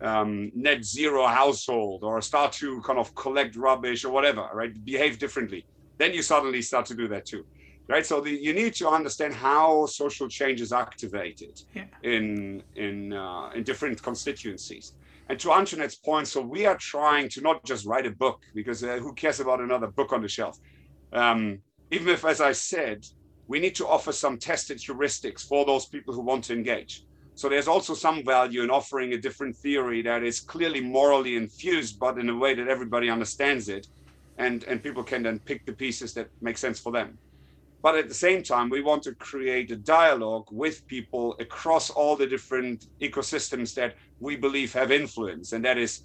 um, 0.00 0.50
net 0.54 0.82
zero 0.84 1.26
household 1.26 2.02
or 2.02 2.22
start 2.22 2.52
to 2.52 2.80
kind 2.80 2.98
of 2.98 3.14
collect 3.14 3.56
rubbish 3.56 4.06
or 4.06 4.10
whatever, 4.10 4.48
right? 4.54 4.72
Behave 4.84 5.18
differently 5.18 5.66
then 6.02 6.12
you 6.12 6.22
suddenly 6.22 6.62
start 6.62 6.86
to 6.86 6.94
do 6.94 7.06
that 7.08 7.24
too 7.24 7.44
right? 7.88 8.04
So 8.04 8.20
the, 8.20 8.30
you 8.30 8.52
need 8.52 8.74
to 8.74 8.88
understand 8.88 9.34
how 9.34 9.86
social 9.86 10.28
change 10.28 10.60
is 10.60 10.72
activated 10.72 11.60
yeah. 11.74 11.84
in 12.02 12.62
in 12.76 13.12
uh, 13.12 13.50
in 13.54 13.62
different 13.62 14.02
constituencies. 14.02 14.94
And 15.28 15.38
to 15.40 15.52
Antoinette's 15.52 15.96
point 15.96 16.28
so 16.28 16.40
we 16.40 16.66
are 16.66 16.76
trying 16.76 17.28
to 17.30 17.40
not 17.40 17.64
just 17.64 17.86
write 17.86 18.06
a 18.06 18.10
book 18.10 18.40
because 18.54 18.82
uh, 18.84 18.98
who 18.98 19.12
cares 19.14 19.40
about 19.40 19.60
another 19.60 19.88
book 19.88 20.12
on 20.12 20.22
the 20.22 20.28
shelf? 20.28 20.58
Um, 21.12 21.58
even 21.90 22.08
if 22.08 22.24
as 22.24 22.40
i 22.40 22.52
said 22.52 23.04
we 23.48 23.60
need 23.60 23.74
to 23.74 23.86
offer 23.86 24.12
some 24.12 24.38
tested 24.38 24.78
heuristics 24.78 25.42
for 25.42 25.66
those 25.66 25.86
people 25.86 26.14
who 26.14 26.22
want 26.22 26.44
to 26.44 26.54
engage. 26.54 27.04
So 27.34 27.48
there's 27.48 27.68
also 27.68 27.92
some 27.92 28.24
value 28.24 28.62
in 28.62 28.70
offering 28.70 29.12
a 29.12 29.18
different 29.18 29.56
theory 29.56 30.00
that 30.02 30.22
is 30.22 30.40
clearly 30.40 30.80
morally 30.80 31.36
infused 31.36 31.98
but 31.98 32.18
in 32.18 32.28
a 32.30 32.36
way 32.36 32.54
that 32.54 32.68
everybody 32.68 33.10
understands 33.10 33.68
it 33.68 33.86
and 34.38 34.64
and 34.64 34.82
people 34.82 35.04
can 35.04 35.22
then 35.22 35.38
pick 35.40 35.64
the 35.66 35.72
pieces 35.72 36.14
that 36.14 36.28
make 36.40 36.58
sense 36.58 36.78
for 36.78 36.92
them 36.92 37.18
but 37.82 37.96
at 37.96 38.08
the 38.08 38.14
same 38.14 38.42
time 38.42 38.70
we 38.70 38.82
want 38.82 39.02
to 39.02 39.14
create 39.16 39.70
a 39.70 39.76
dialogue 39.76 40.46
with 40.50 40.86
people 40.86 41.34
across 41.40 41.90
all 41.90 42.16
the 42.16 42.26
different 42.26 42.84
ecosystems 43.02 43.74
that 43.74 43.94
we 44.20 44.36
believe 44.36 44.72
have 44.72 44.92
influence. 44.92 45.52
And 45.52 45.64
that 45.64 45.78
is 45.78 46.00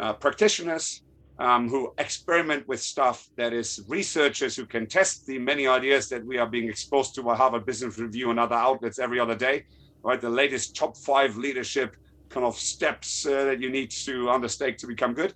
uh, 0.00 0.14
practitioners 0.14 1.02
um, 1.38 1.68
who 1.68 1.92
experiment 1.98 2.66
with 2.66 2.80
stuff. 2.80 3.28
That 3.36 3.52
is 3.52 3.78
researchers 3.88 4.56
who 4.56 4.66
can 4.66 4.86
test 4.86 5.26
the 5.26 5.38
many 5.38 5.66
ideas 5.66 6.08
that 6.08 6.24
we 6.26 6.38
are 6.38 6.48
being 6.48 6.68
exposed 6.68 7.14
to 7.14 7.22
by 7.22 7.36
harvard 7.36 7.66
business 7.66 7.98
review 7.98 8.30
and 8.30 8.40
other 8.40 8.56
outlets 8.56 8.98
every 8.98 9.20
other 9.20 9.36
day 9.36 9.64
right? 10.02 10.20
The 10.20 10.30
latest 10.30 10.76
top 10.76 10.96
five 10.96 11.36
leadership 11.36 11.94
kind 12.30 12.46
of 12.46 12.56
steps 12.56 13.26
uh, 13.26 13.44
that 13.44 13.60
you 13.60 13.70
need 13.70 13.90
to 14.04 14.30
undertake 14.30 14.78
to 14.78 14.86
become 14.86 15.14
good. 15.14 15.34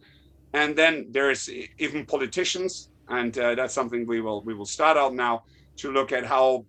And 0.53 0.76
then 0.76 1.09
there's 1.11 1.49
even 1.78 2.07
politicians, 2.07 2.89
and 3.09 3.37
uh, 3.39 3.55
that's 3.55 3.74
something 3.74 4.07
we 4.07 4.20
will 4.20 4.43
we 4.45 4.55
will 4.55 4.66
start 4.66 4.97
out 4.97 5.14
now 5.14 5.43
to 5.77 5.93
look 5.93 6.12
at 6.12 6.24
how 6.24 6.64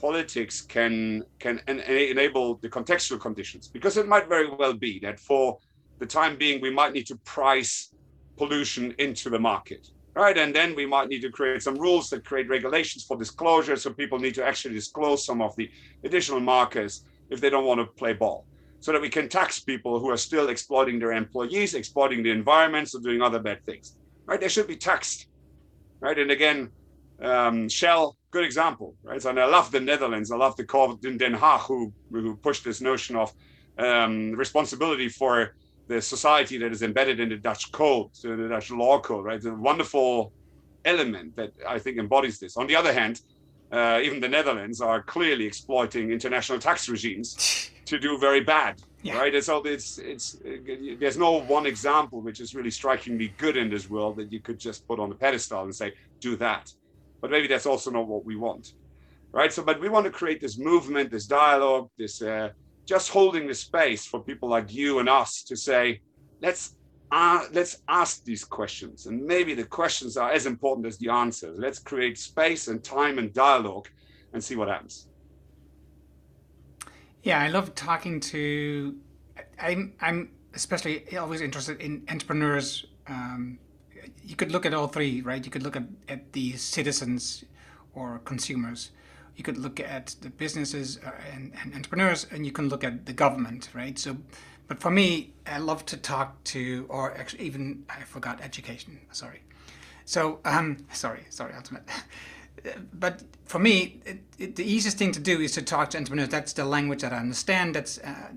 politics 0.00 0.60
can 0.60 1.22
can 1.38 1.60
en- 1.66 1.80
enable 1.80 2.56
the 2.56 2.68
contextual 2.68 3.20
conditions, 3.20 3.68
because 3.68 3.96
it 3.96 4.06
might 4.06 4.28
very 4.28 4.48
well 4.50 4.74
be 4.74 4.98
that 5.00 5.18
for 5.20 5.58
the 5.98 6.06
time 6.06 6.36
being 6.36 6.60
we 6.60 6.70
might 6.70 6.92
need 6.92 7.06
to 7.06 7.16
price 7.24 7.94
pollution 8.36 8.94
into 8.98 9.30
the 9.30 9.38
market 9.38 9.88
right? 10.14 10.38
And 10.38 10.54
then 10.54 10.74
we 10.74 10.86
might 10.86 11.08
need 11.08 11.22
to 11.22 11.30
create 11.30 11.62
some 11.62 11.74
rules 11.76 12.08
that 12.10 12.24
create 12.24 12.48
regulations 12.48 13.04
for 13.04 13.16
disclosure, 13.16 13.76
so 13.76 13.92
people 13.92 14.18
need 14.18 14.34
to 14.36 14.44
actually 14.44 14.74
disclose 14.74 15.24
some 15.24 15.42
of 15.42 15.54
the 15.56 15.68
additional 16.04 16.40
markers 16.40 17.04
if 17.30 17.40
they 17.40 17.50
don't 17.50 17.64
want 17.64 17.80
to 17.80 17.86
play 17.86 18.12
ball 18.12 18.46
so 18.80 18.92
that 18.92 19.00
we 19.00 19.08
can 19.08 19.28
tax 19.28 19.60
people 19.60 19.98
who 19.98 20.10
are 20.10 20.16
still 20.16 20.50
exploiting 20.50 20.98
their 20.98 21.12
employees, 21.12 21.74
exploiting 21.74 22.22
the 22.22 22.30
environments, 22.30 22.94
or 22.94 23.00
doing 23.00 23.22
other 23.22 23.38
bad 23.38 23.64
things. 23.64 23.96
Right? 24.26 24.40
They 24.40 24.48
should 24.48 24.66
be 24.66 24.76
taxed. 24.76 25.26
Right? 26.00 26.18
And 26.18 26.30
again, 26.30 26.70
um, 27.22 27.68
Shell, 27.68 28.16
good 28.34 28.44
example. 28.44 28.88
Right? 29.02 29.24
And 29.24 29.38
I 29.46 29.46
love 29.56 29.66
the 29.76 29.80
Netherlands. 29.80 30.28
I 30.30 30.36
love 30.44 30.54
the 30.56 30.66
call 30.72 30.98
in 31.08 31.16
Den 31.22 31.34
Haag 31.42 31.60
who 31.68 31.78
who 32.10 32.36
pushed 32.46 32.64
this 32.68 32.80
notion 32.90 33.14
of 33.22 33.28
um, 33.86 34.32
responsibility 34.44 35.08
for 35.20 35.34
the 35.92 36.00
society 36.14 36.56
that 36.62 36.70
is 36.76 36.82
embedded 36.88 37.18
in 37.24 37.28
the 37.34 37.40
Dutch 37.48 37.64
code, 37.80 38.08
so 38.12 38.24
the 38.42 38.48
Dutch 38.54 38.70
law 38.70 38.96
code. 39.08 39.24
Right? 39.26 39.36
It's 39.40 39.46
a 39.46 39.60
wonderful 39.70 40.32
element 40.84 41.28
that 41.38 41.50
I 41.74 41.78
think 41.82 41.94
embodies 41.98 42.36
this. 42.42 42.52
On 42.62 42.66
the 42.70 42.76
other 42.80 42.92
hand, 43.00 43.14
uh, 43.78 44.06
even 44.06 44.18
the 44.26 44.32
Netherlands 44.38 44.78
are 44.90 45.00
clearly 45.14 45.46
exploiting 45.52 46.04
international 46.18 46.58
tax 46.58 46.88
regimes 46.88 47.70
to 47.90 47.98
do 47.98 48.10
very 48.18 48.42
bad 48.56 48.74
yeah. 49.04 49.18
right 49.18 49.34
and 49.34 49.44
so 49.44 49.54
it's 49.74 49.98
it's 50.12 50.26
there's 51.00 51.18
no 51.18 51.32
one 51.56 51.66
example 51.66 52.18
which 52.26 52.40
is 52.40 52.54
really 52.54 52.70
strikingly 52.80 53.28
good 53.44 53.56
in 53.62 53.68
this 53.74 53.84
world 53.94 54.16
that 54.16 54.32
you 54.32 54.40
could 54.46 54.58
just 54.58 54.88
put 54.88 54.98
on 54.98 55.08
a 55.12 55.14
pedestal 55.24 55.62
and 55.64 55.74
say 55.74 55.92
do 56.20 56.32
that 56.36 56.72
but 57.24 57.30
maybe 57.30 57.48
that's 57.48 57.64
also 57.72 57.90
not 57.90 58.06
what 58.06 58.22
we 58.30 58.36
want 58.36 58.74
right? 59.32 59.52
So 59.52 59.62
but 59.64 59.80
we 59.80 59.88
want 59.88 60.04
to 60.04 60.12
create 60.12 60.40
this 60.40 60.58
movement 60.58 61.10
this 61.10 61.26
dialogue 61.26 61.88
this 61.98 62.22
uh, 62.22 62.50
just 62.86 63.08
holding 63.10 63.46
the 63.46 63.54
space 63.54 64.06
for 64.06 64.22
people 64.22 64.48
like 64.48 64.72
you 64.72 64.98
and 65.00 65.08
us 65.08 65.42
to 65.44 65.56
say 65.56 66.00
let's 66.40 66.76
uh, 67.12 67.44
let's 67.52 67.76
ask 67.88 68.24
these 68.24 68.44
questions. 68.44 69.06
And 69.06 69.24
maybe 69.24 69.54
the 69.54 69.64
questions 69.64 70.16
are 70.16 70.32
as 70.32 70.46
important 70.46 70.86
as 70.86 70.98
the 70.98 71.10
answers. 71.10 71.56
Let's 71.58 71.78
create 71.78 72.18
space 72.18 72.66
and 72.66 72.82
time 72.82 73.18
and 73.18 73.32
dialogue 73.32 73.88
and 74.32 74.42
see 74.42 74.56
what 74.56 74.68
happens. 74.68 75.06
Yeah, 77.22 77.40
I 77.40 77.48
love 77.48 77.74
talking 77.74 78.20
to 78.32 78.96
I'm 79.60 79.94
I'm 80.00 80.30
especially 80.54 81.16
always 81.16 81.40
interested 81.40 81.80
in 81.80 82.04
entrepreneurs. 82.10 82.86
Um, 83.06 83.58
you 84.22 84.36
could 84.36 84.52
look 84.52 84.66
at 84.66 84.74
all 84.74 84.88
three, 84.88 85.20
right? 85.22 85.44
You 85.44 85.50
could 85.50 85.62
look 85.62 85.76
at, 85.76 85.84
at 86.08 86.32
the 86.32 86.52
citizens 86.56 87.44
or 87.94 88.20
consumers. 88.24 88.90
You 89.36 89.44
could 89.44 89.58
look 89.58 89.80
at 89.80 90.14
the 90.20 90.30
businesses 90.30 90.98
uh, 91.04 91.10
and, 91.32 91.52
and 91.60 91.74
entrepreneurs, 91.74 92.26
and 92.30 92.46
you 92.46 92.52
can 92.52 92.68
look 92.68 92.84
at 92.84 93.06
the 93.06 93.12
government, 93.12 93.68
right? 93.74 93.98
So, 93.98 94.16
but 94.68 94.80
for 94.80 94.90
me, 94.90 95.32
I 95.46 95.58
love 95.58 95.84
to 95.86 95.96
talk 95.96 96.42
to, 96.44 96.86
or 96.88 97.16
actually 97.16 97.44
even 97.44 97.84
I 97.88 98.02
forgot 98.04 98.40
education. 98.40 99.00
Sorry. 99.12 99.42
So, 100.04 100.40
um, 100.44 100.78
sorry, 100.92 101.24
sorry, 101.30 101.52
Antoinette. 101.52 101.88
But 102.92 103.22
for 103.44 103.58
me, 103.58 104.00
it, 104.04 104.18
it, 104.38 104.56
the 104.56 104.64
easiest 104.64 104.96
thing 104.96 105.12
to 105.12 105.20
do 105.20 105.40
is 105.40 105.52
to 105.52 105.62
talk 105.62 105.90
to 105.90 105.98
entrepreneurs. 105.98 106.30
That's 106.30 106.52
the 106.52 106.64
language 106.64 107.02
that 107.02 107.12
I 107.12 107.18
understand. 107.18 107.74
That's 107.74 107.98
uh, 107.98 108.30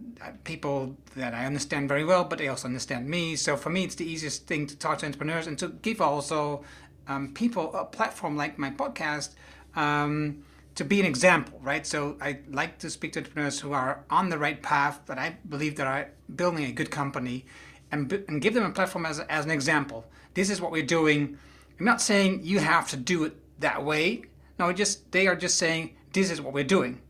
people 0.44 0.98
that 1.16 1.34
I 1.34 1.46
understand 1.46 1.88
very 1.88 2.04
well, 2.04 2.24
but 2.24 2.40
they 2.40 2.48
also 2.48 2.68
understand 2.68 3.08
me. 3.08 3.36
So 3.36 3.56
for 3.56 3.70
me, 3.70 3.84
it's 3.84 3.96
the 3.96 4.06
easiest 4.06 4.48
thing 4.48 4.68
to 4.68 4.76
talk 4.76 5.00
to 5.00 5.06
entrepreneurs 5.06 5.48
and 5.48 5.58
to 5.60 5.70
give 5.70 6.02
also 6.02 6.64
um, 7.08 7.34
people 7.34 7.74
a 7.74 7.86
platform 7.86 8.36
like 8.36 8.58
my 8.58 8.70
podcast 8.70 9.30
um, 9.76 10.44
to 10.76 10.84
be 10.84 11.00
an 11.00 11.06
example, 11.06 11.60
right? 11.64 11.88
So 11.88 12.18
I 12.22 12.40
like 12.52 12.78
to 12.80 12.90
speak 12.90 13.14
to 13.14 13.20
entrepreneurs 13.20 13.60
who 13.60 13.74
are 13.74 14.04
on 14.10 14.30
the 14.30 14.38
right 14.38 14.62
path, 14.62 15.02
that 15.06 15.18
I 15.18 15.38
believe 15.48 15.76
that 15.78 15.88
are 15.88 16.10
building 16.36 16.66
a 16.66 16.72
good 16.72 16.92
company, 16.92 17.46
and, 17.92 18.12
and 18.28 18.42
give 18.42 18.54
them 18.54 18.64
a 18.64 18.72
platform 18.72 19.06
as, 19.06 19.20
as 19.22 19.46
an 19.46 19.52
example. 19.52 20.06
This 20.34 20.50
is 20.50 20.62
what 20.62 20.72
we're 20.72 20.86
doing. 20.86 21.38
I'm 21.80 21.86
not 21.86 22.02
saying 22.02 22.42
you 22.44 22.60
have 22.60 22.90
to 22.90 22.98
do 22.98 23.24
it 23.24 23.36
that 23.60 23.84
way. 23.84 24.24
No, 24.60 24.72
just 24.74 25.12
they 25.12 25.28
are 25.28 25.36
just 25.36 25.58
saying 25.58 25.96
this 26.14 26.32
is 26.32 26.42
what 26.42 26.54
we're 26.54 26.64
doing. 26.64 27.02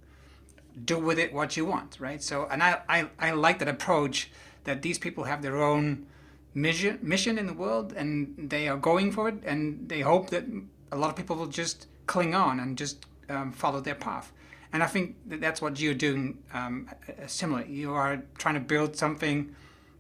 Do 0.85 0.99
with 0.99 1.17
it 1.17 1.33
what 1.33 1.57
you 1.57 1.65
want, 1.65 1.99
right? 1.99 2.21
So, 2.21 2.47
and 2.51 2.61
I, 2.61 2.81
I, 2.87 3.09
I 3.19 3.31
like 3.31 3.59
that 3.59 3.67
approach 3.67 4.29
that 4.65 4.81
these 4.81 4.99
people 4.99 5.23
have 5.23 5.41
their 5.41 5.57
own 5.57 6.05
mission 6.53 6.97
mission 7.01 7.37
in 7.37 7.45
the 7.45 7.53
world 7.53 7.93
and 7.93 8.49
they 8.49 8.67
are 8.67 8.77
going 8.77 9.11
for 9.11 9.29
it 9.29 9.35
and 9.45 9.87
they 9.87 10.01
hope 10.01 10.31
that 10.31 10.43
a 10.91 10.97
lot 10.97 11.09
of 11.09 11.15
people 11.15 11.35
will 11.35 11.47
just 11.47 11.87
cling 12.07 12.33
on 12.33 12.59
and 12.59 12.77
just 12.77 13.05
um, 13.29 13.51
follow 13.51 13.79
their 13.79 13.95
path. 13.95 14.31
And 14.73 14.83
I 14.83 14.87
think 14.87 15.15
that 15.27 15.39
that's 15.39 15.61
what 15.61 15.79
you're 15.79 15.93
doing 15.93 16.39
um, 16.53 16.89
similar. 17.27 17.63
You 17.65 17.93
are 17.93 18.23
trying 18.37 18.55
to 18.55 18.59
build 18.59 18.95
something, 18.95 19.55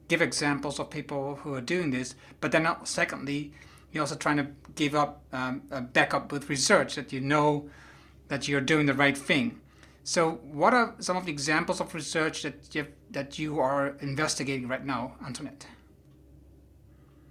give 0.07 0.21
examples 0.21 0.79
of 0.79 0.89
people 0.89 1.35
who 1.35 1.53
are 1.53 1.61
doing 1.61 1.91
this, 1.91 2.15
but 2.41 2.51
then 2.51 2.67
secondly, 2.83 3.53
you're 3.91 4.01
also 4.01 4.15
trying 4.15 4.37
to 4.37 4.47
give 4.75 4.95
up 4.95 5.23
um, 5.33 5.63
a 5.71 5.81
backup 5.81 6.31
with 6.31 6.49
research 6.49 6.95
that 6.95 7.11
you 7.13 7.21
know 7.21 7.69
that 8.27 8.47
you're 8.47 8.61
doing 8.61 8.85
the 8.85 8.93
right 8.93 9.17
thing. 9.17 9.59
So, 10.03 10.39
what 10.43 10.73
are 10.73 10.95
some 10.99 11.17
of 11.17 11.25
the 11.25 11.31
examples 11.31 11.81
of 11.81 11.93
research 11.93 12.43
that 12.43 12.73
you 12.73 12.87
that 13.11 13.37
you 13.39 13.59
are 13.59 13.97
investigating 13.99 14.67
right 14.67 14.85
now, 14.85 15.15
Antoinette? 15.25 15.67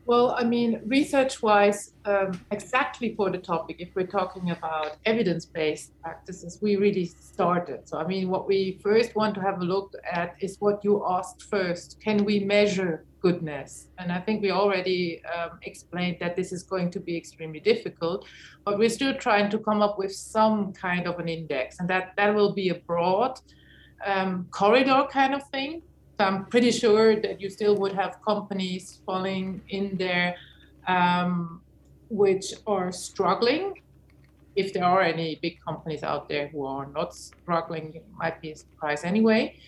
Well, 0.06 0.36
I 0.38 0.44
mean, 0.44 0.80
research 0.86 1.42
wise, 1.42 1.92
um, 2.04 2.40
exactly 2.52 3.16
for 3.16 3.28
the 3.28 3.38
topic, 3.38 3.76
if 3.80 3.88
we're 3.96 4.06
talking 4.06 4.52
about 4.52 4.98
evidence 5.04 5.44
based 5.44 6.00
practices, 6.00 6.60
we 6.62 6.76
really 6.76 7.06
started. 7.06 7.88
So, 7.88 7.98
I 7.98 8.06
mean, 8.06 8.28
what 8.28 8.46
we 8.46 8.78
first 8.84 9.16
want 9.16 9.34
to 9.34 9.40
have 9.40 9.60
a 9.60 9.64
look 9.64 9.92
at 10.12 10.36
is 10.40 10.58
what 10.60 10.84
you 10.84 11.04
asked 11.08 11.42
first 11.42 11.98
can 12.00 12.24
we 12.24 12.38
measure 12.38 13.04
goodness? 13.26 13.88
And 13.98 14.08
I 14.12 14.20
think 14.20 14.42
we 14.42 14.50
already 14.50 15.00
um, 15.34 15.52
explained 15.62 16.16
that 16.20 16.36
this 16.36 16.52
is 16.56 16.62
going 16.62 16.90
to 16.96 17.00
be 17.00 17.16
extremely 17.16 17.60
difficult, 17.60 18.26
but 18.64 18.78
we're 18.78 18.96
still 18.98 19.14
trying 19.14 19.48
to 19.50 19.58
come 19.58 19.80
up 19.86 19.98
with 19.98 20.12
some 20.14 20.72
kind 20.72 21.06
of 21.06 21.18
an 21.18 21.28
index, 21.28 21.80
and 21.80 21.88
that, 21.92 22.04
that 22.16 22.34
will 22.34 22.52
be 22.62 22.68
a 22.70 22.78
broad 22.90 23.34
um, 24.04 24.46
corridor 24.50 25.06
kind 25.10 25.34
of 25.34 25.42
thing 25.48 25.82
so 26.18 26.24
I'm 26.24 26.46
pretty 26.46 26.70
sure 26.70 27.20
that 27.20 27.42
you 27.42 27.50
still 27.50 27.76
would 27.76 27.92
have 27.92 28.22
companies 28.26 29.00
falling 29.04 29.60
in 29.68 29.98
there 29.98 30.36
um, 30.88 31.60
which 32.08 32.54
are 32.66 32.90
struggling. 32.90 33.82
If 34.54 34.72
there 34.72 34.84
are 34.84 35.02
any 35.02 35.38
big 35.42 35.60
companies 35.60 36.02
out 36.02 36.26
there 36.26 36.48
who 36.48 36.64
are 36.64 36.86
not 36.86 37.14
struggling, 37.14 37.94
it 37.94 38.06
might 38.16 38.40
be 38.40 38.52
a 38.52 38.56
surprise 38.56 39.04
anyway. 39.04 39.58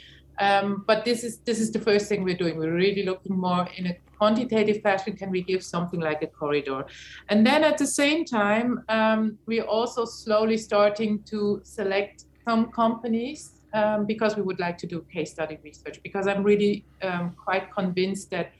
Um, 0.41 0.85
but 0.87 1.05
this 1.05 1.25
is 1.25 1.39
this 1.39 1.61
is 1.61 1.73
the 1.73 1.81
first 1.81 2.09
thing 2.09 2.23
we're 2.23 2.37
doing. 2.37 2.59
We're 2.59 2.75
really 2.75 3.03
looking 3.03 3.37
more 3.37 3.69
in 3.77 3.87
a 3.87 3.97
quantitative 4.17 4.83
fashion. 4.83 5.17
Can 5.17 5.31
we 5.31 5.43
give 5.43 5.63
something 5.65 6.01
like 6.01 6.23
a 6.23 6.27
corridor? 6.27 6.87
And 7.29 7.47
then 7.47 7.65
at 7.65 7.79
the 7.79 7.87
same 7.87 8.25
time, 8.25 8.85
um, 8.89 9.39
we're 9.47 9.65
also 9.65 10.05
slowly 10.05 10.57
starting 10.57 11.23
to 11.25 11.61
select 11.65 12.25
some 12.45 12.71
companies 12.71 13.59
um, 13.75 14.07
because 14.07 14.37
we 14.37 14.43
would 14.43 14.61
like 14.61 14.79
to 14.79 14.87
do 14.87 15.05
case 15.13 15.31
study 15.31 15.59
research 15.63 16.01
because 16.03 16.27
I'm 16.27 16.43
really 16.43 16.85
um, 17.03 17.35
quite 17.45 17.73
convinced 17.73 18.31
that 18.31 18.53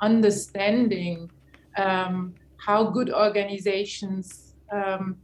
understanding 0.00 1.30
um, 1.76 2.34
how 2.56 2.84
good 2.84 3.10
organizations 3.10 4.54
um, 4.70 5.16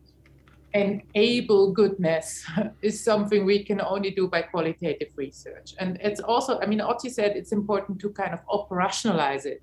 enable 0.79 1.73
goodness 1.73 2.45
is 2.83 3.03
something 3.03 3.45
we 3.45 3.65
can 3.65 3.81
only 3.81 4.11
do 4.11 4.29
by 4.29 4.43
qualitative 4.43 5.13
research. 5.17 5.75
And 5.79 5.99
it's 6.01 6.21
also, 6.21 6.61
I 6.61 6.67
mean, 6.67 6.81
Otti 6.81 7.11
said 7.11 7.37
it's 7.37 7.53
important 7.53 8.01
to 8.01 8.11
kind 8.11 8.33
of 8.33 8.41
operationalize 8.47 9.45
it. 9.47 9.63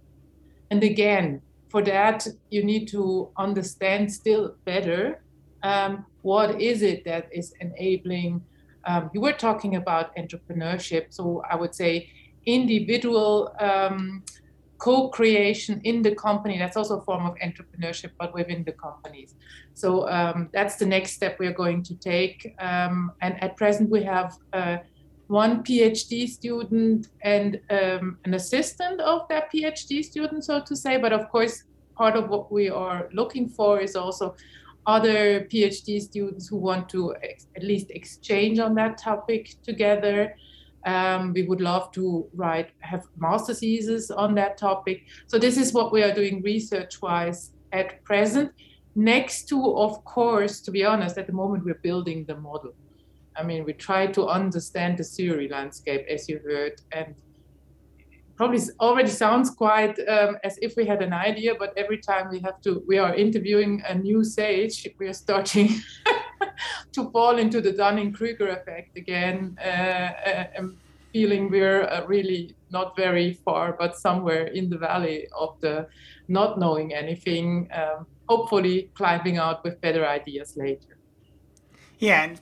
And 0.72 0.84
again, 0.84 1.41
for 1.70 1.82
that, 1.84 2.28
you 2.49 2.63
need 2.63 2.88
to 2.89 3.30
understand 3.38 4.11
still 4.11 4.55
better 4.66 5.22
um, 5.63 6.05
what 6.22 6.61
is 6.61 6.82
it 6.82 7.03
that 7.05 7.28
is 7.32 7.53
enabling 7.59 8.41
um, 8.86 9.09
you 9.13 9.22
were 9.22 9.34
talking 9.34 9.76
about 9.76 10.16
entrepreneurship. 10.16 11.07
So 11.09 11.43
I 11.49 11.55
would 11.55 11.74
say 11.74 12.09
individual 12.45 13.55
um, 13.59 14.24
co-creation 14.78 15.82
in 15.84 16.01
the 16.01 16.13
company. 16.15 16.57
That's 16.57 16.78
also 16.78 16.99
a 16.99 17.01
form 17.01 17.26
of 17.26 17.36
entrepreneurship, 17.36 18.11
but 18.19 18.34
within 18.34 18.63
the 18.63 18.73
companies. 18.73 19.36
So 19.73 20.09
um, 20.09 20.49
that's 20.53 20.76
the 20.76 20.86
next 20.86 21.13
step 21.13 21.39
we're 21.39 21.53
going 21.53 21.84
to 21.84 21.95
take. 21.95 22.55
Um, 22.59 23.11
and 23.21 23.41
at 23.43 23.57
present, 23.57 23.89
we 23.89 24.03
have 24.03 24.38
uh, 24.53 24.78
one 25.28 25.63
PhD 25.63 26.28
student 26.28 27.07
and 27.21 27.59
um, 27.69 28.17
an 28.26 28.34
assistant 28.34 29.01
of 29.01 29.28
that 29.30 29.51
PhD 29.51 30.03
student, 30.03 30.43
so 30.45 30.61
to 30.61 30.76
say. 30.76 30.97
But 30.97 31.13
of 31.13 31.30
course, 31.30 31.63
part 31.95 32.15
of 32.15 32.30
what 32.30 32.51
we 32.51 32.69
are 32.69 33.09
looking 33.13 33.47
for 33.47 33.80
is 33.80 33.95
also 33.95 34.36
other 34.86 35.41
PhD 35.41 36.01
students 36.01 36.47
who 36.47 36.57
want 36.57 36.89
to 36.89 37.15
ex- 37.23 37.47
at 37.55 37.63
least 37.63 37.89
exchange 37.89 38.59
on 38.59 38.76
that 38.76 38.97
topic 38.97 39.55
together. 39.63 40.36
Um, 40.86 41.33
we 41.33 41.43
would 41.43 41.61
love 41.61 41.91
to 41.93 42.27
write, 42.33 42.69
have 42.79 43.05
master 43.17 43.53
theses 43.53 44.11
on 44.11 44.36
that 44.36 44.57
topic. 44.57 45.03
So 45.27 45.39
this 45.39 45.57
is 45.57 45.73
what 45.73 45.91
we 45.91 46.03
are 46.03 46.13
doing 46.13 46.43
research-wise 46.43 47.51
at 47.71 48.03
present. 48.03 48.51
Next 48.95 49.49
to, 49.49 49.75
of 49.77 50.03
course, 50.05 50.61
to 50.61 50.71
be 50.71 50.86
honest, 50.86 51.17
at 51.17 51.27
the 51.27 51.33
moment 51.33 51.65
we're 51.65 51.81
building 51.81 52.25
the 52.25 52.38
model. 52.38 52.73
I 53.36 53.43
mean, 53.43 53.65
we 53.65 53.73
try 53.73 54.07
to 54.07 54.27
understand 54.27 54.97
the 54.97 55.03
theory 55.03 55.49
landscape, 55.49 56.05
as 56.09 56.29
you 56.29 56.39
heard, 56.39 56.79
and 56.91 57.15
probably 58.36 58.59
already 58.79 59.09
sounds 59.09 59.49
quite 59.49 59.97
um, 60.07 60.38
as 60.43 60.57
if 60.61 60.75
we 60.75 60.86
had 60.86 61.01
an 61.01 61.13
idea, 61.13 61.53
but 61.57 61.73
every 61.77 61.97
time 61.97 62.29
we 62.29 62.39
have 62.39 62.61
to, 62.61 62.83
we 62.88 62.97
are 62.97 63.13
interviewing 63.15 63.81
a 63.88 63.95
new 63.95 64.23
sage, 64.23 64.88
we 64.99 65.07
are 65.07 65.13
starting 65.13 65.69
to 66.93 67.10
fall 67.12 67.38
into 67.38 67.62
the 67.62 67.72
Dunning-Kruger 67.72 68.47
effect 68.49 68.97
again, 68.97 69.58
uh, 69.60 69.68
uh, 69.68 70.47
and 70.56 70.78
feeling 71.14 71.49
we're 71.49 71.84
uh, 71.84 72.06
really 72.08 72.56
not 72.72 72.95
very 72.95 73.34
far, 73.45 73.76
but 73.80 73.97
somewhere 73.97 74.47
in 74.47 74.70
the 74.70 74.78
valley 74.78 75.28
of 75.38 75.56
the 75.62 75.88
not 76.28 76.60
knowing 76.60 76.93
anything, 76.93 77.70
um, 77.74 78.06
hopefully 78.28 78.89
climbing 78.95 79.38
out 79.38 79.64
with 79.64 79.80
better 79.82 80.06
ideas 80.06 80.58
later. 80.58 80.97
Yeah, 81.99 82.24
and 82.24 82.41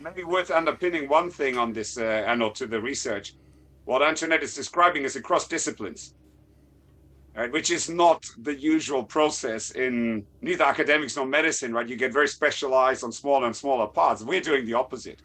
maybe 0.00 0.24
worth 0.24 0.50
underpinning 0.50 1.08
one 1.08 1.30
thing 1.30 1.58
on 1.58 1.72
this, 1.72 1.98
uh, 1.98 2.24
Erno, 2.28 2.54
to 2.54 2.66
the 2.66 2.80
research 2.80 3.34
what 3.84 4.02
Antoinette 4.02 4.42
is 4.42 4.54
describing 4.54 5.04
is 5.04 5.16
across 5.16 5.46
disciplines, 5.46 6.14
right? 7.36 7.50
Which 7.50 7.70
is 7.70 7.88
not 7.88 8.24
the 8.38 8.54
usual 8.54 9.04
process 9.04 9.72
in 9.72 10.24
neither 10.40 10.64
academics 10.64 11.16
nor 11.16 11.26
medicine, 11.26 11.72
right? 11.72 11.88
You 11.88 11.96
get 11.96 12.12
very 12.12 12.28
specialized 12.28 13.02
on 13.02 13.12
smaller 13.12 13.46
and 13.46 13.56
smaller 13.56 13.86
parts. 13.86 14.22
We're 14.22 14.40
doing 14.40 14.66
the 14.66 14.74
opposite. 14.74 15.20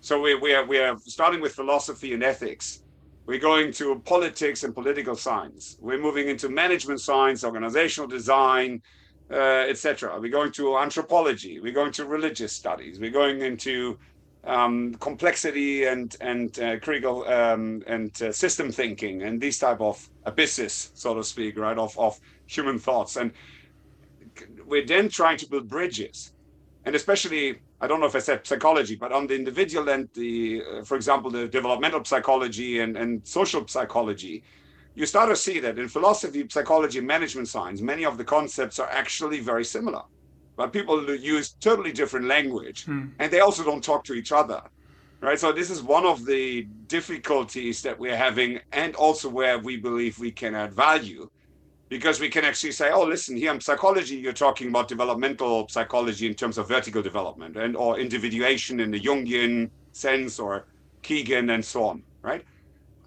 So 0.00 0.20
we, 0.20 0.34
we, 0.34 0.54
are, 0.54 0.64
we 0.64 0.78
are 0.78 0.96
starting 0.98 1.40
with 1.40 1.54
philosophy 1.54 2.14
and 2.14 2.22
ethics. 2.22 2.82
We're 3.26 3.40
going 3.40 3.72
to 3.74 4.00
politics 4.04 4.62
and 4.64 4.74
political 4.74 5.16
science. 5.16 5.76
We're 5.80 5.98
moving 5.98 6.28
into 6.28 6.48
management 6.48 7.00
science, 7.00 7.44
organizational 7.44 8.08
design, 8.08 8.82
uh, 9.30 9.66
etc. 9.68 10.18
We're 10.20 10.30
going 10.30 10.52
to 10.52 10.78
anthropology. 10.78 11.58
We're 11.60 11.72
going 11.72 11.92
to 11.92 12.06
religious 12.06 12.52
studies. 12.52 13.00
We're 13.00 13.10
going 13.10 13.40
into 13.40 13.98
um, 14.46 14.94
complexity 14.94 15.84
and 15.84 16.16
and 16.20 16.58
uh, 16.60 16.78
critical 16.78 17.26
um, 17.28 17.82
and 17.86 18.10
uh, 18.22 18.32
system 18.32 18.70
thinking 18.70 19.22
and 19.22 19.40
these 19.40 19.58
type 19.58 19.80
of 19.80 20.08
abysses, 20.24 20.90
so 20.94 21.14
to 21.14 21.24
speak, 21.24 21.58
right, 21.58 21.78
of 21.78 21.98
of 21.98 22.18
human 22.46 22.78
thoughts. 22.78 23.16
And 23.16 23.32
we're 24.66 24.86
then 24.86 25.08
trying 25.08 25.38
to 25.38 25.48
build 25.48 25.68
bridges, 25.68 26.32
and 26.84 26.94
especially 26.94 27.60
I 27.80 27.86
don't 27.86 28.00
know 28.00 28.06
if 28.06 28.16
I 28.16 28.20
said 28.20 28.46
psychology, 28.46 28.96
but 28.96 29.12
on 29.12 29.26
the 29.26 29.34
individual 29.34 29.88
and 29.90 30.08
the, 30.14 30.62
uh, 30.62 30.84
for 30.84 30.96
example, 30.96 31.30
the 31.30 31.46
developmental 31.46 32.02
psychology 32.04 32.80
and, 32.80 32.96
and 32.96 33.26
social 33.26 33.66
psychology, 33.68 34.44
you 34.94 35.04
start 35.04 35.28
to 35.28 35.36
see 35.36 35.60
that 35.60 35.78
in 35.78 35.88
philosophy, 35.88 36.46
psychology, 36.48 37.00
management 37.00 37.48
science, 37.48 37.82
many 37.82 38.06
of 38.06 38.16
the 38.16 38.24
concepts 38.24 38.78
are 38.78 38.88
actually 38.88 39.40
very 39.40 39.64
similar. 39.64 40.02
But 40.56 40.72
people 40.72 41.14
use 41.14 41.50
totally 41.50 41.92
different 41.92 42.26
language 42.26 42.86
hmm. 42.86 43.06
and 43.18 43.30
they 43.30 43.40
also 43.40 43.62
don't 43.62 43.84
talk 43.84 44.04
to 44.04 44.14
each 44.14 44.32
other. 44.32 44.62
Right. 45.20 45.40
So 45.40 45.50
this 45.50 45.70
is 45.70 45.82
one 45.82 46.04
of 46.04 46.26
the 46.26 46.62
difficulties 46.88 47.80
that 47.82 47.98
we're 47.98 48.16
having, 48.16 48.60
and 48.72 48.94
also 48.96 49.30
where 49.30 49.58
we 49.58 49.78
believe 49.78 50.18
we 50.18 50.30
can 50.30 50.54
add 50.54 50.74
value 50.74 51.30
because 51.88 52.20
we 52.20 52.28
can 52.28 52.44
actually 52.44 52.72
say, 52.72 52.90
oh, 52.90 53.04
listen, 53.04 53.36
here 53.36 53.52
in 53.52 53.60
psychology, 53.60 54.16
you're 54.16 54.32
talking 54.32 54.68
about 54.68 54.88
developmental 54.88 55.68
psychology 55.68 56.26
in 56.26 56.34
terms 56.34 56.58
of 56.58 56.68
vertical 56.68 57.02
development 57.02 57.56
and 57.56 57.76
or 57.76 57.98
individuation 57.98 58.80
in 58.80 58.90
the 58.90 59.00
Jungian 59.00 59.70
sense 59.92 60.38
or 60.38 60.66
Kegan 61.02 61.50
and 61.50 61.64
so 61.64 61.84
on, 61.84 62.02
right? 62.22 62.44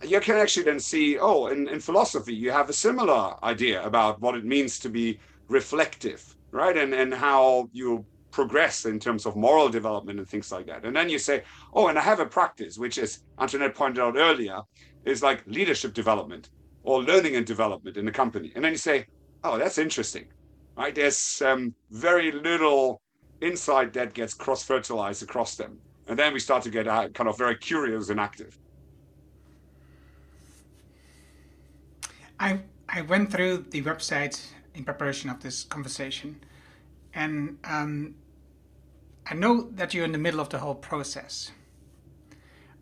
You 0.02 0.22
can 0.22 0.38
actually 0.38 0.64
then 0.64 0.80
see, 0.80 1.18
oh, 1.20 1.48
in, 1.48 1.68
in 1.68 1.82
philosophy, 1.82 2.34
you 2.34 2.52
have 2.52 2.70
a 2.70 2.74
similar 2.74 3.36
idea 3.44 3.84
about 3.84 4.22
what 4.22 4.36
it 4.36 4.46
means 4.46 4.80
to 4.80 4.90
be 4.90 5.20
reflective, 5.50 6.36
right? 6.52 6.78
And 6.78 6.94
and 6.94 7.14
how 7.14 7.70
you 7.72 8.06
progress 8.32 8.86
in 8.86 9.00
terms 9.00 9.26
of 9.26 9.36
moral 9.36 9.70
development 9.70 10.20
and 10.20 10.28
things 10.28 10.52
like 10.52 10.68
that. 10.68 10.86
And 10.86 10.96
then 10.96 11.10
you 11.10 11.18
say, 11.18 11.44
oh, 11.74 11.88
and 11.88 11.98
I 11.98 12.02
have 12.02 12.20
a 12.20 12.26
practice, 12.26 12.78
which 12.78 12.98
is 12.98 13.20
Antoinette 13.40 13.76
pointed 13.76 14.02
out 14.02 14.16
earlier, 14.18 14.62
is 15.04 15.24
like 15.24 15.44
leadership 15.48 15.94
development 15.94 16.50
or 16.84 17.04
learning 17.04 17.36
and 17.36 17.46
development 17.46 17.98
in 17.98 18.06
the 18.06 18.12
company. 18.12 18.52
And 18.56 18.64
then 18.64 18.72
you 18.72 18.78
say, 18.78 19.06
oh, 19.44 19.58
that's 19.58 19.78
interesting, 19.78 20.26
right? 20.78 20.94
There's 20.94 21.42
um, 21.42 21.74
very 21.90 22.32
little 22.32 23.02
insight 23.42 23.94
that 23.94 24.14
gets 24.14 24.34
cross 24.34 24.64
fertilized 24.64 25.24
across 25.24 25.56
them. 25.56 25.80
And 26.08 26.18
then 26.18 26.34
we 26.34 26.40
start 26.40 26.64
to 26.64 26.70
get 26.70 26.88
uh, 26.88 27.10
kind 27.10 27.30
of 27.30 27.38
very 27.38 27.58
curious 27.58 28.10
and 28.10 28.20
active. 28.20 28.58
I, 32.40 32.60
I 32.88 33.02
went 33.02 33.32
through 33.32 33.66
the 33.70 33.82
website 33.82 34.42
in 34.76 34.84
preparation 34.84 35.30
of 35.30 35.42
this 35.42 35.64
conversation, 35.64 36.42
and 37.14 37.58
um, 37.64 38.16
I 39.26 39.34
know 39.34 39.70
that 39.72 39.94
you're 39.94 40.06
in 40.06 40.12
the 40.12 40.18
middle 40.18 40.40
of 40.40 40.50
the 40.50 40.60
whole 40.60 40.76
process. 40.76 41.52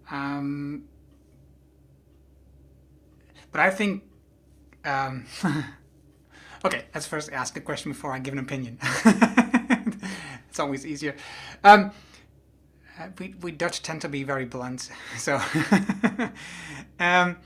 Um, 0.10 0.84
but 3.52 3.62
I 3.62 3.72
think. 3.72 4.04
Um, 4.86 5.26
okay, 6.66 6.86
let's 6.94 7.06
first 7.06 7.32
ask 7.32 7.58
a 7.58 7.62
question 7.62 7.92
before 7.92 8.12
I 8.14 8.20
give 8.20 8.34
an 8.34 8.40
opinion. 8.40 8.78
it's 10.50 10.60
always 10.60 10.86
easier. 10.86 11.16
Um, 11.64 11.92
uh, 13.00 13.08
we, 13.20 13.36
we 13.42 13.52
Dutch 13.52 13.82
tend 13.82 14.02
to 14.02 14.10
be 14.10 14.24
very 14.24 14.46
blunt. 14.46 14.90
So, 15.18 15.42
um, 17.00 17.38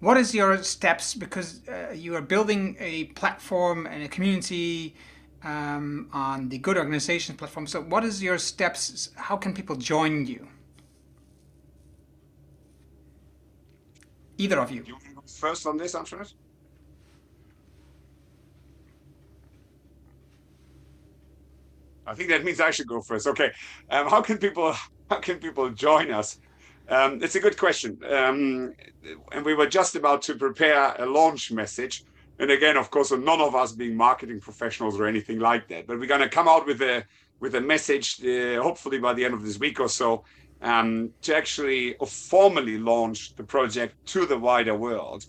what 0.00 0.16
is 0.16 0.34
your 0.34 0.62
steps? 0.62 1.14
Because 1.14 1.66
uh, 1.68 1.92
you 1.94 2.14
are 2.14 2.20
building 2.20 2.76
a 2.78 3.04
platform 3.20 3.86
and 3.86 4.02
a 4.02 4.08
community 4.08 4.94
um, 5.42 6.08
on 6.12 6.48
the 6.48 6.58
Good 6.58 6.76
Organizations 6.76 7.38
platform. 7.38 7.66
So, 7.66 7.80
what 7.82 8.04
is 8.04 8.22
your 8.22 8.38
steps? 8.38 9.10
How 9.16 9.36
can 9.36 9.54
people 9.54 9.76
join 9.76 10.26
you? 10.26 10.46
Either 14.38 14.58
of 14.60 14.70
you. 14.70 14.84
you 14.86 14.96
first 15.26 15.66
on 15.66 15.76
this, 15.76 15.94
i'm 15.94 16.00
Antoinette? 16.00 16.32
I 22.06 22.14
think 22.14 22.28
that 22.28 22.44
means 22.44 22.60
I 22.60 22.70
should 22.70 22.86
go 22.86 23.00
first. 23.00 23.26
Okay, 23.26 23.50
um, 23.90 24.08
how 24.08 24.20
can 24.22 24.38
people 24.38 24.72
how 25.10 25.20
can 25.20 25.38
people 25.38 25.70
join 25.70 26.10
us? 26.10 26.38
Um, 26.88 27.20
it's 27.22 27.34
a 27.34 27.40
good 27.40 27.58
question, 27.58 27.98
um, 28.08 28.72
and 29.32 29.44
we 29.44 29.54
were 29.54 29.66
just 29.66 29.96
about 29.96 30.22
to 30.22 30.36
prepare 30.36 30.94
a 30.98 31.06
launch 31.06 31.50
message. 31.50 32.04
And 32.38 32.50
again, 32.50 32.76
of 32.76 32.90
course, 32.90 33.10
none 33.10 33.40
of 33.40 33.54
us 33.54 33.72
being 33.72 33.96
marketing 33.96 34.40
professionals 34.40 35.00
or 35.00 35.06
anything 35.06 35.40
like 35.40 35.68
that, 35.68 35.86
but 35.86 35.98
we're 35.98 36.06
going 36.06 36.20
to 36.20 36.28
come 36.28 36.48
out 36.48 36.66
with 36.66 36.80
a 36.82 37.04
with 37.40 37.54
a 37.54 37.60
message, 37.60 38.24
uh, 38.24 38.62
hopefully 38.62 38.98
by 38.98 39.12
the 39.12 39.24
end 39.24 39.34
of 39.34 39.42
this 39.44 39.58
week 39.58 39.78
or 39.78 39.88
so, 39.88 40.24
um, 40.62 41.10
to 41.22 41.36
actually 41.36 41.94
formally 42.06 42.78
launch 42.78 43.34
the 43.36 43.42
project 43.44 43.94
to 44.06 44.24
the 44.24 44.38
wider 44.38 44.74
world. 44.74 45.26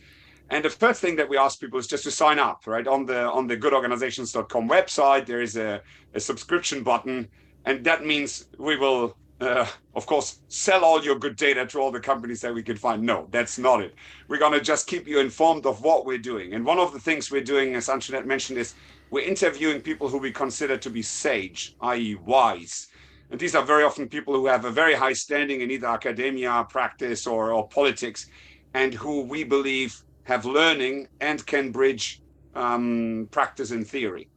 And 0.50 0.64
the 0.64 0.70
first 0.70 1.02
thing 1.02 1.18
that 1.18 1.28
we 1.28 1.38
ask 1.38 1.60
people 1.60 1.80
is 1.80 1.88
just 1.88 2.06
to 2.06 2.12
sign 2.12 2.40
up, 2.40 2.66
right? 2.66 2.88
On 2.88 3.06
the 3.06 3.30
on 3.30 3.48
the 3.48 3.58
goodorganizations.com 3.58 4.70
website, 4.70 5.26
there 5.26 5.42
is 5.42 5.58
a, 5.58 5.82
a 6.14 6.20
subscription 6.20 6.84
button, 6.84 7.28
and 7.66 7.84
that 7.84 8.06
means 8.06 8.46
we 8.58 8.78
will, 8.78 9.18
uh, 9.40 9.68
of 9.96 10.06
course, 10.06 10.40
sell 10.48 10.84
all 10.84 11.04
your 11.04 11.18
good 11.18 11.36
data 11.36 11.66
to 11.68 11.80
all 11.80 11.92
the 11.92 12.00
companies 12.00 12.42
that 12.42 12.54
we 12.54 12.64
can 12.64 12.76
find. 12.76 13.04
No, 13.04 13.28
that's 13.32 13.58
not 13.58 13.82
it. 13.82 13.94
We're 14.28 14.40
going 14.40 14.54
to 14.54 14.62
just 14.62 14.88
keep 14.88 15.08
you 15.08 15.20
informed 15.20 15.66
of 15.66 15.82
what 15.82 16.06
we're 16.06 16.18
doing. 16.18 16.54
And 16.54 16.66
one 16.66 16.80
of 16.80 16.94
the 16.94 17.00
things 17.00 17.30
we're 17.30 17.42
doing, 17.42 17.76
as 17.76 17.90
Antoinette 17.90 18.26
mentioned, 18.26 18.58
is 18.58 18.74
we're 19.12 19.26
interviewing 19.26 19.82
people 19.82 20.10
who 20.10 20.18
we 20.18 20.32
consider 20.32 20.78
to 20.78 20.90
be 20.90 21.02
sage, 21.02 21.76
i.e., 21.82 22.16
wise 22.16 22.88
and 23.30 23.40
these 23.40 23.56
are 23.56 23.64
very 23.64 23.84
often 23.84 24.08
people 24.08 24.34
who 24.34 24.46
have 24.46 24.66
a 24.66 24.72
very 24.72 24.94
high 24.94 25.14
standing 25.14 25.62
in 25.62 25.70
either 25.70 25.88
academia, 25.88 26.66
practice, 26.70 27.28
or, 27.28 27.52
or 27.52 27.68
politics, 27.68 28.28
and 28.74 28.94
who 28.94 29.22
we 29.22 29.44
believe 29.44 30.02
have 30.24 30.46
learning 30.46 31.08
and 31.20 31.46
can 31.46 31.72
bridge 31.72 32.22
um, 32.56 33.28
practice 33.32 33.72
and 33.72 33.86
theory. 33.86 34.30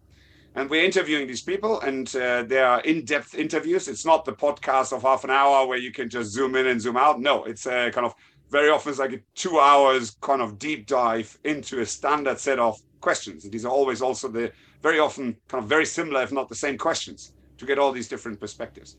And 0.56 0.68
we're 0.68 0.84
interviewing 0.84 1.28
these 1.28 1.42
people, 1.42 1.80
and 1.80 2.14
uh, 2.16 2.42
they 2.42 2.58
are 2.58 2.80
in 2.80 3.04
depth 3.04 3.36
interviews. 3.36 3.86
It's 3.86 4.04
not 4.04 4.24
the 4.24 4.32
podcast 4.32 4.92
of 4.92 5.02
half 5.02 5.22
an 5.22 5.30
hour 5.30 5.66
where 5.66 5.78
you 5.78 5.92
can 5.92 6.10
just 6.10 6.30
zoom 6.30 6.56
in 6.56 6.66
and 6.66 6.80
zoom 6.80 6.96
out. 6.96 7.20
No, 7.20 7.44
it's 7.44 7.66
a 7.66 7.90
kind 7.92 8.04
of 8.04 8.14
very 8.50 8.68
often 8.68 8.90
it's 8.90 8.98
like 8.98 9.12
a 9.12 9.20
two 9.36 9.60
hours 9.60 10.16
kind 10.20 10.42
of 10.42 10.58
deep 10.58 10.86
dive 10.86 11.38
into 11.44 11.80
a 11.80 11.86
standard 11.86 12.40
set 12.40 12.58
of 12.58 12.80
questions. 13.00 13.44
And 13.44 13.52
these 13.52 13.64
are 13.64 13.70
always 13.70 14.02
also 14.02 14.26
the 14.28 14.52
very 14.82 14.98
often 14.98 15.36
kind 15.46 15.62
of 15.62 15.68
very 15.68 15.86
similar, 15.86 16.22
if 16.22 16.32
not 16.32 16.48
the 16.48 16.54
same 16.56 16.76
questions 16.76 17.32
to 17.58 17.64
get 17.64 17.78
all 17.78 17.92
these 17.92 18.08
different 18.08 18.40
perspectives. 18.40 18.96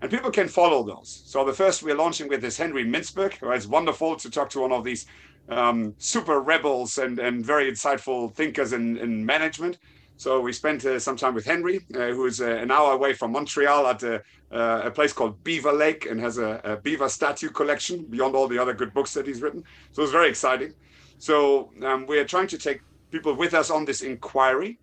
And 0.00 0.10
people 0.10 0.30
can 0.30 0.48
follow 0.48 0.82
those. 0.82 1.22
So 1.26 1.44
the 1.44 1.52
first 1.52 1.82
we're 1.82 1.96
launching 1.96 2.28
with 2.28 2.44
is 2.44 2.56
Henry 2.56 2.84
Mintzberg. 2.84 3.36
It's 3.54 3.66
wonderful 3.66 4.16
to 4.16 4.30
talk 4.30 4.50
to 4.50 4.60
one 4.60 4.72
of 4.72 4.84
these 4.84 5.06
um, 5.48 5.94
super 5.98 6.40
rebels 6.40 6.98
and, 6.98 7.18
and 7.18 7.44
very 7.44 7.70
insightful 7.70 8.32
thinkers 8.34 8.72
in, 8.72 8.96
in 8.98 9.24
management. 9.24 9.78
So 10.18 10.40
we 10.40 10.52
spent 10.52 10.84
uh, 10.84 10.98
some 10.98 11.16
time 11.16 11.34
with 11.34 11.46
Henry, 11.46 11.80
uh, 11.94 12.08
who 12.08 12.26
is 12.26 12.40
uh, 12.40 12.46
an 12.46 12.70
hour 12.70 12.92
away 12.92 13.14
from 13.14 13.32
Montreal 13.32 13.86
at 13.86 14.02
a, 14.02 14.16
uh, 14.52 14.82
a 14.84 14.90
place 14.90 15.14
called 15.14 15.42
Beaver 15.44 15.72
Lake 15.72 16.04
and 16.04 16.20
has 16.20 16.36
a, 16.38 16.60
a, 16.64 16.76
beaver 16.76 17.08
statue 17.08 17.48
collection 17.48 18.04
beyond 18.04 18.34
all 18.34 18.48
the 18.48 18.58
other 18.58 18.74
good 18.74 18.92
books 18.92 19.14
that 19.14 19.26
he's 19.26 19.40
written. 19.40 19.64
So 19.92 20.02
it's 20.02 20.12
very 20.12 20.28
exciting. 20.28 20.74
So 21.18 21.70
um, 21.82 22.04
we 22.06 22.18
are 22.18 22.24
trying 22.24 22.48
to 22.48 22.58
take 22.58 22.80
people 23.10 23.34
with 23.34 23.54
us 23.54 23.70
on 23.70 23.86
this 23.86 24.02
inquiry 24.02 24.78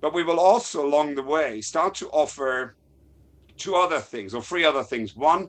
but 0.00 0.14
we 0.14 0.22
will 0.22 0.38
also, 0.38 0.86
along 0.86 1.14
the 1.14 1.22
way, 1.22 1.60
start 1.60 1.94
to 1.96 2.08
offer 2.10 2.76
two 3.56 3.74
other 3.74 3.98
things 3.98 4.34
or 4.34 4.42
three 4.42 4.64
other 4.64 4.84
things. 4.84 5.16
One, 5.16 5.48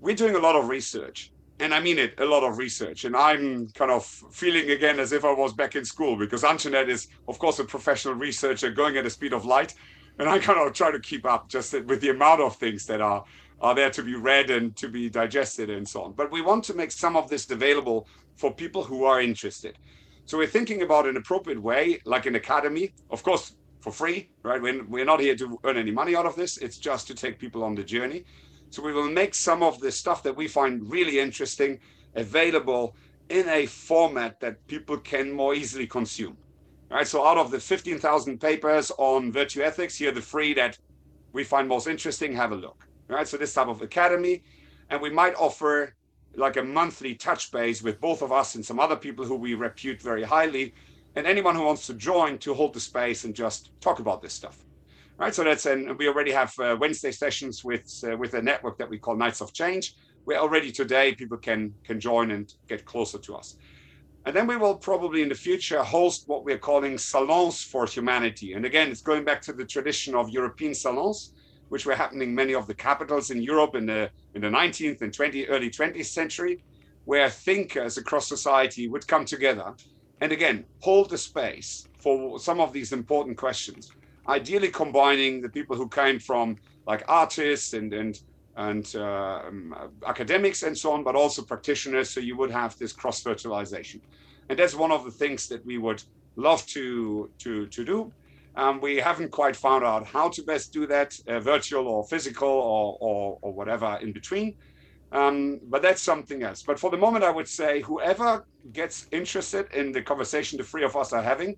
we're 0.00 0.14
doing 0.14 0.36
a 0.36 0.38
lot 0.38 0.54
of 0.54 0.68
research. 0.68 1.32
And 1.60 1.74
I 1.74 1.80
mean 1.80 1.98
it, 1.98 2.18
a 2.18 2.24
lot 2.24 2.42
of 2.42 2.56
research. 2.56 3.04
And 3.04 3.14
I'm 3.14 3.68
kind 3.68 3.90
of 3.90 4.04
feeling 4.04 4.70
again 4.70 4.98
as 4.98 5.12
if 5.12 5.26
I 5.26 5.32
was 5.32 5.52
back 5.52 5.76
in 5.76 5.84
school 5.84 6.16
because 6.16 6.42
Antoinette 6.42 6.88
is, 6.88 7.08
of 7.28 7.38
course, 7.38 7.58
a 7.58 7.64
professional 7.64 8.14
researcher 8.14 8.70
going 8.70 8.96
at 8.96 9.04
the 9.04 9.10
speed 9.10 9.34
of 9.34 9.44
light. 9.44 9.74
And 10.18 10.28
I 10.28 10.38
kind 10.38 10.58
of 10.58 10.72
try 10.72 10.90
to 10.90 10.98
keep 10.98 11.26
up 11.26 11.48
just 11.48 11.72
with 11.84 12.00
the 12.00 12.08
amount 12.08 12.40
of 12.40 12.56
things 12.56 12.86
that 12.86 13.02
are, 13.02 13.24
are 13.60 13.74
there 13.74 13.90
to 13.90 14.02
be 14.02 14.14
read 14.14 14.48
and 14.50 14.74
to 14.76 14.88
be 14.88 15.10
digested 15.10 15.68
and 15.68 15.86
so 15.86 16.02
on. 16.02 16.12
But 16.12 16.32
we 16.32 16.40
want 16.40 16.64
to 16.64 16.74
make 16.74 16.92
some 16.92 17.14
of 17.14 17.28
this 17.28 17.50
available 17.50 18.08
for 18.36 18.52
people 18.52 18.82
who 18.82 19.04
are 19.04 19.20
interested. 19.20 19.76
So 20.24 20.38
we're 20.38 20.46
thinking 20.46 20.80
about 20.80 21.06
an 21.06 21.18
appropriate 21.18 21.60
way, 21.60 22.00
like 22.06 22.24
an 22.24 22.36
academy. 22.36 22.94
Of 23.10 23.22
course, 23.22 23.54
for 23.80 23.92
free, 23.92 24.30
right? 24.42 24.62
We're, 24.62 24.82
we're 24.84 25.04
not 25.04 25.20
here 25.20 25.36
to 25.36 25.58
earn 25.64 25.76
any 25.76 25.90
money 25.90 26.16
out 26.16 26.24
of 26.24 26.36
this. 26.36 26.56
It's 26.56 26.78
just 26.78 27.06
to 27.08 27.14
take 27.14 27.38
people 27.38 27.62
on 27.62 27.74
the 27.74 27.84
journey. 27.84 28.24
So 28.70 28.82
we 28.82 28.92
will 28.92 29.10
make 29.10 29.34
some 29.34 29.62
of 29.62 29.80
the 29.80 29.90
stuff 29.90 30.22
that 30.22 30.36
we 30.36 30.48
find 30.48 30.88
really 30.88 31.18
interesting 31.18 31.80
available 32.14 32.94
in 33.28 33.48
a 33.48 33.66
format 33.66 34.40
that 34.40 34.66
people 34.66 34.98
can 34.98 35.32
more 35.32 35.54
easily 35.54 35.86
consume. 35.86 36.36
Right. 36.90 37.06
So 37.06 37.24
out 37.24 37.38
of 37.38 37.50
the 37.50 37.60
15,000 37.60 38.40
papers 38.40 38.90
on 38.98 39.30
virtue 39.30 39.62
ethics, 39.62 39.96
here 39.96 40.10
the 40.10 40.20
three 40.20 40.54
that 40.54 40.78
we 41.32 41.44
find 41.44 41.68
most 41.68 41.86
interesting, 41.86 42.34
have 42.34 42.50
a 42.50 42.56
look. 42.56 42.86
Right. 43.08 43.26
So 43.26 43.36
this 43.36 43.54
type 43.54 43.68
of 43.68 43.82
academy, 43.82 44.42
and 44.88 45.00
we 45.00 45.10
might 45.10 45.34
offer 45.34 45.94
like 46.34 46.56
a 46.56 46.62
monthly 46.62 47.14
touch 47.14 47.50
base 47.50 47.82
with 47.82 48.00
both 48.00 48.22
of 48.22 48.32
us 48.32 48.54
and 48.54 48.64
some 48.64 48.80
other 48.80 48.96
people 48.96 49.24
who 49.24 49.36
we 49.36 49.54
repute 49.54 50.00
very 50.00 50.22
highly 50.22 50.74
and 51.16 51.26
anyone 51.26 51.56
who 51.56 51.64
wants 51.64 51.86
to 51.86 51.94
join 51.94 52.38
to 52.38 52.54
hold 52.54 52.72
the 52.72 52.80
space 52.80 53.24
and 53.24 53.34
just 53.34 53.70
talk 53.80 53.98
about 53.98 54.22
this 54.22 54.32
stuff. 54.32 54.64
Right, 55.20 55.34
so 55.34 55.44
that's 55.44 55.66
and 55.66 55.98
we 55.98 56.08
already 56.08 56.30
have 56.30 56.58
uh, 56.58 56.78
Wednesday 56.80 57.12
sessions 57.12 57.62
with 57.62 57.86
uh, 58.10 58.16
with 58.16 58.32
a 58.32 58.40
network 58.40 58.78
that 58.78 58.88
we 58.88 58.98
call 58.98 59.16
Knights 59.16 59.42
of 59.42 59.52
Change, 59.52 59.94
where 60.24 60.38
already 60.38 60.72
today 60.72 61.14
people 61.14 61.36
can 61.36 61.74
can 61.84 62.00
join 62.00 62.30
and 62.30 62.50
get 62.68 62.86
closer 62.86 63.18
to 63.18 63.36
us. 63.36 63.58
And 64.24 64.34
then 64.34 64.46
we 64.46 64.56
will 64.56 64.76
probably 64.76 65.20
in 65.20 65.28
the 65.28 65.34
future 65.34 65.82
host 65.82 66.22
what 66.26 66.46
we're 66.46 66.64
calling 66.70 66.96
salons 66.96 67.62
for 67.62 67.84
humanity. 67.84 68.54
And 68.54 68.64
again, 68.64 68.90
it's 68.90 69.02
going 69.02 69.26
back 69.26 69.42
to 69.42 69.52
the 69.52 69.66
tradition 69.66 70.14
of 70.14 70.30
European 70.30 70.74
salons, 70.74 71.34
which 71.68 71.84
were 71.84 71.94
happening 71.94 72.34
many 72.34 72.54
of 72.54 72.66
the 72.66 72.74
capitals 72.74 73.30
in 73.30 73.42
Europe 73.42 73.74
in 73.74 73.84
the 73.84 74.10
in 74.34 74.40
the 74.40 74.48
19th 74.48 75.02
and 75.02 75.12
20 75.12 75.48
early 75.48 75.68
20th 75.68 76.06
century, 76.06 76.64
where 77.04 77.28
thinkers 77.28 77.98
across 77.98 78.26
society 78.26 78.88
would 78.88 79.06
come 79.06 79.26
together 79.26 79.74
and 80.22 80.32
again 80.32 80.64
hold 80.80 81.10
the 81.10 81.18
space 81.18 81.86
for 81.98 82.38
some 82.38 82.58
of 82.58 82.72
these 82.72 82.92
important 82.92 83.36
questions. 83.36 83.90
Ideally, 84.30 84.70
combining 84.70 85.42
the 85.42 85.48
people 85.48 85.76
who 85.76 85.88
came 85.88 86.18
from 86.20 86.56
like 86.86 87.02
artists 87.08 87.72
and 87.78 87.92
and 87.92 88.14
and 88.56 88.86
uh, 88.94 89.40
um, 89.48 89.74
academics 90.06 90.62
and 90.62 90.76
so 90.76 90.92
on, 90.92 91.02
but 91.02 91.14
also 91.16 91.42
practitioners. 91.42 92.10
So 92.10 92.20
you 92.20 92.36
would 92.36 92.50
have 92.50 92.76
this 92.78 92.92
cross 92.92 93.18
fertilization, 93.22 94.00
and 94.48 94.58
that's 94.58 94.74
one 94.74 94.92
of 94.92 95.04
the 95.04 95.10
things 95.10 95.48
that 95.48 95.64
we 95.66 95.76
would 95.78 96.02
love 96.36 96.64
to 96.66 97.30
to 97.42 97.66
to 97.66 97.84
do. 97.84 98.12
Um, 98.56 98.80
we 98.80 98.96
haven't 98.96 99.30
quite 99.30 99.56
found 99.56 99.84
out 99.84 100.06
how 100.06 100.28
to 100.28 100.42
best 100.42 100.72
do 100.72 100.86
that, 100.86 101.18
uh, 101.28 101.40
virtual 101.40 101.86
or 101.88 102.04
physical 102.04 102.48
or, 102.48 102.98
or, 103.00 103.38
or 103.42 103.52
whatever 103.52 103.98
in 104.02 104.12
between. 104.12 104.56
Um, 105.12 105.60
but 105.64 105.82
that's 105.82 106.02
something 106.02 106.42
else. 106.42 106.62
But 106.62 106.78
for 106.78 106.90
the 106.90 106.96
moment, 106.96 107.24
I 107.24 107.30
would 107.30 107.48
say 107.48 107.80
whoever 107.80 108.44
gets 108.72 109.06
interested 109.10 109.66
in 109.72 109.92
the 109.92 110.02
conversation 110.02 110.58
the 110.58 110.64
three 110.64 110.84
of 110.84 110.96
us 110.96 111.12
are 111.12 111.22
having, 111.22 111.56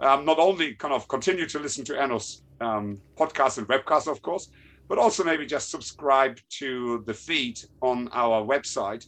um, 0.00 0.24
not 0.24 0.38
only 0.38 0.74
kind 0.74 0.94
of 0.94 1.08
continue 1.08 1.46
to 1.46 1.58
listen 1.58 1.84
to 1.86 1.94
Erno's 1.94 2.42
um, 2.60 2.98
podcast 3.18 3.58
and 3.58 3.66
webcast, 3.68 4.10
of 4.10 4.20
course, 4.22 4.48
but 4.88 4.98
also 4.98 5.24
maybe 5.24 5.46
just 5.46 5.70
subscribe 5.70 6.38
to 6.58 7.02
the 7.06 7.14
feed 7.14 7.58
on 7.80 8.08
our 8.12 8.44
website. 8.44 9.04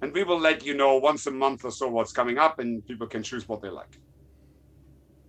And 0.00 0.12
we 0.12 0.22
will 0.22 0.38
let 0.38 0.64
you 0.64 0.74
know 0.74 0.96
once 0.96 1.26
a 1.26 1.30
month 1.30 1.64
or 1.64 1.70
so 1.70 1.88
what's 1.88 2.12
coming 2.12 2.38
up, 2.38 2.60
and 2.60 2.86
people 2.86 3.06
can 3.06 3.22
choose 3.22 3.48
what 3.48 3.60
they 3.62 3.68
like. 3.68 3.98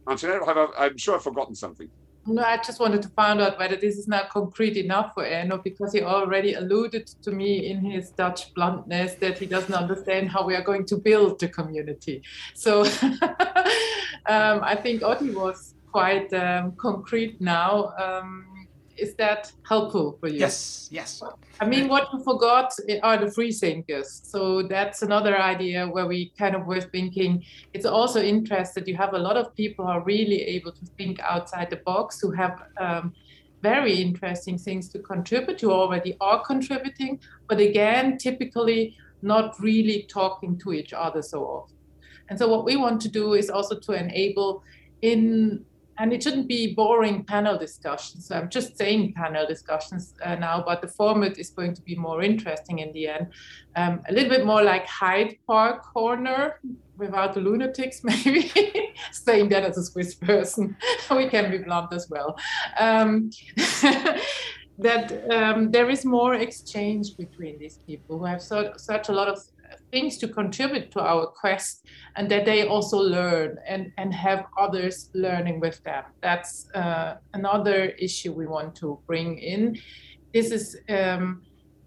Antoinette, 0.08 0.42
I, 0.48 0.68
I'm 0.86 0.98
sure 0.98 1.16
I've 1.16 1.24
forgotten 1.24 1.56
something. 1.56 1.90
No, 2.26 2.44
I 2.44 2.58
just 2.58 2.80
wanted 2.80 3.02
to 3.02 3.10
find 3.10 3.42
out 3.42 3.58
whether 3.58 3.76
this 3.76 3.98
is 3.98 4.08
not 4.08 4.30
concrete 4.30 4.78
enough 4.78 5.14
for 5.16 5.24
Erno 5.24 5.64
because 5.64 5.94
he 5.94 6.02
already 6.02 6.54
alluded 6.54 7.08
to 7.24 7.32
me 7.32 7.72
in 7.72 7.80
his 7.80 8.12
Dutch 8.12 8.54
bluntness 8.54 9.16
that 9.16 9.40
he 9.40 9.48
doesn't 9.48 9.74
understand 9.74 10.30
how 10.30 10.46
we 10.46 10.56
are 10.56 10.62
going 10.62 10.86
to 10.88 10.98
build 10.98 11.40
the 11.40 11.48
community. 11.48 12.22
So 12.54 12.84
um, 14.30 14.62
I 14.64 14.76
think 14.76 15.02
Otti 15.02 15.32
was 15.32 15.74
quite 15.92 16.32
um, 16.34 16.74
concrete 16.78 17.42
now. 17.42 17.94
Um, 17.98 18.46
is 18.96 19.16
that 19.16 19.52
helpful 19.68 20.18
for 20.20 20.28
you? 20.28 20.40
Yes, 20.40 20.90
yes. 20.92 21.24
I 21.62 21.66
mean, 21.66 21.88
what 21.88 22.10
you 22.14 22.22
forgot 22.24 22.72
are 23.02 23.18
the 23.18 23.32
free 23.32 23.52
thinkers. 23.52 24.22
So 24.26 24.64
that's 24.64 25.02
another 25.02 25.38
idea 25.40 25.88
where 25.88 26.06
we 26.06 26.34
kind 26.38 26.56
of 26.56 26.66
were 26.66 26.82
thinking 26.82 27.44
it's 27.74 27.86
also 27.86 28.22
interesting. 28.22 28.84
You 28.88 28.98
have 28.98 29.14
a 29.14 29.18
lot 29.18 29.38
of 29.38 29.56
people 29.56 29.86
who 29.86 29.92
are 29.92 30.04
really 30.04 30.42
able 30.44 30.74
to 30.74 30.86
think 30.98 31.20
outside 31.22 31.70
the 31.70 31.78
box, 31.78 32.20
who 32.20 32.32
have 32.32 32.62
um, 32.78 33.14
very 33.62 33.94
interesting 34.02 34.58
things 34.58 34.90
to 34.90 35.00
contribute, 35.00 35.62
who 35.62 35.72
already 35.72 36.16
are 36.22 36.44
contributing, 36.44 37.20
but 37.48 37.60
again, 37.60 38.18
typically 38.18 38.96
not 39.22 39.60
really 39.60 40.04
talking 40.04 40.58
to 40.60 40.74
each 40.74 40.94
other 40.94 41.22
so 41.22 41.44
often. 41.44 41.79
And 42.30 42.38
so, 42.38 42.48
what 42.48 42.66
we 42.66 42.78
want 42.78 43.02
to 43.02 43.10
do 43.10 43.34
is 43.34 43.50
also 43.50 43.78
to 43.80 43.92
enable 43.94 44.64
in 45.02 45.66
and 46.00 46.14
it 46.14 46.24
shouldn't 46.24 46.48
be 46.48 46.74
boring 46.74 47.26
panel 47.26 47.58
discussions. 47.58 48.28
So 48.28 48.36
I'm 48.36 48.50
just 48.50 48.78
saying 48.78 49.14
panel 49.14 49.46
discussions 49.46 50.14
uh, 50.24 50.36
now, 50.36 50.64
but 50.66 50.82
the 50.82 50.88
format 50.88 51.38
is 51.38 51.50
going 51.50 51.74
to 51.76 51.82
be 51.82 51.96
more 51.96 52.24
interesting 52.24 52.80
in 52.80 52.94
the 52.94 53.10
end. 53.10 53.28
Um, 53.76 54.02
a 54.08 54.14
little 54.14 54.30
bit 54.30 54.46
more 54.46 54.64
like 54.64 54.88
Hyde 54.88 55.36
Park 55.46 55.84
Corner 55.84 56.62
without 56.98 57.34
the 57.34 57.42
lunatics, 57.42 58.02
maybe. 58.04 58.50
saying 59.12 59.50
that 59.50 59.64
as 59.64 59.78
a 59.78 59.84
Swiss 59.84 60.16
person, 60.16 60.76
we 61.12 61.28
can 61.28 61.52
be 61.52 61.58
blunt 61.58 61.92
as 61.94 62.10
well. 62.10 62.38
Um, 62.80 63.30
that 64.78 65.30
um, 65.30 65.70
there 65.70 65.90
is 65.90 66.06
more 66.06 66.36
exchange 66.36 67.18
between 67.18 67.60
these 67.60 67.80
people 67.86 68.20
who 68.20 68.26
have 68.26 68.42
so, 68.42 68.72
such 68.78 69.10
a 69.10 69.12
lot 69.12 69.28
of 69.28 69.44
things 69.92 70.18
to 70.18 70.28
contribute 70.28 70.92
to 70.92 71.02
our 71.02 71.28
quest 71.28 71.86
and 72.16 72.30
that 72.30 72.46
they 72.46 72.68
also 72.68 72.98
learn 72.98 73.58
and, 73.68 73.92
and 73.98 74.14
have 74.14 74.46
others 74.58 75.10
learning 75.14 75.60
with 75.60 75.84
them. 75.84 76.04
That's 76.22 76.70
uh, 76.74 77.16
another 77.34 77.86
issue 77.86 78.34
we 78.34 78.48
want 78.48 78.76
to 78.78 79.00
bring 79.08 79.38
in. 79.38 79.80
This 80.34 80.52
is 80.52 80.78
um, 80.90 81.44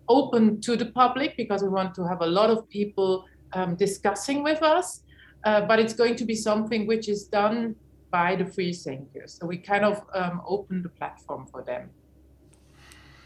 open 0.08 0.60
to 0.62 0.76
the 0.76 0.86
public 0.86 1.36
because 1.36 1.62
we 1.62 1.68
want 1.68 1.94
to 1.94 2.06
have 2.06 2.22
a 2.22 2.26
lot 2.26 2.50
of 2.50 2.68
people 2.68 3.24
um, 3.52 3.76
discussing 3.76 4.42
with 4.42 4.62
us, 4.62 5.02
uh, 5.44 5.62
but 5.62 5.78
it's 5.78 5.94
going 5.94 6.16
to 6.16 6.24
be 6.24 6.34
something 6.34 6.86
which 6.86 7.08
is 7.08 7.24
done 7.24 7.76
by 8.10 8.36
the 8.36 8.44
free 8.44 8.72
thinkers. 8.72 9.38
So 9.38 9.46
we 9.46 9.56
kind 9.56 9.84
of 9.84 10.02
um, 10.14 10.42
open 10.46 10.82
the 10.82 10.88
platform 10.88 11.46
for 11.46 11.62
them. 11.62 11.90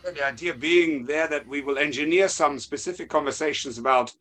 The 0.05 0.25
idea 0.25 0.55
being 0.55 1.05
there 1.05 1.27
that 1.27 1.49
we 1.49 1.63
will 1.63 1.79
engineer 1.79 2.29
some 2.29 2.61
specific 2.61 3.09
conversations 3.09 3.77
about 3.79 4.15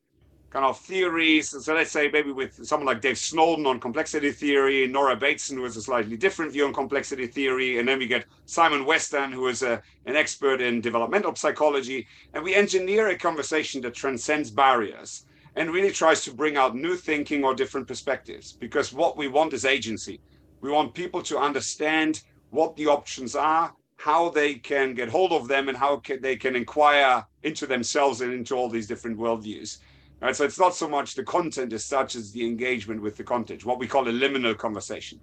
kind 0.55 0.65
of 0.65 0.79
theories. 0.79 1.49
So 1.49 1.75
let's 1.75 1.91
say 1.91 2.09
maybe 2.09 2.31
with 2.31 2.65
someone 2.65 2.85
like 2.85 3.01
Dave 3.01 3.17
Snowden 3.17 3.65
on 3.65 3.77
complexity 3.77 4.31
theory, 4.31 4.87
Nora 4.87 5.17
Bateson, 5.17 5.57
who 5.57 5.65
has 5.65 5.75
a 5.75 5.81
slightly 5.81 6.15
different 6.15 6.53
view 6.53 6.65
on 6.65 6.73
complexity 6.73 7.27
theory, 7.27 7.77
and 7.77 7.85
then 7.85 7.99
we 7.99 8.07
get 8.07 8.23
Simon 8.45 8.85
Weston, 8.85 9.33
who 9.33 9.47
is 9.49 9.63
a, 9.63 9.81
an 10.05 10.15
expert 10.15 10.61
in 10.61 10.79
developmental 10.79 11.35
psychology, 11.35 12.07
and 12.33 12.41
we 12.41 12.55
engineer 12.55 13.09
a 13.09 13.17
conversation 13.17 13.81
that 13.81 13.95
transcends 13.95 14.49
barriers 14.49 15.25
and 15.57 15.73
really 15.73 15.91
tries 15.91 16.23
to 16.23 16.33
bring 16.33 16.55
out 16.55 16.73
new 16.73 16.95
thinking 16.95 17.43
or 17.43 17.53
different 17.53 17.85
perspectives. 17.85 18.53
Because 18.53 18.93
what 18.93 19.17
we 19.17 19.27
want 19.27 19.51
is 19.51 19.65
agency. 19.65 20.21
We 20.61 20.71
want 20.71 20.93
people 20.93 21.21
to 21.23 21.37
understand 21.37 22.21
what 22.51 22.77
the 22.77 22.87
options 22.87 23.35
are, 23.35 23.73
how 23.97 24.29
they 24.29 24.53
can 24.53 24.93
get 24.93 25.09
hold 25.09 25.33
of 25.33 25.49
them, 25.49 25.67
and 25.67 25.77
how 25.77 25.97
can, 25.97 26.21
they 26.21 26.37
can 26.37 26.55
inquire 26.55 27.25
into 27.43 27.67
themselves 27.67 28.21
and 28.21 28.33
into 28.33 28.55
all 28.55 28.69
these 28.69 28.87
different 28.87 29.17
worldviews. 29.17 29.79
Right? 30.25 30.35
So 30.35 30.43
it's 30.43 30.57
not 30.59 30.73
so 30.73 30.89
much 30.89 31.13
the 31.13 31.23
content 31.23 31.71
as 31.71 31.85
such 31.85 32.15
as 32.15 32.31
the 32.31 32.47
engagement 32.47 32.99
with 32.99 33.15
the 33.15 33.23
content, 33.23 33.63
what 33.63 33.77
we 33.77 33.85
call 33.85 34.07
a 34.07 34.11
liminal 34.11 34.57
conversation. 34.57 35.19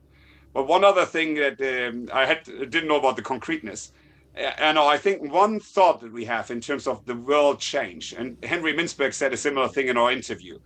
But 0.55 0.69
one 0.69 0.85
other 0.85 1.05
thing 1.05 1.35
that 1.35 1.61
um, 1.61 2.09
I 2.13 2.25
had 2.25 2.45
didn't 2.45 2.87
know 2.87 3.01
about 3.01 3.17
the 3.17 3.23
concreteness. 3.23 3.91
And 4.37 4.79
I 4.79 4.97
think 4.99 5.21
one 5.21 5.59
thought 5.59 6.01
that 6.03 6.13
we 6.13 6.25
have 6.27 6.53
in 6.53 6.61
terms 6.61 6.87
of 6.87 7.05
the 7.05 7.17
world 7.17 7.59
change, 7.59 8.13
and 8.13 8.37
Henry 8.45 8.73
Mintzberg 8.73 9.13
said 9.13 9.33
a 9.33 9.37
similar 9.37 9.67
thing 9.67 9.89
in 9.89 9.97
our 9.97 10.13
interview. 10.13 10.61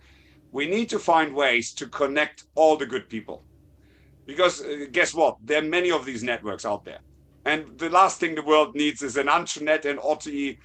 We 0.51 0.67
need 0.67 0.87
to 0.89 0.99
find 0.99 1.33
ways 1.33 1.73
to 1.73 1.87
connect 1.87 2.43
all 2.53 2.77
the 2.77 2.85
good 2.85 3.09
people, 3.09 3.43
because 4.27 4.61
uh, 4.61 4.85
guess 4.91 5.15
what? 5.15 5.37
There 5.43 5.61
are 5.61 5.65
many 5.65 5.91
of 5.91 6.05
these 6.05 6.23
networks 6.23 6.63
out 6.63 6.85
there, 6.85 6.99
and 7.43 7.77
the 7.77 7.89
last 7.89 8.19
thing 8.19 8.35
the 8.35 8.43
world 8.43 8.75
needs 8.75 9.01
is 9.01 9.17
an 9.17 9.27
Antoinette 9.27 9.85
and 9.85 9.99
Otti 9.99 10.59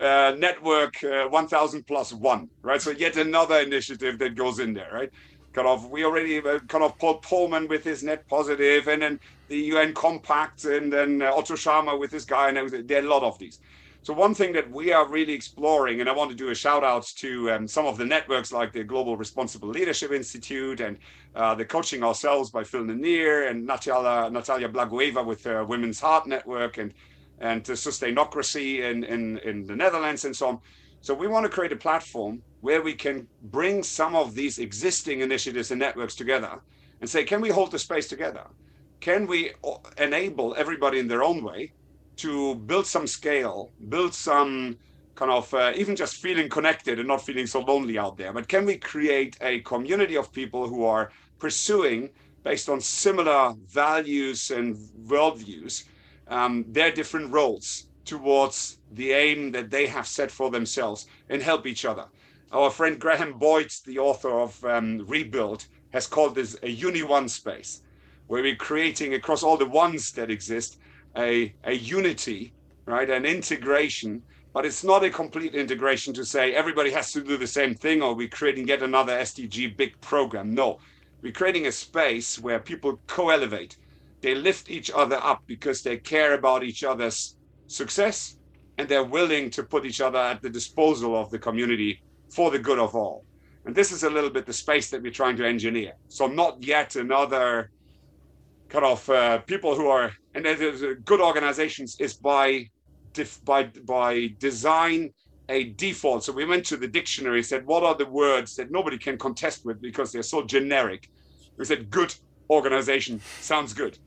uh, 0.00 0.34
network 0.38 1.02
uh, 1.04 1.26
1000 1.28 1.86
plus 1.86 2.12
one, 2.12 2.48
right? 2.62 2.80
So 2.80 2.90
yet 2.90 3.16
another 3.16 3.60
initiative 3.60 4.18
that 4.18 4.34
goes 4.34 4.58
in 4.58 4.74
there, 4.74 4.90
right? 4.92 5.10
Kind 5.52 5.68
of, 5.68 5.88
we 5.90 6.04
already 6.04 6.38
uh, 6.38 6.58
kind 6.68 6.84
of 6.84 6.98
Paul 6.98 7.20
Polman 7.20 7.68
with 7.68 7.82
his 7.82 8.02
net 8.02 8.28
positive, 8.28 8.88
and 8.88 9.00
then 9.00 9.20
the 9.48 9.56
UN 9.56 9.94
Compact, 9.94 10.64
and 10.64 10.92
then 10.92 11.22
uh, 11.22 11.32
Otto 11.32 11.54
Scharmer 11.54 11.98
with 11.98 12.10
this 12.10 12.24
guy, 12.24 12.50
and 12.50 12.70
there 12.88 13.02
are 13.02 13.06
a 13.06 13.08
lot 13.08 13.22
of 13.22 13.38
these. 13.38 13.58
So 14.06 14.12
one 14.12 14.34
thing 14.34 14.52
that 14.52 14.70
we 14.70 14.92
are 14.92 15.04
really 15.08 15.32
exploring, 15.32 16.00
and 16.00 16.08
I 16.08 16.12
want 16.12 16.30
to 16.30 16.36
do 16.36 16.50
a 16.50 16.54
shout 16.54 16.84
out 16.84 17.06
to 17.16 17.50
um, 17.50 17.66
some 17.66 17.86
of 17.86 17.96
the 17.96 18.04
networks 18.04 18.52
like 18.52 18.72
the 18.72 18.84
Global 18.84 19.16
Responsible 19.16 19.68
Leadership 19.68 20.12
Institute 20.12 20.80
and 20.80 20.96
uh, 21.34 21.56
the 21.56 21.64
Coaching 21.64 22.04
Ourselves 22.04 22.50
by 22.50 22.62
Phil 22.62 22.84
LeNir 22.84 23.50
and 23.50 23.66
Natalia, 23.66 24.30
Natalia 24.30 24.68
Blagueva 24.68 25.26
with 25.26 25.42
her 25.42 25.64
Women's 25.64 25.98
Heart 25.98 26.28
Network 26.28 26.78
and 26.78 26.94
and 27.40 27.64
to 27.64 27.72
sustainocracy 27.72 28.80
in, 28.90 29.04
in, 29.04 29.38
in 29.38 29.66
the 29.66 29.76
Netherlands 29.76 30.24
and 30.24 30.34
so 30.34 30.48
on. 30.48 30.58
So 31.00 31.14
we 31.14 31.28
want 31.28 31.44
to 31.44 31.50
create 31.50 31.72
a 31.72 31.76
platform 31.76 32.42
where 32.60 32.82
we 32.82 32.94
can 32.94 33.28
bring 33.42 33.82
some 33.82 34.16
of 34.16 34.34
these 34.34 34.58
existing 34.58 35.20
initiatives 35.20 35.70
and 35.70 35.78
networks 35.78 36.14
together 36.14 36.60
and 37.00 37.08
say, 37.08 37.24
can 37.24 37.40
we 37.40 37.50
hold 37.50 37.70
the 37.70 37.78
space 37.78 38.08
together? 38.08 38.44
Can 39.00 39.26
we 39.26 39.52
enable 39.98 40.54
everybody 40.56 40.98
in 40.98 41.06
their 41.06 41.22
own 41.22 41.44
way 41.44 41.72
to 42.16 42.54
build 42.54 42.86
some 42.86 43.06
scale, 43.06 43.72
build 43.88 44.14
some 44.14 44.78
kind 45.14 45.30
of 45.30 45.52
uh, 45.54 45.72
even 45.76 45.94
just 45.94 46.16
feeling 46.16 46.48
connected 46.48 46.98
and 46.98 47.08
not 47.08 47.24
feeling 47.24 47.46
so 47.46 47.60
lonely 47.60 47.98
out 47.98 48.16
there? 48.16 48.32
But 48.32 48.48
can 48.48 48.64
we 48.64 48.78
create 48.78 49.36
a 49.40 49.60
community 49.60 50.16
of 50.16 50.32
people 50.32 50.66
who 50.66 50.84
are 50.84 51.10
pursuing 51.38 52.10
based 52.42 52.68
on 52.68 52.80
similar 52.80 53.52
values 53.68 54.50
and 54.50 54.76
worldviews? 55.06 55.84
Um, 56.28 56.64
their 56.68 56.90
different 56.90 57.32
roles 57.32 57.86
towards 58.04 58.78
the 58.92 59.12
aim 59.12 59.50
that 59.52 59.70
they 59.70 59.86
have 59.86 60.06
set 60.06 60.30
for 60.30 60.50
themselves 60.50 61.06
and 61.28 61.42
help 61.42 61.66
each 61.66 61.84
other. 61.84 62.06
Our 62.52 62.70
friend 62.70 62.98
Graham 62.98 63.38
Boyd, 63.38 63.72
the 63.84 63.98
author 63.98 64.30
of 64.30 64.64
um, 64.64 65.04
Rebuild, 65.06 65.66
has 65.92 66.06
called 66.06 66.34
this 66.34 66.56
a 66.62 66.70
uni 66.70 67.02
one 67.02 67.28
space, 67.28 67.82
where 68.28 68.42
we're 68.42 68.56
creating 68.56 69.14
across 69.14 69.42
all 69.42 69.56
the 69.56 69.66
ones 69.66 70.12
that 70.12 70.30
exist 70.30 70.78
a, 71.16 71.54
a 71.64 71.72
unity, 71.72 72.52
right, 72.86 73.10
an 73.10 73.26
integration. 73.26 74.22
But 74.52 74.64
it's 74.64 74.84
not 74.84 75.04
a 75.04 75.10
complete 75.10 75.54
integration 75.54 76.14
to 76.14 76.24
say 76.24 76.54
everybody 76.54 76.90
has 76.90 77.12
to 77.12 77.22
do 77.22 77.36
the 77.36 77.46
same 77.46 77.74
thing 77.74 78.00
or 78.00 78.14
we're 78.14 78.28
creating 78.28 78.68
yet 78.68 78.82
another 78.82 79.12
SDG 79.12 79.76
big 79.76 80.00
program. 80.00 80.54
No, 80.54 80.78
we're 81.20 81.32
creating 81.32 81.66
a 81.66 81.72
space 81.72 82.38
where 82.38 82.58
people 82.58 83.00
co 83.06 83.30
elevate 83.30 83.76
they 84.26 84.34
lift 84.34 84.68
each 84.68 84.90
other 84.90 85.20
up 85.22 85.40
because 85.46 85.82
they 85.82 85.98
care 85.98 86.34
about 86.34 86.64
each 86.64 86.82
other's 86.82 87.36
success 87.68 88.36
and 88.76 88.88
they're 88.88 89.04
willing 89.04 89.48
to 89.50 89.62
put 89.62 89.86
each 89.86 90.00
other 90.00 90.18
at 90.18 90.42
the 90.42 90.50
disposal 90.50 91.14
of 91.16 91.30
the 91.30 91.38
community 91.38 92.02
for 92.34 92.50
the 92.50 92.58
good 92.58 92.80
of 92.80 92.96
all. 92.96 93.24
And 93.66 93.72
this 93.72 93.92
is 93.92 94.02
a 94.02 94.10
little 94.10 94.30
bit 94.30 94.44
the 94.44 94.52
space 94.52 94.90
that 94.90 95.00
we're 95.00 95.12
trying 95.12 95.36
to 95.36 95.46
engineer. 95.46 95.92
So 96.08 96.26
not 96.26 96.60
yet 96.60 96.96
another 96.96 97.70
kind 98.68 98.84
of 98.84 99.08
uh, 99.08 99.38
people 99.52 99.76
who 99.76 99.86
are 99.86 100.10
and 100.34 100.44
good 101.04 101.20
organizations 101.20 101.94
is 102.00 102.14
by 102.14 102.68
by 103.44 103.70
by 103.84 104.34
design 104.40 105.10
a 105.48 105.70
default. 105.84 106.24
So 106.24 106.32
we 106.32 106.44
went 106.44 106.66
to 106.66 106.76
the 106.76 106.88
dictionary, 106.88 107.44
said 107.44 107.64
what 107.64 107.84
are 107.84 107.94
the 107.94 108.06
words 108.06 108.56
that 108.56 108.72
nobody 108.72 108.98
can 108.98 109.18
contest 109.18 109.64
with 109.64 109.80
because 109.80 110.10
they're 110.10 110.24
so 110.24 110.42
generic. 110.42 111.08
We 111.56 111.64
said 111.64 111.90
good 111.90 112.12
organization 112.50 113.20
sounds 113.40 113.72
good. 113.72 113.98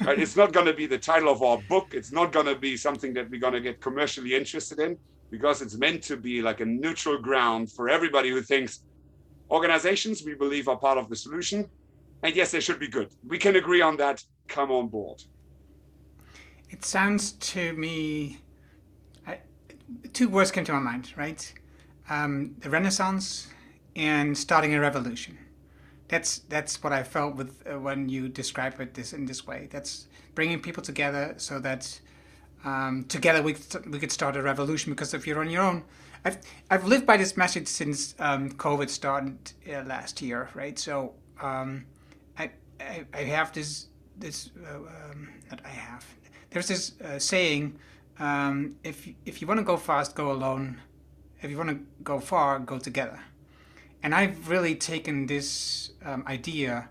Right? 0.00 0.18
it's 0.18 0.36
not 0.36 0.52
going 0.52 0.66
to 0.66 0.72
be 0.72 0.86
the 0.86 0.98
title 0.98 1.28
of 1.28 1.42
our 1.42 1.58
book. 1.68 1.88
It's 1.92 2.12
not 2.12 2.32
going 2.32 2.46
to 2.46 2.56
be 2.56 2.76
something 2.76 3.12
that 3.14 3.30
we're 3.30 3.40
going 3.40 3.52
to 3.52 3.60
get 3.60 3.80
commercially 3.80 4.34
interested 4.34 4.78
in 4.80 4.98
because 5.30 5.62
it's 5.62 5.76
meant 5.76 6.02
to 6.04 6.16
be 6.16 6.42
like 6.42 6.60
a 6.60 6.64
neutral 6.64 7.18
ground 7.18 7.70
for 7.70 7.88
everybody 7.88 8.30
who 8.30 8.42
thinks 8.42 8.80
organizations 9.50 10.22
we 10.24 10.34
believe 10.34 10.68
are 10.68 10.76
part 10.76 10.98
of 10.98 11.08
the 11.08 11.16
solution. 11.16 11.68
And 12.22 12.34
yes, 12.34 12.50
they 12.50 12.60
should 12.60 12.78
be 12.78 12.88
good. 12.88 13.10
We 13.26 13.38
can 13.38 13.56
agree 13.56 13.80
on 13.80 13.96
that. 13.98 14.22
Come 14.48 14.70
on 14.70 14.88
board. 14.88 15.22
It 16.70 16.84
sounds 16.84 17.32
to 17.32 17.72
me, 17.74 18.38
I, 19.26 19.38
two 20.12 20.28
words 20.28 20.50
came 20.50 20.64
to 20.64 20.72
my 20.72 20.78
mind, 20.78 21.12
right? 21.16 21.52
Um, 22.08 22.54
the 22.60 22.70
Renaissance 22.70 23.48
and 23.94 24.36
starting 24.36 24.74
a 24.74 24.80
revolution. 24.80 25.38
That's 26.12 26.40
that's 26.50 26.82
what 26.82 26.92
I 26.92 27.04
felt 27.04 27.36
with 27.36 27.62
uh, 27.66 27.80
when 27.80 28.10
you 28.10 28.28
describe 28.28 28.78
it 28.82 28.92
this 28.92 29.14
in 29.14 29.24
this 29.24 29.46
way. 29.46 29.68
That's 29.70 30.08
bringing 30.34 30.60
people 30.60 30.82
together 30.82 31.32
so 31.38 31.58
that 31.60 32.00
um, 32.66 33.06
together 33.08 33.42
we 33.42 33.56
we 33.86 33.98
could 33.98 34.12
start 34.12 34.36
a 34.36 34.42
revolution. 34.42 34.92
Because 34.92 35.14
if 35.14 35.26
you're 35.26 35.40
on 35.40 35.48
your 35.48 35.62
own, 35.62 35.84
I've 36.22 36.36
I've 36.70 36.84
lived 36.84 37.06
by 37.06 37.16
this 37.16 37.34
message 37.38 37.66
since 37.66 38.14
um, 38.18 38.50
COVID 38.50 38.90
started 38.90 39.38
uh, 39.66 39.84
last 39.84 40.20
year, 40.20 40.50
right? 40.52 40.78
So 40.78 41.14
um, 41.40 41.86
I, 42.38 42.50
I, 42.78 43.06
I 43.14 43.22
have 43.22 43.54
this 43.54 43.86
this 44.18 44.50
uh, 44.70 44.76
um, 44.76 45.30
I 45.64 45.68
have. 45.68 46.04
There's 46.50 46.68
this 46.68 46.92
uh, 47.00 47.18
saying: 47.18 47.78
um, 48.18 48.76
if 48.84 49.08
if 49.24 49.40
you 49.40 49.46
want 49.46 49.60
to 49.60 49.64
go 49.64 49.78
fast, 49.78 50.14
go 50.14 50.30
alone. 50.30 50.78
If 51.40 51.50
you 51.50 51.56
want 51.56 51.70
to 51.70 51.80
go 52.04 52.20
far, 52.20 52.58
go 52.58 52.78
together. 52.78 53.18
And 54.02 54.14
I've 54.14 54.48
really 54.48 54.74
taken 54.74 55.26
this 55.26 55.90
um, 56.04 56.24
idea 56.26 56.88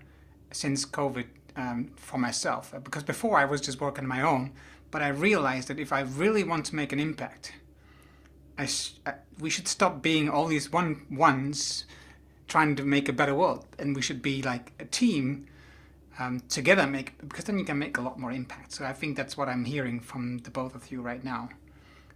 since 0.52 0.86
COVID 0.86 1.26
um, 1.56 1.92
for 1.96 2.18
myself 2.18 2.74
because 2.84 3.04
before 3.04 3.38
I 3.38 3.46
was 3.46 3.60
just 3.62 3.82
working 3.82 4.06
on 4.06 4.08
my 4.08 4.22
own, 4.22 4.52
but 4.92 5.02
I 5.02 5.10
realized 5.10 5.68
that 5.68 5.80
if 5.80 5.92
I 5.92 6.02
really 6.02 6.44
want 6.44 6.66
to 6.68 6.76
make 6.76 6.92
an 6.94 7.00
impact, 7.00 7.54
I, 8.58 8.68
I, 9.06 9.14
we 9.40 9.50
should 9.50 9.68
stop 9.68 10.02
being 10.02 10.30
all 10.30 10.48
these 10.48 10.72
one 10.72 11.06
ones 11.10 11.86
trying 12.48 12.76
to 12.76 12.84
make 12.84 13.08
a 13.08 13.14
better 13.14 13.34
world, 13.34 13.66
and 13.80 13.96
we 13.96 14.02
should 14.02 14.22
be 14.22 14.42
like 14.42 14.74
a 14.80 14.86
team 14.86 15.48
um, 16.20 16.42
together 16.50 16.86
make 16.86 17.18
because 17.28 17.46
then 17.46 17.58
you 17.58 17.66
can 17.66 17.80
make 17.80 17.98
a 17.98 18.02
lot 18.02 18.20
more 18.20 18.32
impact. 18.32 18.74
So 18.74 18.86
I 18.86 18.94
think 18.94 19.16
that's 19.16 19.38
what 19.38 19.48
I'm 19.48 19.66
hearing 19.66 20.00
from 20.00 20.40
the 20.40 20.52
both 20.52 20.76
of 20.76 20.92
you 20.92 21.02
right 21.02 21.24
now. 21.24 21.50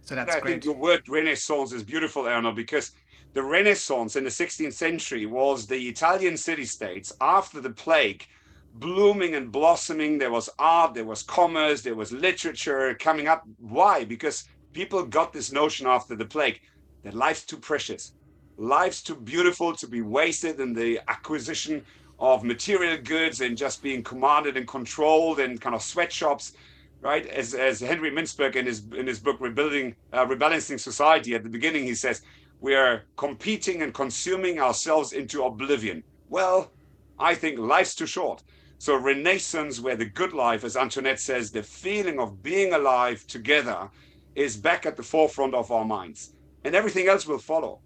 So 0.02 0.14
that's 0.14 0.36
I 0.36 0.40
great. 0.40 0.62
think 0.62 0.64
the 0.64 0.72
word 0.72 1.02
renaissance 1.08 1.72
is 1.72 1.82
beautiful, 1.82 2.24
Erno, 2.24 2.54
because 2.54 2.92
the 3.36 3.42
Renaissance 3.42 4.16
in 4.16 4.24
the 4.24 4.30
16th 4.30 4.72
century 4.72 5.26
was 5.26 5.66
the 5.66 5.88
Italian 5.88 6.38
city 6.38 6.64
states 6.64 7.12
after 7.20 7.60
the 7.60 7.68
plague 7.68 8.26
blooming 8.72 9.34
and 9.34 9.52
blossoming. 9.52 10.16
There 10.16 10.30
was 10.30 10.48
art, 10.58 10.94
there 10.94 11.04
was 11.04 11.22
commerce, 11.22 11.82
there 11.82 11.94
was 11.94 12.12
literature 12.12 12.94
coming 12.98 13.28
up. 13.28 13.46
Why? 13.58 14.06
Because 14.06 14.44
people 14.72 15.04
got 15.04 15.34
this 15.34 15.52
notion 15.52 15.86
after 15.86 16.16
the 16.16 16.24
plague 16.24 16.62
that 17.04 17.12
life's 17.12 17.44
too 17.44 17.58
precious, 17.58 18.14
life's 18.56 19.02
too 19.02 19.16
beautiful 19.16 19.74
to 19.74 19.86
be 19.86 20.00
wasted 20.00 20.58
in 20.58 20.72
the 20.72 20.98
acquisition 21.06 21.84
of 22.18 22.42
material 22.42 22.96
goods 22.96 23.42
and 23.42 23.54
just 23.54 23.82
being 23.82 24.02
commanded 24.02 24.56
and 24.56 24.66
controlled 24.66 25.40
in 25.40 25.58
kind 25.58 25.74
of 25.74 25.82
sweatshops 25.82 26.54
right? 27.02 27.26
As, 27.26 27.54
as 27.54 27.78
Henry 27.78 28.10
Mintzberg 28.10 28.56
in 28.56 28.66
his 28.66 28.82
in 28.96 29.06
his 29.06 29.20
book 29.20 29.36
Rebuilding 29.38 29.94
uh, 30.14 30.24
Rebalancing 30.26 30.80
Society 30.80 31.34
at 31.34 31.42
the 31.42 31.48
beginning, 31.50 31.84
he 31.84 31.94
says 31.94 32.22
we 32.60 32.74
are 32.74 33.02
competing 33.16 33.82
and 33.82 33.92
consuming 33.92 34.60
ourselves 34.60 35.12
into 35.12 35.44
oblivion. 35.44 36.02
Well, 36.28 36.72
I 37.18 37.34
think 37.34 37.58
life's 37.58 37.94
too 37.94 38.06
short. 38.06 38.42
So, 38.78 38.96
Renaissance, 38.96 39.80
where 39.80 39.96
the 39.96 40.04
good 40.04 40.32
life, 40.32 40.62
as 40.64 40.76
Antoinette 40.76 41.20
says, 41.20 41.50
the 41.50 41.62
feeling 41.62 42.18
of 42.18 42.42
being 42.42 42.74
alive 42.74 43.26
together 43.26 43.88
is 44.34 44.56
back 44.56 44.84
at 44.84 44.96
the 44.96 45.02
forefront 45.02 45.54
of 45.54 45.70
our 45.70 45.84
minds. 45.84 46.34
And 46.64 46.74
everything 46.74 47.08
else 47.08 47.26
will 47.26 47.38
follow, 47.38 47.80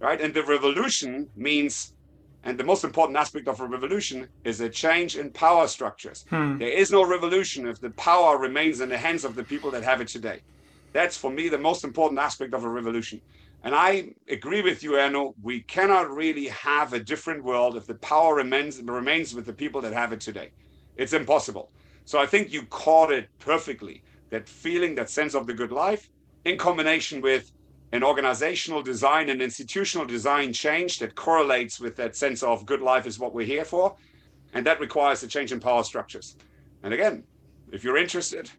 right? 0.00 0.20
And 0.20 0.34
the 0.34 0.42
revolution 0.42 1.30
means, 1.34 1.94
and 2.42 2.58
the 2.58 2.64
most 2.64 2.84
important 2.84 3.16
aspect 3.16 3.48
of 3.48 3.60
a 3.60 3.66
revolution 3.66 4.28
is 4.44 4.60
a 4.60 4.68
change 4.68 5.16
in 5.16 5.30
power 5.30 5.66
structures. 5.66 6.26
Hmm. 6.28 6.58
There 6.58 6.68
is 6.68 6.90
no 6.90 7.06
revolution 7.06 7.66
if 7.66 7.80
the 7.80 7.90
power 7.90 8.36
remains 8.36 8.80
in 8.80 8.90
the 8.90 8.98
hands 8.98 9.24
of 9.24 9.34
the 9.34 9.44
people 9.44 9.70
that 9.70 9.82
have 9.82 10.02
it 10.02 10.08
today. 10.08 10.42
That's 10.92 11.16
for 11.16 11.30
me 11.30 11.48
the 11.48 11.58
most 11.58 11.84
important 11.84 12.20
aspect 12.20 12.52
of 12.54 12.64
a 12.64 12.68
revolution. 12.68 13.20
And 13.64 13.74
I 13.74 14.10
agree 14.28 14.60
with 14.60 14.82
you, 14.82 14.92
Erno. 14.92 15.32
We 15.42 15.62
cannot 15.62 16.10
really 16.10 16.48
have 16.48 16.92
a 16.92 17.00
different 17.00 17.42
world 17.42 17.76
if 17.76 17.86
the 17.86 17.94
power 17.94 18.34
remains 18.34 18.80
remains 18.82 19.34
with 19.34 19.46
the 19.46 19.54
people 19.54 19.80
that 19.80 19.94
have 19.94 20.12
it 20.12 20.20
today. 20.20 20.52
It's 20.96 21.14
impossible. 21.14 21.72
So 22.04 22.18
I 22.18 22.26
think 22.26 22.52
you 22.52 22.66
caught 22.66 23.10
it 23.10 23.26
perfectly. 23.40 24.02
That 24.30 24.48
feeling, 24.48 24.94
that 24.96 25.08
sense 25.08 25.34
of 25.34 25.46
the 25.46 25.54
good 25.54 25.72
life, 25.72 26.06
in 26.44 26.58
combination 26.58 27.22
with 27.22 27.50
an 27.92 28.04
organizational 28.04 28.82
design 28.82 29.30
and 29.30 29.40
institutional 29.40 30.06
design 30.06 30.52
change 30.52 30.98
that 30.98 31.14
correlates 31.14 31.80
with 31.80 31.96
that 31.96 32.16
sense 32.16 32.42
of 32.42 32.66
good 32.66 32.82
life 32.82 33.06
is 33.06 33.18
what 33.18 33.32
we're 33.32 33.46
here 33.46 33.64
for. 33.64 33.94
And 34.52 34.66
that 34.66 34.80
requires 34.80 35.22
a 35.22 35.28
change 35.28 35.52
in 35.52 35.60
power 35.60 35.84
structures. 35.84 36.36
And 36.82 36.92
again, 36.92 37.24
if 37.72 37.82
you're 37.82 37.96
interested, 37.96 38.50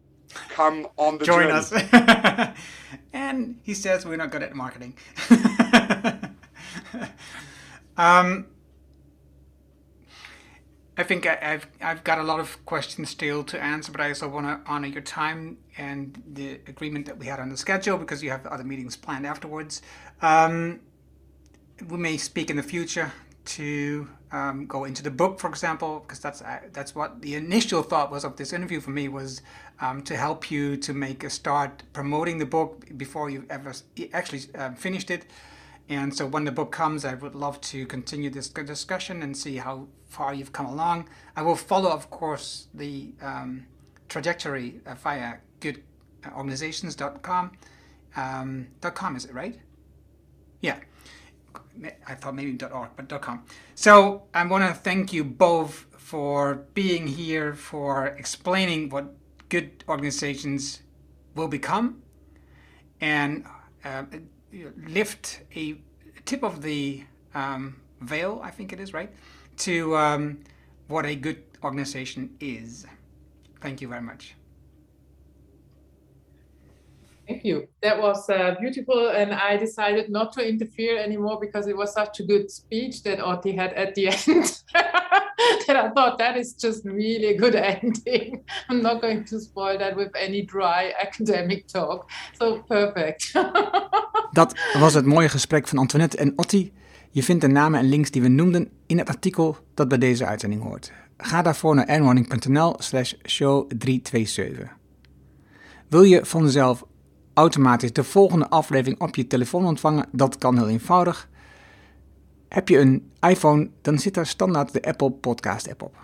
come 0.50 0.86
on 0.96 1.18
the 1.18 1.24
join 1.24 1.48
journey. 1.48 1.52
us. 1.52 1.72
and 3.12 3.58
he 3.62 3.74
says 3.74 4.04
we're 4.06 4.16
not 4.16 4.30
good 4.30 4.42
at 4.42 4.54
marketing. 4.54 4.96
um, 7.96 8.46
I 10.98 11.02
think 11.02 11.26
I, 11.26 11.36
have 11.40 11.66
I've 11.80 12.04
got 12.04 12.18
a 12.18 12.22
lot 12.22 12.40
of 12.40 12.64
questions 12.64 13.10
still 13.10 13.44
to 13.44 13.62
answer, 13.62 13.92
but 13.92 14.00
I 14.00 14.08
also 14.08 14.28
want 14.28 14.46
to 14.46 14.70
honor 14.70 14.88
your 14.88 15.02
time 15.02 15.58
and 15.76 16.22
the 16.26 16.60
agreement 16.66 17.06
that 17.06 17.18
we 17.18 17.26
had 17.26 17.38
on 17.38 17.50
the 17.50 17.56
schedule 17.56 17.98
because 17.98 18.22
you 18.22 18.30
have 18.30 18.46
other 18.46 18.64
meetings 18.64 18.96
planned 18.96 19.26
afterwards. 19.26 19.82
Um, 20.22 20.80
we 21.88 21.98
may 21.98 22.16
speak 22.16 22.48
in 22.48 22.56
the 22.56 22.62
future 22.62 23.12
to 23.46 24.08
um, 24.32 24.66
go 24.66 24.84
into 24.84 25.02
the 25.02 25.10
book, 25.10 25.38
for 25.40 25.48
example, 25.48 26.00
because 26.00 26.20
that's 26.20 26.42
uh, 26.42 26.60
that's 26.72 26.94
what 26.94 27.22
the 27.22 27.34
initial 27.34 27.82
thought 27.82 28.10
was 28.10 28.24
of 28.24 28.36
this 28.36 28.52
interview 28.52 28.80
for 28.80 28.90
me 28.90 29.08
was 29.08 29.42
um, 29.80 30.02
to 30.02 30.16
help 30.16 30.50
you 30.50 30.76
to 30.78 30.92
make 30.92 31.24
a 31.24 31.30
start 31.30 31.82
promoting 31.92 32.38
the 32.38 32.46
book 32.46 32.86
before 32.96 33.30
you 33.30 33.44
ever 33.48 33.72
actually 34.12 34.42
uh, 34.54 34.72
finished 34.72 35.10
it. 35.10 35.26
And 35.88 36.14
so 36.14 36.26
when 36.26 36.44
the 36.44 36.50
book 36.50 36.72
comes, 36.72 37.04
I 37.04 37.14
would 37.14 37.34
love 37.34 37.60
to 37.62 37.86
continue 37.86 38.28
this 38.28 38.48
discussion 38.48 39.22
and 39.22 39.36
see 39.36 39.56
how 39.56 39.86
far 40.08 40.34
you've 40.34 40.52
come 40.52 40.66
along. 40.66 41.08
I 41.36 41.42
will 41.42 41.54
follow, 41.54 41.90
of 41.90 42.10
course, 42.10 42.66
the 42.74 43.12
um, 43.22 43.66
trajectory 44.08 44.80
via 45.02 45.36
goodorganizations.com. 45.60 47.52
Um, 48.16 48.68
.com 48.80 49.16
is 49.16 49.26
it 49.26 49.34
right? 49.34 49.60
Yeah. 50.60 50.78
I 52.06 52.14
thought 52.14 52.34
maybe 52.34 52.56
.org, 52.64 52.90
but 52.96 53.08
.com. 53.20 53.44
So 53.74 54.24
I 54.34 54.44
want 54.46 54.64
to 54.66 54.74
thank 54.74 55.12
you 55.12 55.24
both 55.24 55.86
for 55.96 56.66
being 56.74 57.06
here, 57.06 57.52
for 57.54 58.06
explaining 58.06 58.90
what 58.90 59.14
good 59.48 59.84
organizations 59.88 60.82
will 61.34 61.48
become, 61.48 62.02
and 63.00 63.44
uh, 63.84 64.04
lift 64.88 65.42
a 65.54 65.76
tip 66.24 66.42
of 66.42 66.62
the 66.62 67.04
um, 67.34 67.76
veil, 68.00 68.40
I 68.42 68.50
think 68.50 68.72
it 68.72 68.80
is, 68.80 68.92
right, 68.92 69.12
to 69.58 69.96
um, 69.96 70.40
what 70.88 71.04
a 71.06 71.14
good 71.14 71.42
organization 71.62 72.36
is. 72.40 72.86
Thank 73.60 73.80
you 73.80 73.88
very 73.88 74.02
much. 74.02 74.34
Thank 77.26 77.44
you. 77.44 77.68
That 77.82 78.00
was 78.00 78.28
uh, 78.30 78.54
beautiful. 78.60 79.08
And 79.08 79.32
I 79.32 79.56
decided 79.56 80.10
not 80.10 80.32
to 80.34 80.48
interfere 80.48 80.96
anymore 80.98 81.38
because 81.40 81.66
it 81.66 81.76
was 81.76 81.92
such 81.92 82.20
a 82.20 82.22
good 82.22 82.50
speech 82.50 83.02
that 83.02 83.18
Otti 83.18 83.56
had 83.56 83.72
at 83.72 83.94
the 83.94 84.06
end. 84.28 84.62
that 85.66 85.76
I 85.76 85.90
thought 85.94 86.18
that 86.18 86.36
is 86.36 86.54
just 86.54 86.84
really 86.84 87.26
a 87.26 87.36
good 87.36 87.54
ending. 87.82 88.44
I'm 88.68 88.82
not 88.82 89.00
going 89.00 89.24
to 89.24 89.40
spoil 89.40 89.78
that 89.78 89.96
with 89.96 90.14
any 90.14 90.44
dry 90.44 90.92
academic 91.06 91.66
talk. 91.66 92.10
So 92.38 92.62
perfect. 92.66 93.32
dat 94.30 94.54
was 94.78 94.94
het 94.94 95.04
mooie 95.04 95.28
gesprek 95.28 95.68
van 95.68 95.78
Antoinette 95.78 96.16
en 96.16 96.32
Otti. 96.36 96.72
Je 97.10 97.22
vindt 97.22 97.40
de 97.40 97.48
namen 97.48 97.80
en 97.80 97.88
links 97.88 98.10
die 98.10 98.22
we 98.22 98.28
noemden 98.28 98.70
in 98.86 98.98
het 98.98 99.08
artikel 99.08 99.56
dat 99.74 99.88
bij 99.88 99.98
deze 99.98 100.26
uitzending 100.26 100.62
hoort. 100.62 100.92
Ga 101.16 101.42
daarvoor 101.42 101.74
naar 101.74 101.86
airwarning.nl 101.86 102.74
slash 102.78 103.12
show 103.22 103.70
327. 103.78 104.76
Wil 105.88 106.02
je 106.02 106.24
vanzelf 106.24 106.84
automatisch 107.36 107.92
de 107.92 108.04
volgende 108.04 108.48
aflevering 108.48 109.00
op 109.00 109.14
je 109.14 109.26
telefoon 109.26 109.66
ontvangen? 109.66 110.08
Dat 110.12 110.38
kan 110.38 110.56
heel 110.56 110.68
eenvoudig. 110.68 111.28
Heb 112.48 112.68
je 112.68 112.78
een 112.78 113.10
iPhone, 113.20 113.70
dan 113.82 113.98
zit 113.98 114.14
daar 114.14 114.26
standaard 114.26 114.72
de 114.72 114.82
Apple 114.82 115.10
Podcast 115.10 115.70
app 115.70 115.82
op. 115.82 115.96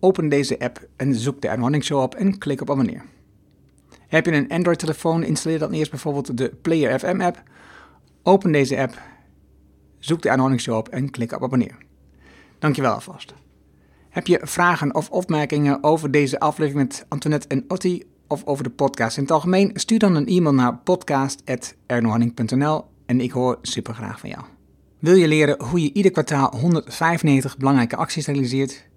Open 0.00 0.28
deze 0.28 0.58
app 0.58 0.86
en 0.96 1.14
zoek 1.14 1.40
de 1.40 1.48
Erno 1.48 1.80
Show 1.80 2.02
op 2.02 2.14
en 2.14 2.38
klik 2.38 2.60
op 2.60 2.70
abonneer. 2.70 3.04
Heb 4.06 4.26
je 4.26 4.32
een 4.32 4.48
Android-telefoon, 4.48 5.22
installeer 5.22 5.58
dan 5.58 5.72
eerst 5.72 5.90
bijvoorbeeld 5.90 6.36
de 6.36 6.48
Player 6.62 6.98
FM 6.98 7.20
app. 7.20 7.42
Open 8.22 8.52
deze 8.52 8.80
app, 8.80 9.00
zoek 9.98 10.22
de 10.22 10.28
Erno 10.28 10.58
Show 10.58 10.76
op 10.76 10.88
en 10.88 11.10
klik 11.10 11.32
op 11.32 11.42
abonneer. 11.42 11.76
Dankjewel 12.58 12.92
alvast. 12.92 13.34
Heb 14.08 14.26
je 14.26 14.40
vragen 14.42 14.94
of 14.94 15.10
opmerkingen 15.10 15.82
over 15.82 16.10
deze 16.10 16.40
aflevering 16.40 16.88
met 16.88 17.06
Antoinette 17.08 17.48
en 17.48 17.64
Otti 17.68 18.02
of 18.32 18.44
over 18.44 18.64
de 18.64 18.70
podcast 18.70 19.16
in 19.16 19.22
het 19.22 19.32
algemeen? 19.32 19.70
Stuur 19.74 19.98
dan 19.98 20.14
een 20.14 20.26
e-mail 20.26 20.54
naar 20.54 20.76
podcast.ernohanning.nl 20.76 22.84
en 23.06 23.20
ik 23.20 23.30
hoor 23.30 23.58
super 23.62 23.94
graag 23.94 24.20
van 24.20 24.28
jou. 24.28 24.42
Wil 24.98 25.14
je 25.14 25.28
leren 25.28 25.62
hoe 25.62 25.82
je 25.82 25.92
ieder 25.92 26.12
kwartaal 26.12 26.56
195 26.56 27.56
belangrijke 27.56 27.96
acties 27.96 28.26
realiseert? 28.26 28.88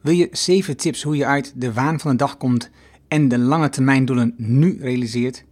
Wil 0.00 0.14
je 0.14 0.28
7 0.32 0.76
tips 0.76 1.02
hoe 1.02 1.16
je 1.16 1.26
uit 1.26 1.52
de 1.56 1.72
waan 1.72 2.00
van 2.00 2.10
de 2.10 2.16
dag 2.16 2.36
komt 2.36 2.70
en 3.08 3.28
de 3.28 3.38
lange 3.38 3.68
termijn 3.68 4.04
doelen 4.04 4.34
nu 4.36 4.78
realiseert? 4.80 5.44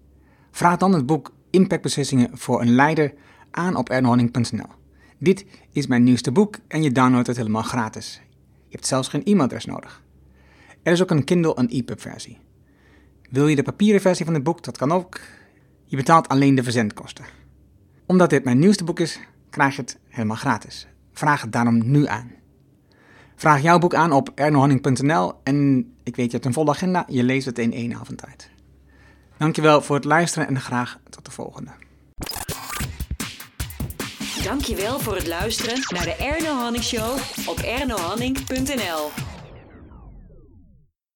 Vraag 0.51 0.77
dan 0.77 0.95
het 0.95 1.07
boek 1.07 1.33
Impactbeslissingen 1.51 2.31
voor 2.33 2.61
een 2.61 2.75
leider 2.75 3.15
aan 3.51 3.77
op 3.77 3.89
ernohanning.nl. 3.89 4.69
Dit 5.19 5.45
is 5.73 5.87
mijn 5.87 6.03
nieuwste 6.03 6.33
boek 6.33 6.59
en 6.69 6.83
je 6.83 6.93
downloadt 6.93 7.27
het 7.27 7.37
helemaal 7.37 7.63
gratis. 7.63 8.21
Je 8.69 8.77
hebt 8.77 8.87
zelfs 8.87 9.09
geen 9.09 9.25
e-mailadres 9.25 9.65
nodig. 9.65 10.03
Er 10.83 10.93
is 10.93 11.03
ook 11.03 11.11
een 11.11 11.25
Kindle 11.25 11.55
en 11.55 11.69
EPUB 11.69 12.01
versie. 12.01 12.39
Wil 13.33 13.47
je 13.47 13.57
de 13.57 13.63
papieren 13.63 14.01
versie 14.01 14.25
van 14.25 14.35
het 14.35 14.43
boek? 14.43 14.63
Dat 14.63 14.77
kan 14.77 14.93
ook. 14.93 15.21
Je 15.85 15.97
betaalt 15.97 16.29
alleen 16.29 16.55
de 16.55 16.63
verzendkosten. 16.63 17.25
Omdat 18.07 18.31
dit 18.31 18.45
mijn 18.45 18.59
nieuwste 18.59 18.85
boek 18.85 19.01
is, 19.01 19.21
krijg 19.51 19.77
je 19.77 19.81
het 19.81 19.99
helemaal 20.09 20.37
gratis. 20.37 20.87
Vraag 21.13 21.41
het 21.41 21.53
daarom 21.53 21.91
nu 21.91 22.07
aan. 22.07 22.31
Vraag 23.37 23.63
jouw 23.63 23.79
boek 23.79 23.95
aan 23.95 24.13
op 24.13 24.31
ernohanning.nl 24.35 25.33
en 25.43 25.79
ik 26.03 26.17
weet 26.17 26.27
je 26.27 26.33
hebt 26.33 26.45
een 26.45 26.53
volle 26.53 26.71
agenda, 26.71 27.05
je 27.09 27.23
leest 27.23 27.47
het 27.47 27.59
in 27.59 27.73
één 27.73 27.95
avond 27.95 28.19
tijd. 28.19 28.51
Dankjewel 29.37 29.83
voor 29.83 29.97
het 29.97 30.05
luisteren 30.05 30.49
en 30.49 30.61
graag 30.61 30.99
tot 31.11 31.25
de 31.25 31.31
volgende. 31.31 31.71
Dankjewel 34.45 34.99
voor 34.99 35.15
het 35.15 35.27
luisteren 35.27 35.79
naar 35.95 36.05
de 36.05 36.17
Erno 36.17 36.55
Hanning 36.55 36.85
Show 36.85 37.19
op 37.47 37.59
ernohanning.nl. 37.59 39.32